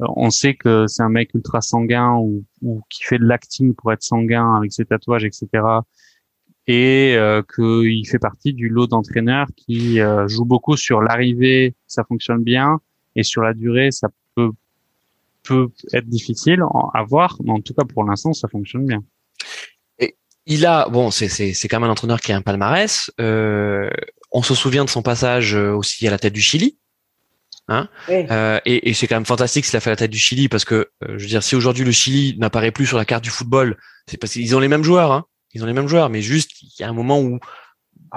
[0.00, 3.74] Euh, on sait que c'est un mec ultra sanguin ou, ou qui fait de l'acting
[3.74, 5.48] pour être sanguin avec ses tatouages, etc.
[6.66, 12.04] Et euh, qu'il fait partie du lot d'entraîneurs qui euh, joue beaucoup sur l'arrivée, ça
[12.04, 12.80] fonctionne bien,
[13.16, 14.50] et sur la durée, ça peut
[15.42, 16.62] peut être difficile
[16.92, 19.02] à voir, mais en tout cas pour l'instant, ça fonctionne bien.
[20.46, 23.90] il a bon c'est c'est c'est quand même un entraîneur qui a un palmarès euh,
[24.32, 26.78] on se souvient de son passage euh, aussi à la tête du Chili
[27.70, 28.26] Ouais.
[28.30, 30.64] euh, et, et c'est quand même fantastique s'il a fait la tête du Chili parce
[30.64, 33.30] que euh, je veux dire si aujourd'hui le Chili n'apparaît plus sur la carte du
[33.30, 33.76] football
[34.08, 35.24] c'est parce qu'ils ont les mêmes joueurs hein.
[35.52, 37.38] Ils ont les mêmes joueurs mais juste il y a un moment où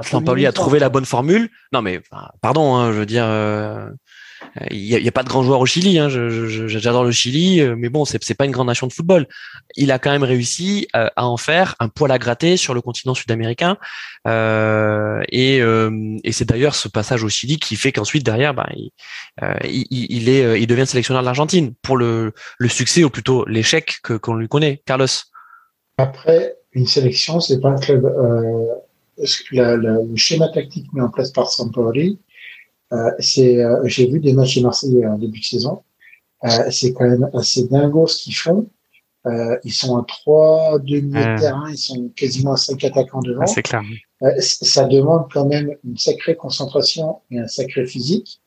[0.02, 1.50] Sampaoli a trouvé la bonne formule.
[1.72, 2.02] Non mais
[2.42, 3.90] pardon hein, je veux dire euh,
[4.70, 5.98] il n'y a, pas de grands joueurs au Chili.
[5.98, 6.10] Hein.
[6.10, 9.28] J'adore le Chili, euh, mais bon, c'est pas une grande nation de football.
[9.76, 12.82] Il a quand même réussi euh, à en faire un poil à gratter sur le
[12.82, 13.78] continent sud-américain.
[14.28, 18.92] Euh, et, et c'est d'ailleurs ce passage au Chili qui fait qu'ensuite derrière, bah, il,
[19.90, 24.14] il, est, il devient sélectionneur de l'Argentine pour le, le succès ou plutôt l'échec que
[24.14, 24.82] qu'on lui connaît.
[24.86, 25.08] Carlos.
[25.98, 28.04] Après, une sélection, c'est pas un club.
[29.18, 32.33] le schéma tactique mis en place par Sampoli, euh,
[33.20, 35.84] c'est, euh, j'ai vu des matchs de Marseille en début de saison.
[36.44, 38.68] Euh, c'est quand même assez dingo ce qu'ils font.
[39.64, 43.46] ils sont à 3 demi de terrain, ils sont quasiment à 5 attaquants devant.
[43.46, 43.82] c'est clair.
[44.40, 48.42] ça demande quand même une sacrée concentration et un sacré physique.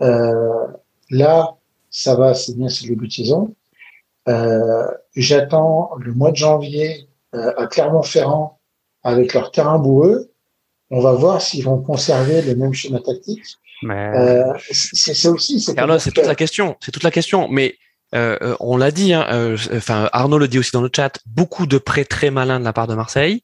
[0.00, 1.56] là,
[1.90, 3.54] ça va, c'est bien, c'est le début de saison.
[5.14, 8.58] J'attends le mois de janvier à Clermont-Ferrand
[9.04, 10.31] avec leur terrain boueux.
[10.92, 13.42] On va voir s'ils vont conserver le même schéma tactique
[13.90, 15.60] euh, c'est ça aussi.
[15.60, 16.76] C'est toute la question.
[16.80, 17.48] C'est toute la question.
[17.48, 17.76] Mais
[18.14, 19.12] euh, euh, on l'a dit.
[19.12, 21.18] Hein, enfin, Arnaud le dit aussi dans le chat.
[21.26, 23.42] Beaucoup de prêts très malins de la part de Marseille.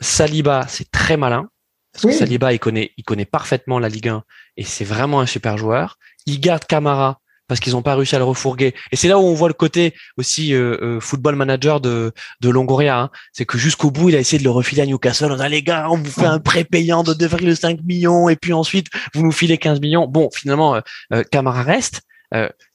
[0.00, 1.48] Saliba, c'est très malin.
[1.92, 4.24] Parce que Saliba, il connaît, il connaît parfaitement la Ligue 1
[4.56, 5.98] et c'est vraiment un super joueur.
[6.26, 8.74] Il garde Camara parce qu'ils n'ont pas réussi à le refourguer.
[8.90, 12.48] Et c'est là où on voit le côté aussi euh, euh, football manager de, de
[12.48, 12.98] Longoria.
[12.98, 13.10] Hein.
[13.32, 15.30] C'est que jusqu'au bout, il a essayé de le refiler à Newcastle.
[15.30, 18.52] On a les gars, on vous fait un prêt payant de 2,5 millions et puis
[18.52, 20.06] ensuite vous nous filez 15 millions.
[20.06, 20.80] Bon, finalement,
[21.12, 22.02] euh, Camara reste.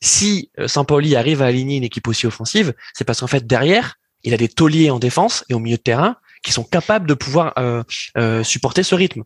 [0.01, 4.33] si Saint-Pauli arrive à aligner une équipe aussi offensive, c'est parce qu'en fait derrière, il
[4.33, 7.53] a des tauliers en défense et au milieu de terrain qui sont capables de pouvoir
[8.43, 9.23] supporter ce rythme.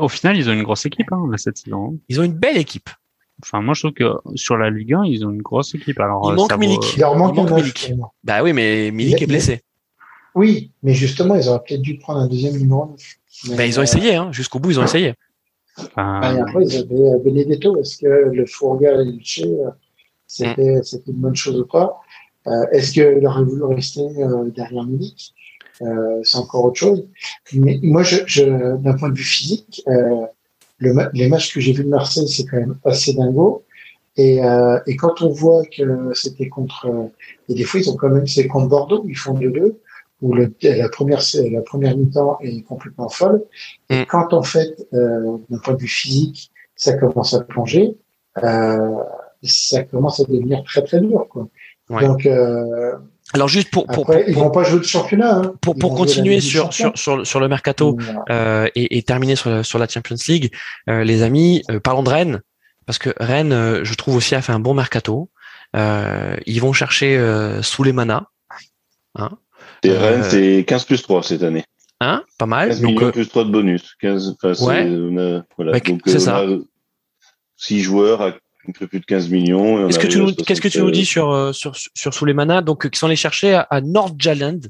[0.00, 1.92] Au final, ils ont une grosse équipe hein, cette saison.
[1.92, 1.98] Hein.
[2.08, 2.88] Ils ont une belle équipe.
[3.42, 6.00] Enfin, moi, je trouve que sur la Ligue 1, ils ont une grosse équipe.
[6.00, 6.94] Alors, il manque Milik.
[6.96, 7.92] Il leur manque, Milik.
[8.24, 9.62] Bah oui, mais Milik est blessé.
[10.34, 12.94] Oui, mais justement, ils auraient peut-être dû prendre un deuxième numéro.
[13.56, 14.30] bah, ils ont essayé, hein.
[14.32, 15.14] jusqu'au bout, ils ont essayé.
[15.78, 17.78] Enfin, bah, après, ils avaient euh, Benedetto.
[17.80, 19.70] Est-ce que le Fourga et le euh,
[20.26, 22.00] c'était, c'était une bonne chose ou pas?
[22.46, 25.34] Euh, Est-ce qu'il aurait voulu rester euh, derrière Milik?
[25.82, 27.06] Euh, C'est encore autre chose.
[27.54, 30.26] Mais moi, je, je d'un point de vue physique, euh,
[30.78, 33.64] le, les matchs que j'ai vus de Marseille, c'est quand même assez dingo.
[34.16, 36.88] Et, euh, et quand on voit que c'était contre,
[37.48, 39.74] et des fois ils ont quand même, c'est contre Bordeaux, ils font 2-2,
[40.22, 41.20] où le, la première,
[41.50, 43.44] la première mi-temps est complètement folle.
[43.90, 44.06] Et mm.
[44.06, 47.96] quand en fait, euh, d'un point de vue physique, ça commence à plonger,
[48.42, 48.96] euh,
[49.42, 51.26] ça commence à devenir très très dur.
[51.28, 51.48] Quoi.
[51.88, 52.96] Donc, euh,
[53.32, 55.34] alors juste pour, pour, Après, ils vont pas jouer de championnat.
[55.34, 55.54] Hein.
[55.60, 57.98] Pour, pour continuer sur, sur, sur, sur le mercato
[58.30, 60.52] euh, et, et, terminer sur la, sur la Champions League,
[60.88, 62.40] euh, les amis, euh, parlons de Rennes
[62.86, 65.28] parce que Rennes, euh, je trouve aussi a fait un bon mercato.
[65.74, 68.30] Euh, ils vont chercher euh, Souleymana.
[69.16, 69.30] Hein.
[69.82, 71.64] Et Rennes, c'est 15 plus 3 cette année.
[72.00, 72.68] Hein Pas mal.
[72.68, 73.94] 15 Donc, plus 3 de bonus.
[74.00, 75.42] 15, ouais.
[75.56, 75.78] voilà.
[76.06, 76.44] c'est ça.
[77.56, 78.32] 6 joueurs à
[78.68, 79.86] un peu plus de 15 millions.
[79.86, 82.88] Qu'est-ce que tu nous, qu'est-ce que tu nous dis sur, euh, sur, sur Souleymana Donc,
[82.88, 84.60] qui sont allés chercher à, à Nordjylland.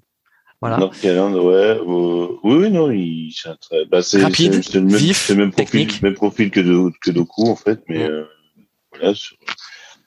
[0.61, 0.79] Voilà.
[0.79, 1.79] Nordjylland, ouais.
[1.79, 5.27] Euh, oui, oui, non, il, c'est un très, bah, c'est, rapide, c'est, le même, vif,
[5.27, 6.03] c'est le même profil, technique.
[6.03, 8.25] même profil que, de, que Doku, en fait, mais, euh,
[8.91, 9.15] voilà.
[9.15, 9.37] Sur,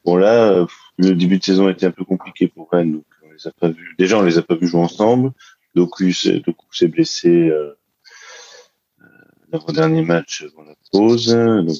[0.03, 0.65] bon, là, euh,
[0.97, 3.51] le début de saison a été un peu compliqué pour Rennes, donc on les a
[3.51, 3.95] pas vus.
[3.99, 5.31] Déjà, on les a pas vus jouer ensemble.
[5.75, 6.11] Doku,
[6.45, 7.75] Doku s'est blessé, euh,
[9.51, 11.77] l'avant-dernier match avant la pause, donc,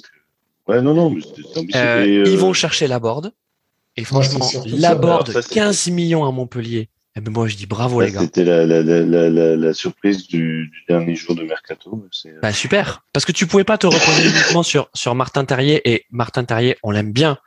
[0.70, 2.24] Ouais, non, non, mais c'est euh, et, euh...
[2.28, 3.32] Ils vont chercher la board.
[3.98, 6.90] Et franchement, la board, 15 millions à Montpellier.
[7.16, 8.20] Eh ben moi, je dis bravo, ça, les gars.
[8.20, 12.06] C'était la, la, la, la, la surprise du, du, dernier jour de Mercato.
[12.28, 13.04] Euh, bah, super.
[13.14, 15.82] Parce que tu pouvais pas te reposer uniquement sur, sur Martin Terrier.
[15.92, 17.40] Et Martin Terrier, on l'aime bien.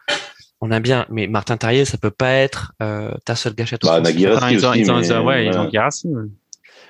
[0.60, 1.06] On aime bien.
[1.10, 3.82] Mais Martin Terrier, ça peut pas être euh, ta seule gâchette.
[3.82, 6.08] Bah, Guirassi ils ont, ils ont, mais, ouais, ils ont Guirassi.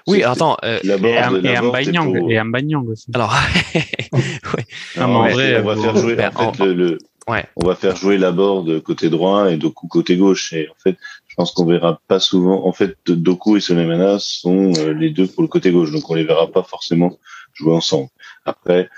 [0.06, 0.56] Oui, attends.
[0.64, 3.06] Euh, et et Ambanyang aussi.
[3.14, 3.32] Alors,
[4.12, 4.66] ouais.
[4.96, 6.98] Non, en vrai, on va faire jouer ben, en fait, en, le, le
[7.28, 7.44] ouais.
[7.56, 10.52] on va faire jouer la board côté droit et Doku côté gauche.
[10.52, 10.96] Et en fait,
[11.28, 12.66] je pense qu'on verra pas souvent.
[12.66, 16.14] En fait, Doku et Solemana sont euh, les deux pour le côté gauche, donc on
[16.14, 17.18] les verra pas forcément
[17.54, 18.08] jouer ensemble.
[18.44, 18.88] Après,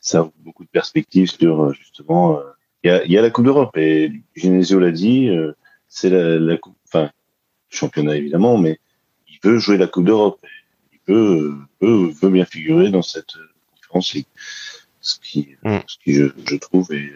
[0.00, 2.40] ça a beaucoup de perspectives sur euh, justement.
[2.82, 5.52] Il y, a, y a la Coupe d'Europe et Genesio l'a dit, euh,
[5.86, 7.10] c'est la, la coupe, enfin
[7.68, 8.80] championnat évidemment, mais
[9.42, 10.44] il veut jouer la Coupe d'Europe.
[10.92, 13.34] Il veut, veut, veut bien figurer dans cette
[13.74, 14.26] conférence League.
[15.00, 15.78] Ce qui, mm.
[15.86, 17.12] ce qui je, je, trouve est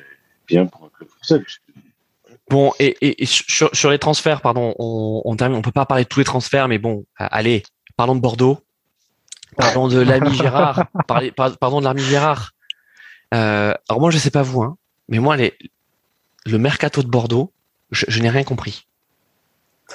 [0.47, 1.43] bien pour un club français.
[2.49, 5.87] Bon, et, et, et sur, sur, les transferts, pardon, on, on termine, on peut pas
[5.87, 7.63] parler de tous les transferts, mais bon, allez,
[7.97, 8.61] parlons de Bordeaux,
[9.57, 12.53] parlons de l'ami Gérard, parlez, pardon de l'ami Gérard.
[13.33, 14.77] Euh, alors moi, je sais pas vous, hein,
[15.09, 15.57] mais moi, les,
[16.47, 17.53] le mercato de Bordeaux,
[17.91, 18.87] je, je n'ai rien compris.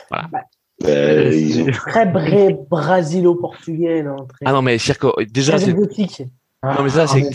[0.10, 0.28] Voilà.
[0.32, 0.42] Bah,
[0.86, 1.72] euh, ils ont...
[1.72, 4.04] Très bré brasilo-portugais.
[4.46, 5.58] Ah non, mais que déjà.
[5.60, 6.24] Très boutique.
[6.64, 7.30] Non, mais ça, c'est.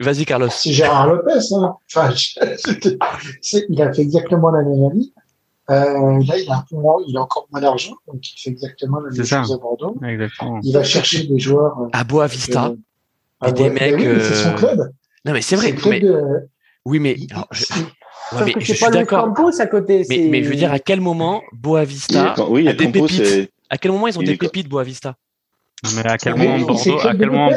[0.00, 0.48] Vas-y, Carlos.
[0.50, 1.38] C'est Gérard Lopez.
[1.54, 1.76] Hein.
[1.94, 2.38] Enfin, je-
[3.68, 5.12] il a fait exactement la même année.
[5.70, 8.50] Euh, là, il a, un peu moins- il a encore moins d'argent, donc il fait
[8.50, 9.42] exactement la même ça.
[9.42, 9.96] chose à Bordeaux.
[10.04, 10.58] Exactement.
[10.64, 11.78] Il va chercher des joueurs.
[11.82, 12.66] euh, À Boavista.
[12.70, 12.76] euh,
[13.40, 14.92] ah des ouais, mecs, bah oui, C'est son euh, club.
[15.24, 15.72] Non, mais c'est vrai.
[15.88, 16.48] Mais, de-
[16.84, 17.64] oui, mais, alors, je,
[18.32, 19.34] Sauf mais que je suis d'accord.
[19.58, 20.04] À côté.
[20.08, 22.86] Mais, mais je veux dire, à quel moment Boavista oui, il y a a des
[22.86, 25.14] Campos pépites À quel moment ils ont Il des pépites Boavista?
[25.96, 27.48] Mais à quel Mais moment Bordeaux, à quel moment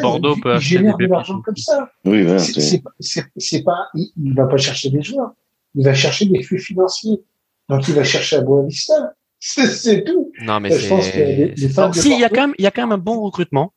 [0.41, 1.89] peut il acheter des pépites l'argent comme ça.
[2.05, 5.31] oui, voilà, C'est- c'est- c'est c'est- c'est pas, il, il va pas chercher des joueurs.
[5.75, 7.21] Il va chercher des flux financiers.
[7.69, 8.93] Donc, il va chercher à Boavista.
[9.39, 10.31] C'est c'est tout.
[10.41, 12.71] Non, mais je pense que Si, il y a Bordeaux- quand même, il y a
[12.71, 13.73] quand même un bon recrutement.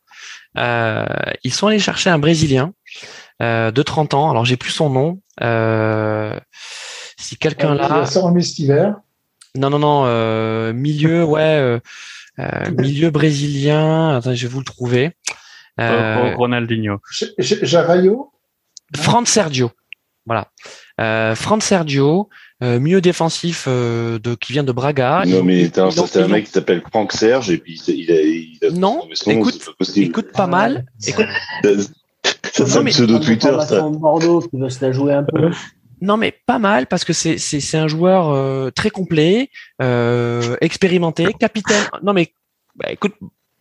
[0.57, 1.05] Euh,
[1.43, 2.73] ils sont allés chercher un Brésilien
[3.43, 4.31] euh, de 30 ans.
[4.31, 5.19] Alors, j'ai plus son nom.
[5.41, 6.33] Euh,
[7.19, 8.05] si quelqu'un Il là.
[8.05, 8.95] ça en hiver.
[9.55, 10.03] Non, non, non.
[10.05, 11.41] euh, milieu, ouais.
[11.41, 11.79] euh,
[12.39, 14.15] euh, milieu brésilien.
[14.17, 15.11] Attends, je vais vous le trouver.
[15.79, 16.99] Euh, Ronaldinho.
[17.11, 18.31] J- J- Javaio.
[18.95, 19.71] Fran Sergio.
[20.25, 20.47] Voilà.
[20.99, 22.29] Euh, Fran Sergio,
[22.61, 25.23] euh, milieu défensif euh, de, qui vient de Braga.
[25.25, 28.69] Non, mais t'as un mec qui s'appelle Franck Serge et puis il a, il a
[28.71, 30.01] Non, son écoute, c'est pas.
[30.01, 30.85] Écoute pas mal.
[31.07, 31.25] Écoute,
[31.63, 31.69] Ça,
[32.51, 33.81] c'est Non, un mais- pseudo Twitter, ça.
[33.89, 35.49] Bordeaux qui veut se la jouer un peu.
[36.01, 39.49] non, mais pas mal parce que c'est c'est c'est un joueur euh, très complet,
[39.81, 41.83] euh, expérimenté, capitaine.
[42.03, 42.33] Non, mais
[42.75, 43.13] bah, écoute,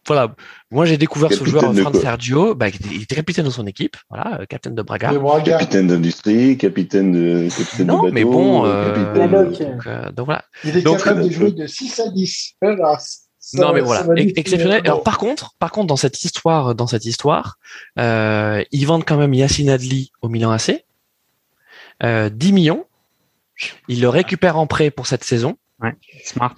[0.09, 0.35] voilà.
[0.70, 2.55] Moi, j'ai découvert ce joueur Fran Sergio.
[2.55, 3.97] Bah, il était capitaine de son équipe.
[4.09, 5.12] Voilà, euh, capitaine de Braga.
[5.12, 5.59] de Braga.
[5.59, 10.27] Capitaine d'industrie, capitaine de, capitaine de Non, bateau, mais bon, euh, capitaine donc, euh, donc
[10.27, 10.44] voilà.
[10.65, 12.55] Il est Donc, capable euh, de jouer de 6 à 10.
[12.62, 12.98] Voilà.
[13.40, 14.82] Ça non mais voilà, exceptionnel.
[14.85, 17.59] Alors par contre, par contre dans cette histoire, dans cette histoire,
[17.98, 20.85] euh, ils vendent quand même Yacine Adli au Milan AC,
[22.02, 22.86] euh, 10 millions.
[23.88, 25.56] Ils le récupèrent en prêt pour cette saison.
[26.24, 26.56] Smart.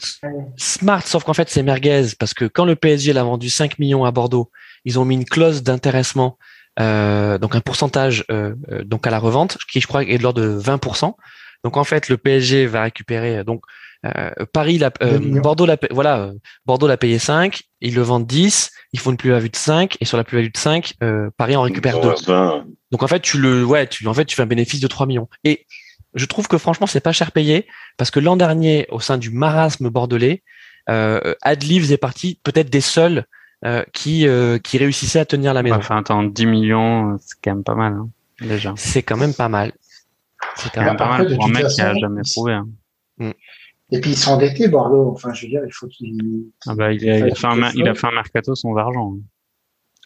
[0.56, 4.04] Smart, sauf qu'en fait c'est merguez parce que quand le PSG l'a vendu 5 millions
[4.04, 4.50] à Bordeaux,
[4.84, 6.38] ils ont mis une clause d'intéressement,
[6.78, 10.22] euh, donc un pourcentage euh, euh, donc à la revente qui je crois est de
[10.22, 11.14] l'ordre de 20%.
[11.64, 13.62] Donc en fait le PSG va récupérer donc
[14.52, 15.18] Paris l'a euh.
[15.20, 16.32] Bordeaux l'a voilà euh,
[16.64, 20.05] Bordeaux l'a payé 5, ils le vendent 10, ils font une plus-value de 5 et
[20.05, 22.09] sur la plus-value de 5 euh, Paris en récupère 2.
[22.09, 24.86] Enfin, Donc en fait, tu le, ouais, tu, en fait, tu fais un bénéfice de
[24.86, 25.28] 3 millions.
[25.44, 25.66] Et
[26.14, 27.66] je trouve que franchement, c'est pas cher payé
[27.98, 30.43] parce que l'an dernier, au sein du marasme bordelais,
[30.89, 33.27] euh, Adli faisait partie peut-être des seuls
[33.66, 35.77] euh, qui euh, qui réussissaient à tenir la maison.
[35.77, 38.09] Enfin, attends, 10 millions, c'est quand même pas mal, hein,
[38.40, 38.72] déjà.
[38.77, 39.72] C'est quand même pas mal.
[40.56, 42.55] C'est quand même pas mal pour un mec qui a jamais prouvé.
[42.55, 42.66] hein.
[43.92, 45.10] Et puis ils sont endettés, Bordeaux.
[45.12, 46.46] Enfin, je veux dire, il faut qu'ils.
[46.66, 48.00] Ah bah, il a, il a Ouais, fait un, c'est mer- il a ça.
[48.00, 49.14] fait un mercato sans argent.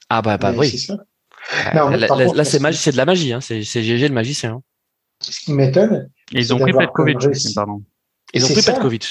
[0.09, 0.69] ah bah bah oui.
[0.71, 0.95] C'est ça.
[0.95, 1.89] Euh, Non,
[2.33, 3.33] là, c'est magie, de la magie.
[3.33, 3.41] Hein.
[3.41, 4.55] C'est GG le magicien.
[4.55, 4.63] hein.
[5.21, 7.19] Ce qui m'étonne, ils ont pris Petkovic
[7.55, 7.83] pardon.
[8.33, 8.73] Ils ont pris ça.
[8.73, 9.09] Petkovic.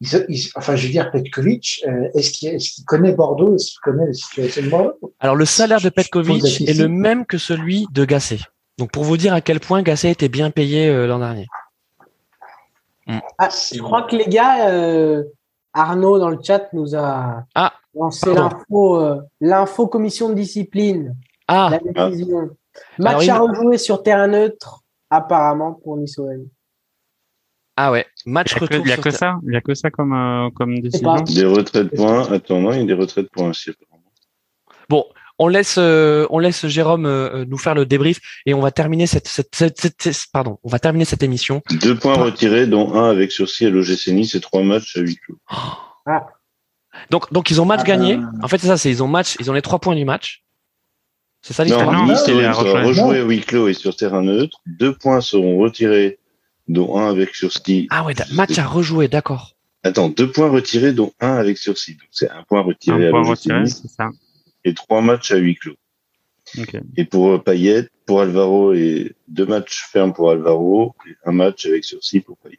[0.00, 3.54] ils, ils- enfin, je veux dire, Petkovic, euh, est-ce qu'il est qu'il connaît Bordeaux?
[3.56, 5.14] Est-ce qu'il connaît la situation de Bordeaux?
[5.20, 8.40] Alors le salaire de Petkovic est le même que celui de Gasset.
[8.78, 11.46] Donc pour vous dire à quel point Gasset était bien payé euh, l'an dernier.
[13.38, 15.24] Ah, je crois que les gars, euh,
[15.72, 21.16] Arnaud dans le chat nous a Ah, lancé l'info, euh, l'info commission de discipline,
[21.48, 22.50] Ah, la décision.
[22.98, 24.80] Match Alors, à rejouer sur terrain neutre,
[25.10, 26.46] apparemment pour Nice OM.
[27.76, 28.86] ah ouais, match Il y a que, retour.
[28.86, 31.14] il y a sur que ça, il y a que ça comme, euh, comme décision.
[31.22, 32.30] des retraits de points.
[32.32, 33.70] Attends, non, il y a des retraits de points aussi.
[33.70, 34.04] apparemment.
[34.88, 35.04] Bon,
[35.42, 39.06] on laisse, euh, on laisse Jérôme euh, nous faire le débrief et on va terminer
[39.06, 41.62] cette, cette, cette- cette- cette- pardon, on va terminer cette émission.
[41.80, 45.16] Deux points retirés, dont un avec sursis à l'OGC Nice et trois matchs à huis
[45.16, 45.38] clos.
[47.10, 48.18] Donc, donc ils ont match Ah gagné.
[48.42, 50.42] En fait, c'est ça, c'est ils ont match, ils ont les trois points du match.
[51.42, 51.92] C'est ça Non, l'histoire.
[51.92, 54.60] non, Nice sera rejoué à huis clos et sur terrain neutre.
[54.66, 56.18] Deux points seront retirés,
[56.68, 57.86] dont un avec sursis.
[57.90, 59.54] Ah ouais, match à rejouer, d'accord.
[59.82, 61.92] Attends, deux points retirés, dont un avec sursis.
[61.94, 64.10] Donc c'est un point retiré Un à point l'OGC retiré, c'est ça.
[64.64, 65.76] Et trois matchs à huis clos.
[66.96, 71.66] Et pour euh, Payet, pour Alvaro, et deux matchs fermes pour Alvaro, et un match
[71.66, 72.58] avec sursis pour Payet.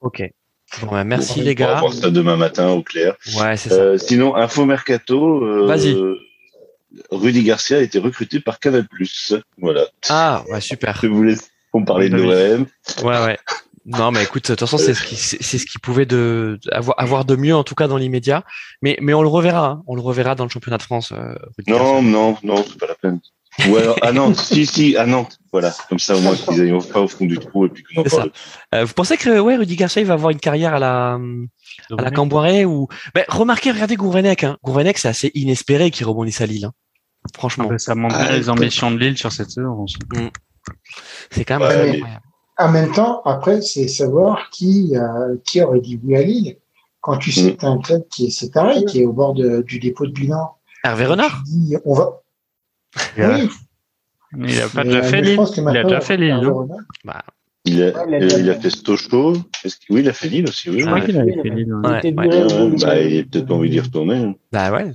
[0.00, 0.22] Ok.
[0.82, 1.80] Bon, bah, merci Bon, les On pourra gars.
[1.80, 3.16] voir ça demain matin au clair.
[3.36, 3.74] Ouais, c'est ça.
[3.74, 5.44] Euh, sinon, info mercato.
[5.44, 5.96] euh, Vas-y.
[7.10, 8.86] Rudy Garcia a été recruté par Canal+.
[9.58, 9.86] Voilà.
[10.08, 10.98] Ah, ouais, super.
[11.02, 12.66] Je vous laisse pour parler de l'OM.
[13.04, 13.38] Ouais, ouais.
[13.98, 16.98] Non, mais écoute, de toute façon, c'est ce qui, c'est ce qui pouvait de, avoir,
[17.00, 18.44] avoir de mieux, en tout cas dans l'immédiat.
[18.82, 19.66] Mais, mais on le reverra.
[19.66, 19.82] hein.
[19.86, 21.12] On le reverra dans le championnat de France.
[21.12, 21.34] euh.
[21.66, 23.20] Non, non, non, c'est pas la peine.
[23.68, 25.38] Ou alors à Nantes, si, si, à Nantes.
[25.52, 28.02] Voilà, comme ça au moins qu'ils aillent pas au fond du trou et puis qu'on
[28.02, 28.30] en parle.
[28.74, 31.18] Euh, vous pensez que ouais, Rudy Garcia il va avoir une carrière à la
[31.98, 32.22] à la
[32.66, 34.56] ou ben, remarquez regardez Gourvenec hein.
[34.62, 36.72] Gourvenec c'est assez inespéré qu'il rebondisse à Lille hein.
[37.24, 39.82] Ah franchement ça montre Ah, les ambitions de Lille sur cette saison.
[39.82, 39.96] aussi.
[41.32, 42.22] c'est quand même Ouais, assez mais- incroyable.
[42.60, 46.56] En même temps, après, c'est savoir qui, euh, qui aurait dit oui à Lille.
[47.00, 49.62] Quand tu sais que t'as un club qui est séparé, qui est au bord de-
[49.62, 52.20] du dépôt de bilan, Hervé Renard tu dis, on va.
[53.18, 53.38] Euh,
[54.36, 55.36] Oui, il a pas Mais, déjà euh, fait Lille.
[55.38, 56.40] que Il a déjà fait Lille,
[57.66, 58.70] Il a, Ouais, il a euh, il a fait.
[58.70, 59.32] Stocho.
[59.90, 60.80] Oui, il a fait Lille aussi, oui.
[60.80, 61.48] Je crois qu'il avait fait.
[61.50, 61.72] Lille.
[61.74, 62.14] ouais.
[62.14, 64.16] Ouais, au- bah, il a peut-être pas envie d'y retourner.
[64.16, 64.34] hein.
[64.52, 64.92] Bah ouais.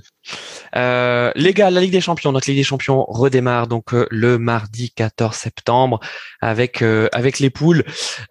[0.76, 4.38] Euh, les gars, la Ligue des Champions, notre Ligue des Champions redémarre donc euh, le
[4.38, 6.00] mardi 14 septembre
[6.40, 7.82] avec euh, avec les poules.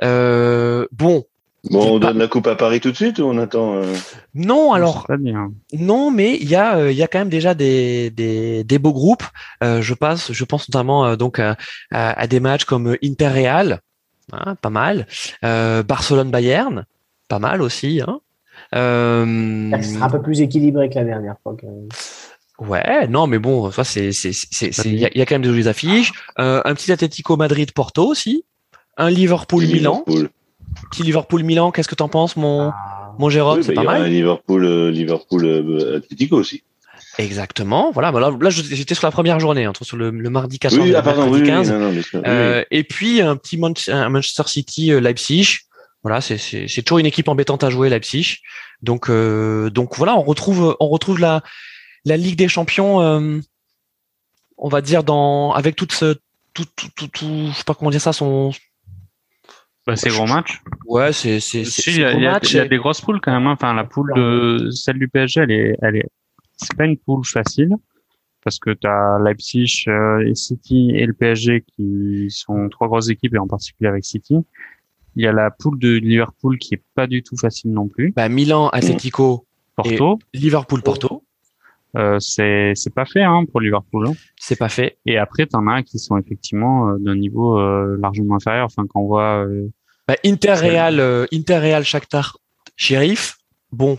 [0.04, 1.26] Euh, bon,
[1.72, 3.92] Bon, on Pas- donne la coupe à Paris tout de suite ou on attend euh,
[4.36, 5.52] non alors bien.
[5.74, 8.78] non, mais il y a euh, il y a quand même déjà des des, des
[8.78, 9.24] beaux groupes.
[9.64, 11.58] Euh, je passe, je pense notamment euh, donc à,
[11.92, 13.80] à, à des matchs comme Inter Real,
[14.32, 15.08] hein, pas mal.
[15.44, 16.86] Euh, Barcelone Bayern,
[17.30, 18.00] pas mal aussi.
[18.06, 18.20] Hein.
[18.76, 21.56] Euh, un peu plus équilibré que la dernière fois.
[21.60, 21.90] quand même.
[22.60, 25.26] Ouais, non, mais bon, ça c'est c'est c'est c'est il y a, il y a
[25.26, 26.14] quand même des jolies affiches.
[26.40, 28.46] Euh, un petit Atlético Madrid Porto aussi,
[28.98, 30.06] un Liverpool Milan.
[30.92, 33.14] Petit Liverpool Milan, qu'est-ce que t'en penses, mon Ah.
[33.20, 34.10] mon Jérôme, Oui, c'est bah, pas aura un mal.
[34.10, 36.64] Liverpool, euh, Liverpool, euh, Atlético aussi.
[37.18, 37.92] Exactement.
[37.94, 40.90] Voilà, bah là, j'étais sur la première journée, entre sur le, le mardi 14 Oui,
[40.90, 41.72] et le ah, pardon, mercredi oui, oui, 15.
[41.72, 42.20] non, non, bien sûr.
[42.20, 45.60] oui, Euh, et puis un petit Manch- un Manchester City euh, Leipzig.
[46.04, 48.40] Voilà, c'est c'est c'est toujours une équipe embêtante à jouer Leipzig.
[48.82, 51.42] Donc euh, donc voilà, on retrouve on retrouve la
[52.06, 53.02] la Ligue des Champions.
[53.02, 53.40] euh,
[54.58, 56.16] on va dire dans avec toute ce
[56.54, 58.52] tout tout tout, tout je sais pas comment dire ça son
[59.86, 60.62] Bah, c'est gros match.
[60.86, 63.02] ouais c'est c'est il y, a- y a- match il y a et- des grosses
[63.02, 63.46] poules quand même.
[63.48, 63.52] hein.
[63.54, 66.10] Enfin, la poule de celle du PSG, elle est, elle est,
[66.58, 67.76] c'est pas une poule facile
[68.44, 73.10] parce que tu as Leipzig euh, et City et le PSG qui sont trois grosses
[73.10, 74.38] équipes et en particulier avec City.
[75.18, 78.12] Il y a la poule de Liverpool qui est pas du tout facile non plus.
[78.16, 79.46] bah, Milan Atlético
[79.76, 81.15] Porto, Liverpool Porto
[81.98, 84.08] euh, c'est c'est pas fait hein, pour Liverpool.
[84.08, 84.14] hein.
[84.38, 88.36] c'est pas fait Et après, t'en as qui sont effectivement euh, d'un niveau euh, largement
[88.36, 88.66] inférieur.
[88.66, 89.68] Enfin, quand on voit euh,
[90.08, 92.38] bah, Inter Real euh, Inter Real Shakhtar
[92.76, 93.38] Sheriff
[93.72, 93.98] bon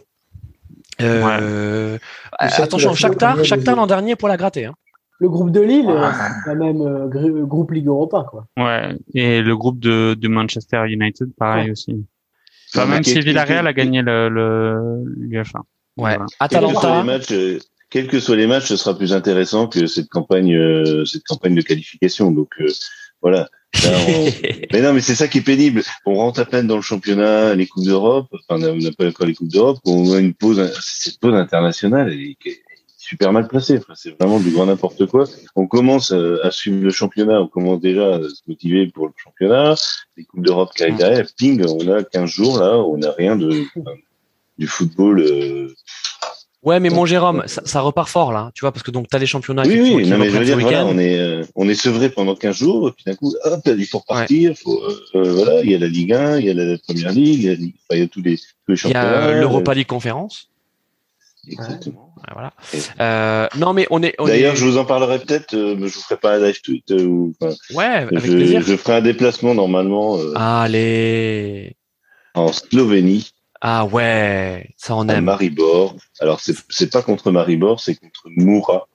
[1.03, 1.99] euh, Ouais.
[2.41, 4.75] attention Shakhtar Shakhtar l'an dernier pour la gratter hein.
[5.19, 8.47] Le groupe de Lille, c'est quand même euh, gr- groupe Ligue Europa, quoi.
[8.59, 11.71] Ouais, et le groupe de, de Manchester United, pareil Ouais.
[11.71, 12.05] aussi.
[12.75, 15.61] Enfin, même si Villarreal a gagné le, le, l'UEFA.
[15.61, 16.27] ouais Voilà.
[16.39, 17.33] Atalanta les matchs,
[17.97, 21.55] quels que soient les matchs, ce sera plus intéressant que cette campagne, euh, cette campagne
[21.55, 22.31] de qualification.
[22.31, 22.67] Donc euh,
[23.23, 23.49] voilà.
[23.83, 24.27] Là, on-
[24.73, 25.83] mais non, mais c'est ça qui est pénible.
[26.05, 28.27] On rentre à peine dans le championnat, les coupes d'Europe.
[28.51, 29.79] Enfin, on n'a pas encore les coupes d'Europe.
[29.87, 32.37] On a une pause, cette pause internationale, elle est,
[32.99, 33.79] super mal placée.
[33.79, 35.25] Enfin, c'est vraiment du grand n'importe quoi.
[35.55, 37.41] On commence euh, à suivre le championnat.
[37.41, 39.75] On commence déjà à se motiver pour le championnat.
[40.19, 41.27] Les coupes d'Europe qui arrivent derrière.
[41.39, 42.77] Ping, on a 15 jours là.
[42.77, 43.93] On n'a rien de enfin,
[44.59, 45.21] du football.
[45.21, 45.69] euh,
[46.67, 49.19] Ouais, mais mon Jérôme, ça, ça repart fort là, tu vois, parce que donc t'as
[49.19, 51.69] les championnats Oui, oui, qui non, mais je veux dire, voilà, on est, euh, on
[51.69, 55.01] est sevré pendant 15 jours, et puis d'un coup, hop, il faut repartir, faut, euh,
[55.15, 57.45] euh, voilà, il y a la Ligue 1, il y a la Première Ligue, il
[57.45, 59.01] y a, enfin, il y a tous les, tous les Il y championnats.
[59.25, 60.49] a euh, l'Europa League Conférence.
[61.49, 62.13] Exactement.
[62.17, 62.53] Ouais, voilà.
[63.01, 64.17] Euh, non, mais on est.
[64.19, 66.61] D'ailleurs, est- je vous en parlerai peut-être, euh, mais je vous ferai pas un live
[66.61, 68.63] tweet, euh, ou, enfin, Ouais, avec je, plaisir.
[68.67, 71.77] je ferai un déplacement normalement Allez.
[72.35, 73.31] en Slovénie,
[73.61, 75.25] Ah ouais, ça on à aime.
[75.25, 75.97] Maribor.
[76.21, 78.89] Alors, c'est, pas contre Maribor, c'est contre Moura,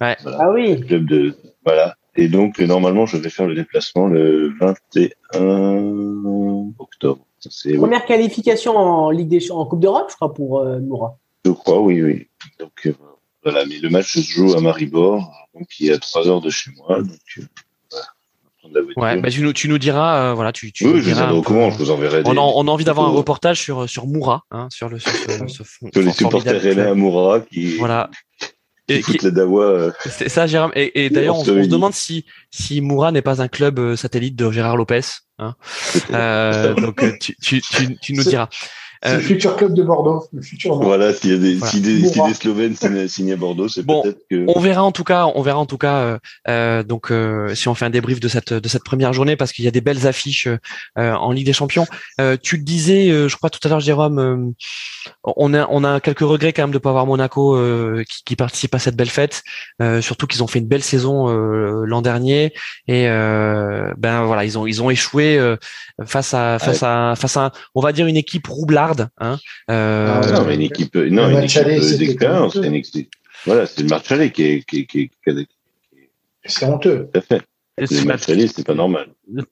[0.00, 0.16] Ah
[0.52, 0.80] oui.
[0.80, 1.96] club de, voilà.
[2.16, 7.24] Et donc, normalement, je vais faire le déplacement le 21 octobre.
[7.64, 7.76] Ouais.
[7.76, 11.18] Première qualification en Ligue des en Coupe d'Europe, je crois, pour euh, Moura.
[11.44, 12.28] Je crois, oui, oui.
[12.58, 12.94] Donc euh,
[13.44, 16.50] voilà, mais le match se joue à Maribor, donc il est à 3 heures de
[16.50, 17.00] chez moi.
[17.00, 17.42] Donc euh,
[18.68, 19.02] prendre la voiture.
[19.02, 21.14] Ouais, bah, tu nous, tu nous diras, euh, voilà, tu, tu oui, nous je vous
[21.14, 23.60] diras peu- courant, je vous enverrai des, On a, on a envie d'avoir un reportage
[23.60, 26.78] sur sur Moura, hein, sur le sur ce, ce fond- sur les supporters club.
[26.78, 28.10] Amoura qui, Voilà.
[28.90, 29.64] Et qui- la dawa.
[29.64, 30.72] euh, c'est ça, Jérôme.
[30.74, 33.78] Et, et d'ailleurs, on, se- on se demande si si Moura n'est pas un club
[33.78, 35.00] euh, satellite de Gérard Lopez.
[35.38, 35.54] Hein.
[36.12, 38.48] Euh, donc euh, tu, tu, tu, tu nous diras.
[39.02, 40.24] C'est Euh, le futur club de Bordeaux.
[40.32, 40.86] Le futur Bordeaux.
[40.86, 41.70] Voilà, s'il y a des, Voilà.
[41.72, 42.28] si des, si Moura.
[42.28, 44.44] des Slovènes signent signent à Bordeaux, c'est Bon, peut-être que.
[44.48, 46.18] On verra en tout cas, on verra en tout cas, euh,
[46.48, 49.52] euh, donc euh, si on fait un débrief de cette de cette première journée parce
[49.52, 50.48] qu'il y a des belles affiches
[50.98, 51.86] euh, en Ligue des Champions.
[52.20, 54.36] Euh, tu le disais, euh, je crois tout à l'heure, Jérôme, euh,
[55.36, 58.36] on a on a quelques regrets quand même de pas avoir Monaco euh, qui, qui
[58.36, 59.42] participe à cette belle fête,
[59.80, 62.52] euh, surtout qu'ils ont fait une belle saison euh, l'an dernier
[62.88, 65.56] et euh, ben voilà ils ont ils ont échoué euh,
[66.04, 68.48] face à face à face à on va dire une équipe
[68.88, 69.10] roublarde.
[69.18, 69.38] Hein,
[69.70, 72.58] euh, Ah, non, mais une équipe, non, une match équipe d'expérience.
[73.46, 75.46] Voilà, c'est le match aller qui est, qui est, qui qui est-
[76.44, 77.08] C'est honteux.
[77.12, 77.42] tout à fait.
[77.78, 79.06] Le match aller, c'est pas normal.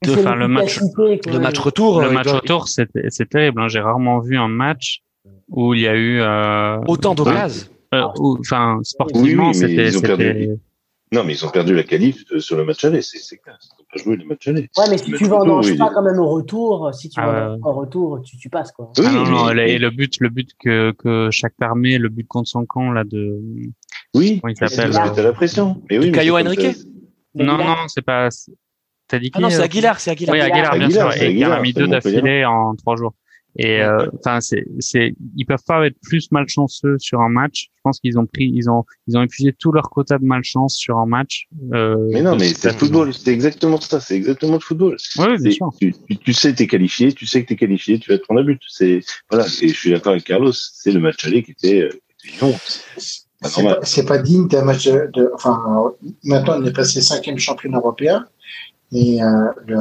[0.08, 3.60] enfin, le match, le match retour, le euh, match retour, c'est c'est terrible.
[3.60, 3.68] hein.
[3.68, 5.02] J'ai rarement vu un match
[5.48, 7.68] où il y a eu euh, autant d'occasions.
[7.94, 8.02] euh,
[8.40, 10.24] enfin, sportivement, Oui, oui, c'était, ils ont perdu.
[10.24, 10.56] c'était,
[11.12, 13.58] Non, mais ils ont perdu la qualif euh, sur le match aller, c'est c'est clair.
[13.96, 14.68] Pas joué le match aller.
[14.76, 17.28] Ouais, mais si tu vendanges retour, pas il quand même au retour, si tu Ah
[17.28, 17.60] ouais.
[17.60, 18.92] pas au retour, tu, tu passes, quoi.
[18.98, 22.26] Oui, ah non, non, et le but, le but que, que chaque armée, le but
[22.26, 23.40] contre son camp, là, de,
[24.14, 25.82] Oui, comment il s'appelle, la pression.
[25.90, 26.76] Mais oui, mais Caio Henrique.
[27.34, 28.28] Non, non, c'est pas.
[29.08, 30.34] T'as dit qui Ah non, c'est euh, Aguilar, c'est Aguilar.
[30.34, 30.76] Oui, Aguilar.
[30.76, 33.14] Bien sûr, et qui en a mis deux d'affilée en trois jours.
[33.58, 37.68] Et euh, enfin, c'est, c'est, ils peuvent pas être plus malchanceux sur un match.
[37.74, 40.74] Je pense qu'ils ont pris, ils ont, ils ont épuisé tout leur quota de malchance
[40.74, 41.46] sur un match.
[41.72, 44.96] Euh, Mais non, mais c'est le football, c'est exactement ça, c'est exactement le football.
[45.18, 45.70] Oui, bien C'est- sûr.
[45.80, 48.24] Tu, tu, tu sais que t'es qualifié, tu sais que t'es qualifié, tu vas te
[48.24, 48.60] prendre un but.
[48.68, 49.00] C'est
[49.30, 52.28] voilà, et je suis d'accord avec Carlos, c'est le match aller qui était, euh, qui
[52.36, 52.52] était non.
[53.40, 55.92] Pas C'est pas, c'est pas digne d'un match de, de- Enfin,
[56.24, 58.24] maintenant, on est passé cinquième champion européen.
[58.92, 59.26] Et euh,
[59.66, 59.76] le,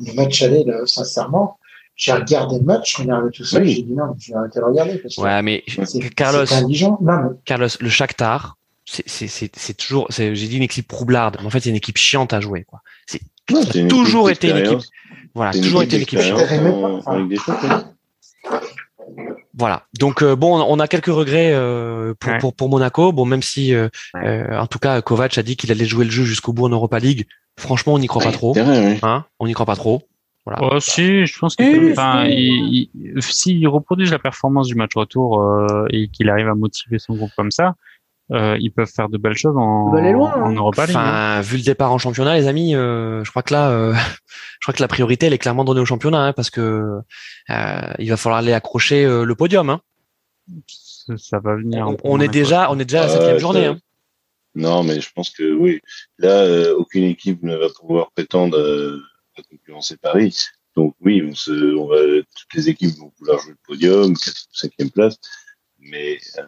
[0.00, 1.58] le match aller, là, sincèrement,
[1.96, 3.72] j'ai regardé le match, je regardais tout ça, Oui.
[3.72, 4.98] j'ai dit non, j'ai arrêté de regarder.
[4.98, 5.64] Parce que Ouais, mais
[6.16, 6.98] Carlos, c'est indigent.
[7.00, 11.36] Non, mais Carlos, le Shakhtar, c'est c'est c'est c'est toujours, j'ai dit une équipe roublarde,
[11.40, 12.80] mais en fait c'est une équipe chiante à jouer quoi.
[13.06, 13.20] C'est
[13.88, 14.80] toujours été une équipe,
[15.34, 16.40] voilà, toujours été une équipe chiante.
[19.56, 19.82] Voilà.
[19.98, 22.38] Donc euh, bon, on a quelques regrets euh, pour, Ouais.
[22.38, 23.12] pour pour Monaco.
[23.12, 24.26] Bon, même si euh, Ouais.
[24.26, 26.70] euh, en tout cas Kovac a dit qu'il allait jouer le jeu jusqu'au bout en
[26.70, 27.26] Europa League.
[27.58, 28.54] Franchement, on n'y croit pas Ouais, trop.
[29.02, 30.02] Hein on n'y croit pas trop.
[30.46, 30.60] Voilà.
[30.74, 32.32] Oh, si, je pense qu'il oui, enfin, si.
[32.34, 36.98] il, il- s'il reproduise la performance du match retour euh, et qu'il arrive à motiver
[36.98, 37.74] son groupe comme ça,
[38.32, 40.42] euh, ils peuvent faire de belles choses en, aller loin, hein.
[40.42, 40.96] en Europa League.
[40.96, 41.00] hein.
[41.00, 43.92] Enfin, vu le départ en championnat, les amis, euh, je crois que là, euh,
[44.60, 47.00] je crois que la priorité elle est clairement donnée au championnat, hein, parce que
[47.50, 49.70] euh, il va falloir aller accrocher euh, le podium.
[49.70, 49.80] Hein.
[50.66, 51.86] Ça, ça va venir.
[52.04, 53.66] On, est déjà, on est déjà à la Ouais, septième journée.
[53.66, 53.78] Hein.
[54.54, 55.80] Non, mais je pense que oui.
[56.18, 58.56] Là, euh, aucune équipe ne va pouvoir prétendre
[59.38, 60.36] à concurrencer Paris.
[60.76, 64.28] Donc oui, on se, on va, toutes les équipes vont vouloir jouer le podium, 4
[64.28, 65.16] ou 5 place.
[65.78, 66.42] Mais euh,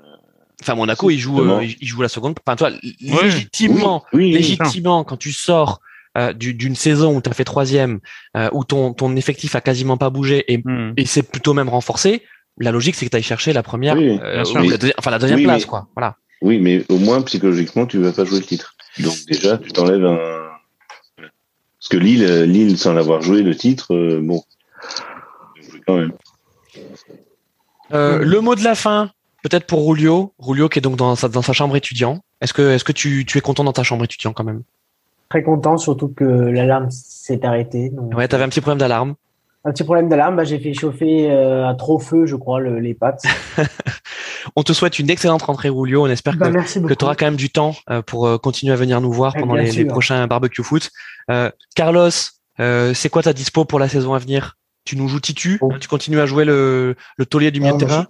[0.63, 2.35] Enfin, Monaco, il joue, euh, il joue la seconde.
[2.47, 5.81] Enfin, toi, légitimement, oui, oui, légitimement, quand tu sors
[6.17, 8.01] euh, du- d'une saison où tu as fait troisième,
[8.39, 10.95] euh, où ton, ton effectif a quasiment pas bougé et, Hmm.
[10.97, 12.23] et c'est plutôt même renforcé,
[12.59, 15.19] la logique c'est que tu ailles chercher la première, Oui, euh, la deuxième- enfin la
[15.19, 15.89] deuxième Oui, place, mais- quoi.
[15.95, 16.17] Voilà.
[16.41, 18.75] oui, mais au moins psychologiquement, tu vas pas jouer le titre.
[19.01, 20.46] Donc déjà, tu t'enlèves un.
[21.89, 24.43] Parce que Lille, euh, Lille, sans l'avoir joué le titre, euh, bon,
[25.87, 26.13] quand même.
[27.93, 29.13] Euh, le mot de la fin,
[29.45, 30.33] peut-être pour Rulio.
[30.41, 32.25] Rulio qui est donc dans sa, dans sa chambre étudiant.
[32.41, 34.65] Est-ce que, est-ce que tu, tu es content dans ta chambre étudiant quand même?
[35.29, 37.91] Très content, surtout que l'alarme s'est arrêtée.
[37.91, 39.15] donc- Ouais, t'avais un petit problème d'alarme.
[39.67, 42.79] Un petit problème d'alarme, bah, j'ai fait chauffer euh, à trop feu, je crois, le-
[42.79, 43.25] les pâtes.
[44.57, 46.05] On te souhaite une excellente rentrée, Rulio.
[46.05, 48.77] On espère Bah, que, tu auras quand même du temps euh, pour euh, continuer à
[48.77, 50.91] venir nous voir pendant les, prochains barbecue foot.
[51.33, 52.11] Euh, Carlos,
[52.61, 54.57] euh, c'est quoi ta dispo pour la saison à venir?
[54.85, 55.59] Tu nous joues Titu?
[55.61, 55.73] Oh.
[55.81, 58.07] Tu continues à jouer le, le taulier du milieu non, de terrain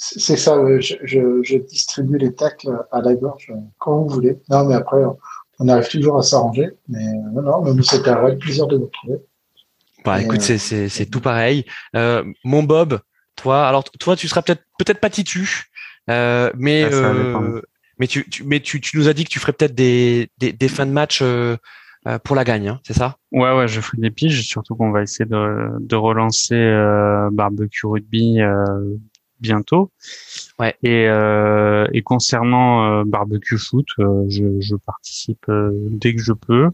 [0.00, 4.38] c'est ça, euh, je, je, je distribue les tacles à la gorge quand vous voulez.
[4.48, 5.18] Non, mais après, on-
[5.58, 6.70] on arrive toujours à s'arranger.
[6.88, 7.04] Mais
[7.34, 9.18] non, non, mais c'était un réel plaisir de vous retrouver.
[10.04, 11.64] Bah écoute, c'est tout pareil.
[11.96, 13.00] Euh, mon Bob,
[13.36, 15.64] toi, alors toi, tu seras peut-être peut-être pas Titu,
[16.08, 17.60] euh, mais Ah, euh,
[17.98, 20.52] mais tu, tu mais tu, tu nous as dit que tu ferais peut-être des, des
[20.52, 21.22] des fins de match
[22.24, 23.18] pour la gagne, hein, c'est ça?
[23.32, 27.86] Ouais, ouais, je ferai des piges, surtout qu'on va essayer de, de relancer euh, barbecue
[27.86, 28.64] rugby euh,
[29.40, 29.92] bientôt.
[30.58, 30.74] Ouais.
[30.82, 36.32] Et, euh, et concernant euh, barbecue foot, euh, je, je participe euh, dès que je
[36.32, 36.70] peux.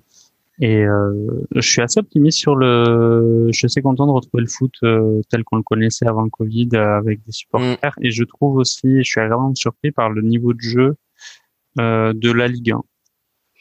[0.61, 1.13] Et euh,
[1.55, 3.49] je suis assez optimiste sur le.
[3.51, 6.31] Je suis assez content de retrouver le foot euh, tel qu'on le connaissait avant le
[6.31, 7.95] Covid euh, avec des supporters.
[8.03, 10.95] Et je trouve aussi, je suis agréablement surpris par le niveau de jeu
[11.81, 12.81] euh, de la Ligue 1.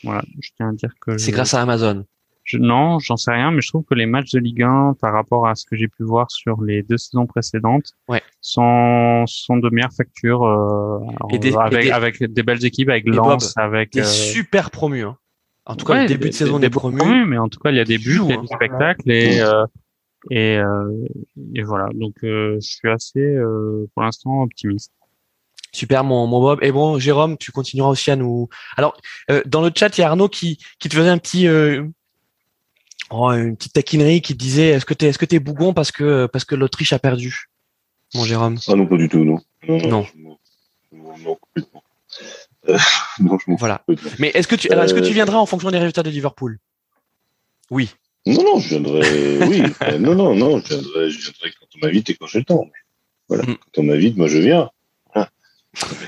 [0.04, 2.06] Voilà, je tiens à dire que C'est je- grâce à Amazon.
[2.44, 5.14] je, non, j'en sais rien, mais je trouve que les matchs de Ligue 1, par
[5.14, 8.22] rapport à ce que j'ai pu voir sur les deux saisons précédentes, Ouais.
[8.42, 11.00] sont, sont de meilleure facture, euh,
[11.32, 14.70] Et des- avec, et des- avec des belles équipes, avec Lens, avec Des euh, super
[14.70, 15.04] promus.
[15.06, 15.18] Hein.
[15.66, 17.26] En tout cas, ouais, le début de saison des, beaux promus.
[17.26, 18.42] mais en tout cas, il y a des buts, il y a hein.
[18.42, 19.66] du spectacle, et, euh,
[20.30, 21.08] et, euh,
[21.56, 21.88] et voilà.
[21.94, 24.92] Donc, euh, je suis assez, euh, pour l'instant, optimiste.
[25.72, 26.60] Super, mon, mon Bob.
[26.62, 28.48] Et bon, Jérôme, tu continueras aussi à nous.
[28.78, 28.96] Alors,
[29.32, 31.84] euh, dans le chat, il y a Arnaud qui, qui te faisait un petit, euh,
[33.10, 35.92] oh, une petite taquinerie qui te disait, est-ce que t'es, est-ce que t'es bougon parce
[35.92, 37.50] que parce que l'Autriche a perdu,
[38.14, 38.58] mon Jérôme.
[38.68, 39.40] Ah non, pas du tout, non.
[39.68, 40.06] Non, non.
[40.16, 40.36] Non.
[40.92, 41.73] je m'en- non,
[43.20, 43.36] non.
[43.36, 43.84] Euh, je Voilà.
[44.20, 46.10] Mais est-ce que tu, alors, est-ce que tu Euh, viendras en fonction des résultats de
[46.10, 46.60] Liverpool?
[47.72, 47.90] Oui.
[48.26, 49.02] Non, non, je viendrai.
[49.48, 52.40] oui, euh, non, non, non, je viendrai, je viendrai quand on m'invite et quand j'ai
[52.40, 52.70] le temps.
[53.28, 53.56] Voilà, Mm.
[53.56, 54.70] quand on m'invite, moi je viens.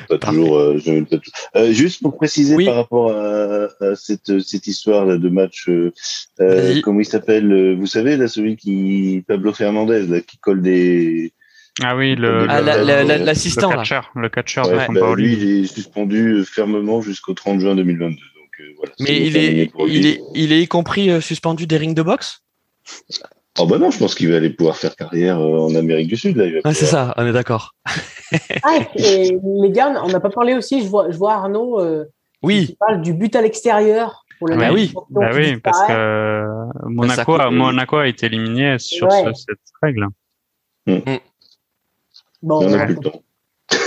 [0.07, 0.57] Pas toujours.
[0.59, 0.79] euh,
[1.09, 1.17] pas
[1.59, 2.65] Euh, juste pour préciser Oui.
[2.65, 7.87] par rapport à, à cette, cette histoire là, de match, euh, comment il s'appelle Vous
[7.87, 9.23] savez, là, celui qui.
[9.27, 11.33] Pablo Fernandez, là, qui colle des.
[11.83, 14.99] Ah oui, le, Ah, le- la- la- la- le l'assistant, catcheur, le catcheur Ouais, de
[14.99, 18.15] bah, lui, il est suspendu fermement jusqu'au 30 juin 2022.
[18.15, 18.19] Donc,
[18.59, 21.93] euh, voilà, Mais il est, il est, il est y compris euh, suspendu des rings
[21.93, 22.41] de boxe?
[23.59, 26.17] Oh bah non, je pense qu'il va aller pouvoir faire carrière euh, en Amérique du
[26.17, 26.35] Sud.
[26.37, 27.73] Là, il va Ah, c'est ça, on est d'accord.
[28.63, 29.31] Ah, et
[29.61, 32.05] les gars, on n'a pas parlé aussi, je vois, je vois Arnaud, euh,
[32.41, 32.67] Oui.
[32.69, 34.93] Tu parles du but à l'extérieur pour le Bah oui.
[35.09, 36.45] Bah oui, parce que euh,
[36.85, 39.23] Monaco, a, Monaco a été éliminé sur Ouais.
[39.33, 40.07] ce- cette règle.
[40.85, 41.01] Bon,
[42.53, 43.24] On n'a voilà, plus le temps.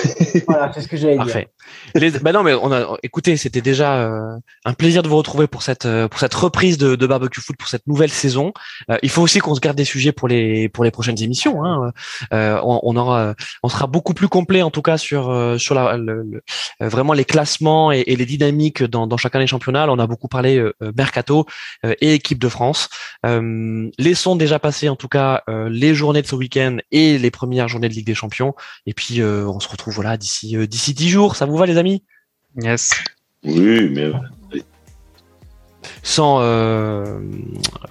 [0.47, 1.25] voilà, c'est ce que j'allais dire.
[1.25, 1.49] Parfait.
[1.95, 5.47] Les, bah non, mais on a, écoutez, c'était déjà euh, un plaisir de vous retrouver
[5.47, 8.53] pour cette euh, pour cette reprise de, de barbecue foot pour cette nouvelle saison.
[8.91, 11.65] Euh, il faut aussi qu'on se garde des sujets pour les pour les prochaines émissions.
[11.65, 11.93] Hein.
[12.33, 15.75] Euh, on, on aura, on sera beaucoup plus complet en tout cas sur euh, sur
[15.75, 16.43] la, le- le-
[16.83, 19.87] euh, vraiment les classements et, les dynamiques dans, dans chacun des championnats.
[19.91, 21.47] On a beaucoup parlé euh, euh, mercato
[21.85, 22.89] euh, et équipe de France.
[23.27, 27.31] Euh, laissons déjà passer en tout cas euh, les journées de ce week-end et les
[27.31, 28.55] premières journées de Ligue des Champions.
[28.87, 31.37] Et puis euh, on se retrouve voilà d'ici euh, d'ici dix jours.
[31.37, 32.05] Ça vous va les amis?
[32.57, 32.93] Yes.
[33.45, 34.11] Oui, mais
[36.03, 37.19] Sans euh,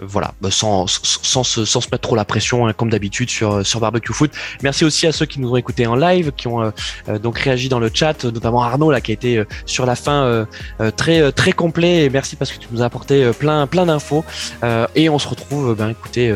[0.02, 3.80] voilà, bah, sans, sans, sans se, mettre trop la pression hein, comme d'habitude sur sur
[3.80, 4.32] barbecue foot.
[4.64, 6.72] Merci aussi à ceux qui nous ont écoutés en live, qui ont euh,
[7.10, 9.96] euh, donc réagi dans le chat, notamment Arnaud là qui a été euh, sur la
[9.96, 10.48] fin
[10.96, 12.06] très très complet.
[12.06, 14.24] Et merci parce que tu nous as apporté plein plein d'infos.
[14.96, 16.36] Et on se retrouve, ben écoutez.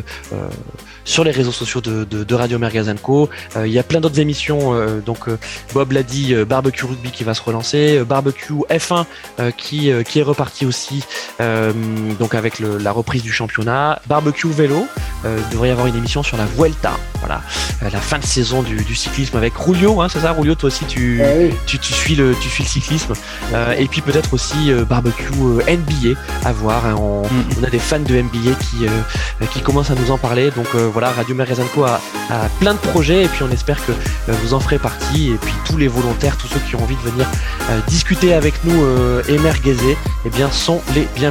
[1.03, 3.29] sur les réseaux sociaux de, de, Radio Mergazen Co.
[3.63, 4.73] Il y a plein d'autres émissions.
[5.05, 5.29] donc
[5.73, 9.05] Bob l'a dit, Barbecue Rugby qui va se relancer, Barbecue F1
[9.39, 11.03] euh, qui qui est reparti aussi.
[11.41, 11.73] Euh,
[12.19, 14.87] donc avec le- la reprise du championnat, Barbecue Vélo.
[15.25, 16.91] Euh, il devrait y avoir une émission sur la Vuelta.
[17.19, 17.41] Voilà,
[17.83, 20.01] Euh, la fin de saison du, du cyclisme avec Rulio.
[20.01, 20.55] Hein, c'est ça, Rulio.
[20.55, 21.53] Toi aussi, tu Eh oui.
[21.65, 23.13] tu, tu suis le tu suis le cyclisme.
[23.53, 26.85] Euh, et puis peut-être aussi euh, barbecue euh, NBA à voir.
[26.85, 26.95] hein.
[26.97, 27.43] on, Mm.
[27.59, 30.51] on a des fans de NBA qui euh, qui commencent à nous en parler.
[30.51, 31.99] Donc euh, voilà, Radio Magazine Co a,
[32.29, 35.31] a plein de projets et puis on espère que euh, vous en ferez partie.
[35.31, 37.27] Et puis tous les volontaires, tous ceux qui ont envie de venir
[37.69, 39.95] euh, discuter avec nous euh, et merguezer,
[40.25, 41.30] eh bien sont les bienvenus.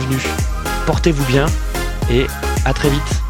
[0.87, 1.47] Portez-vous bien
[2.11, 2.27] et
[2.65, 3.30] à très vite.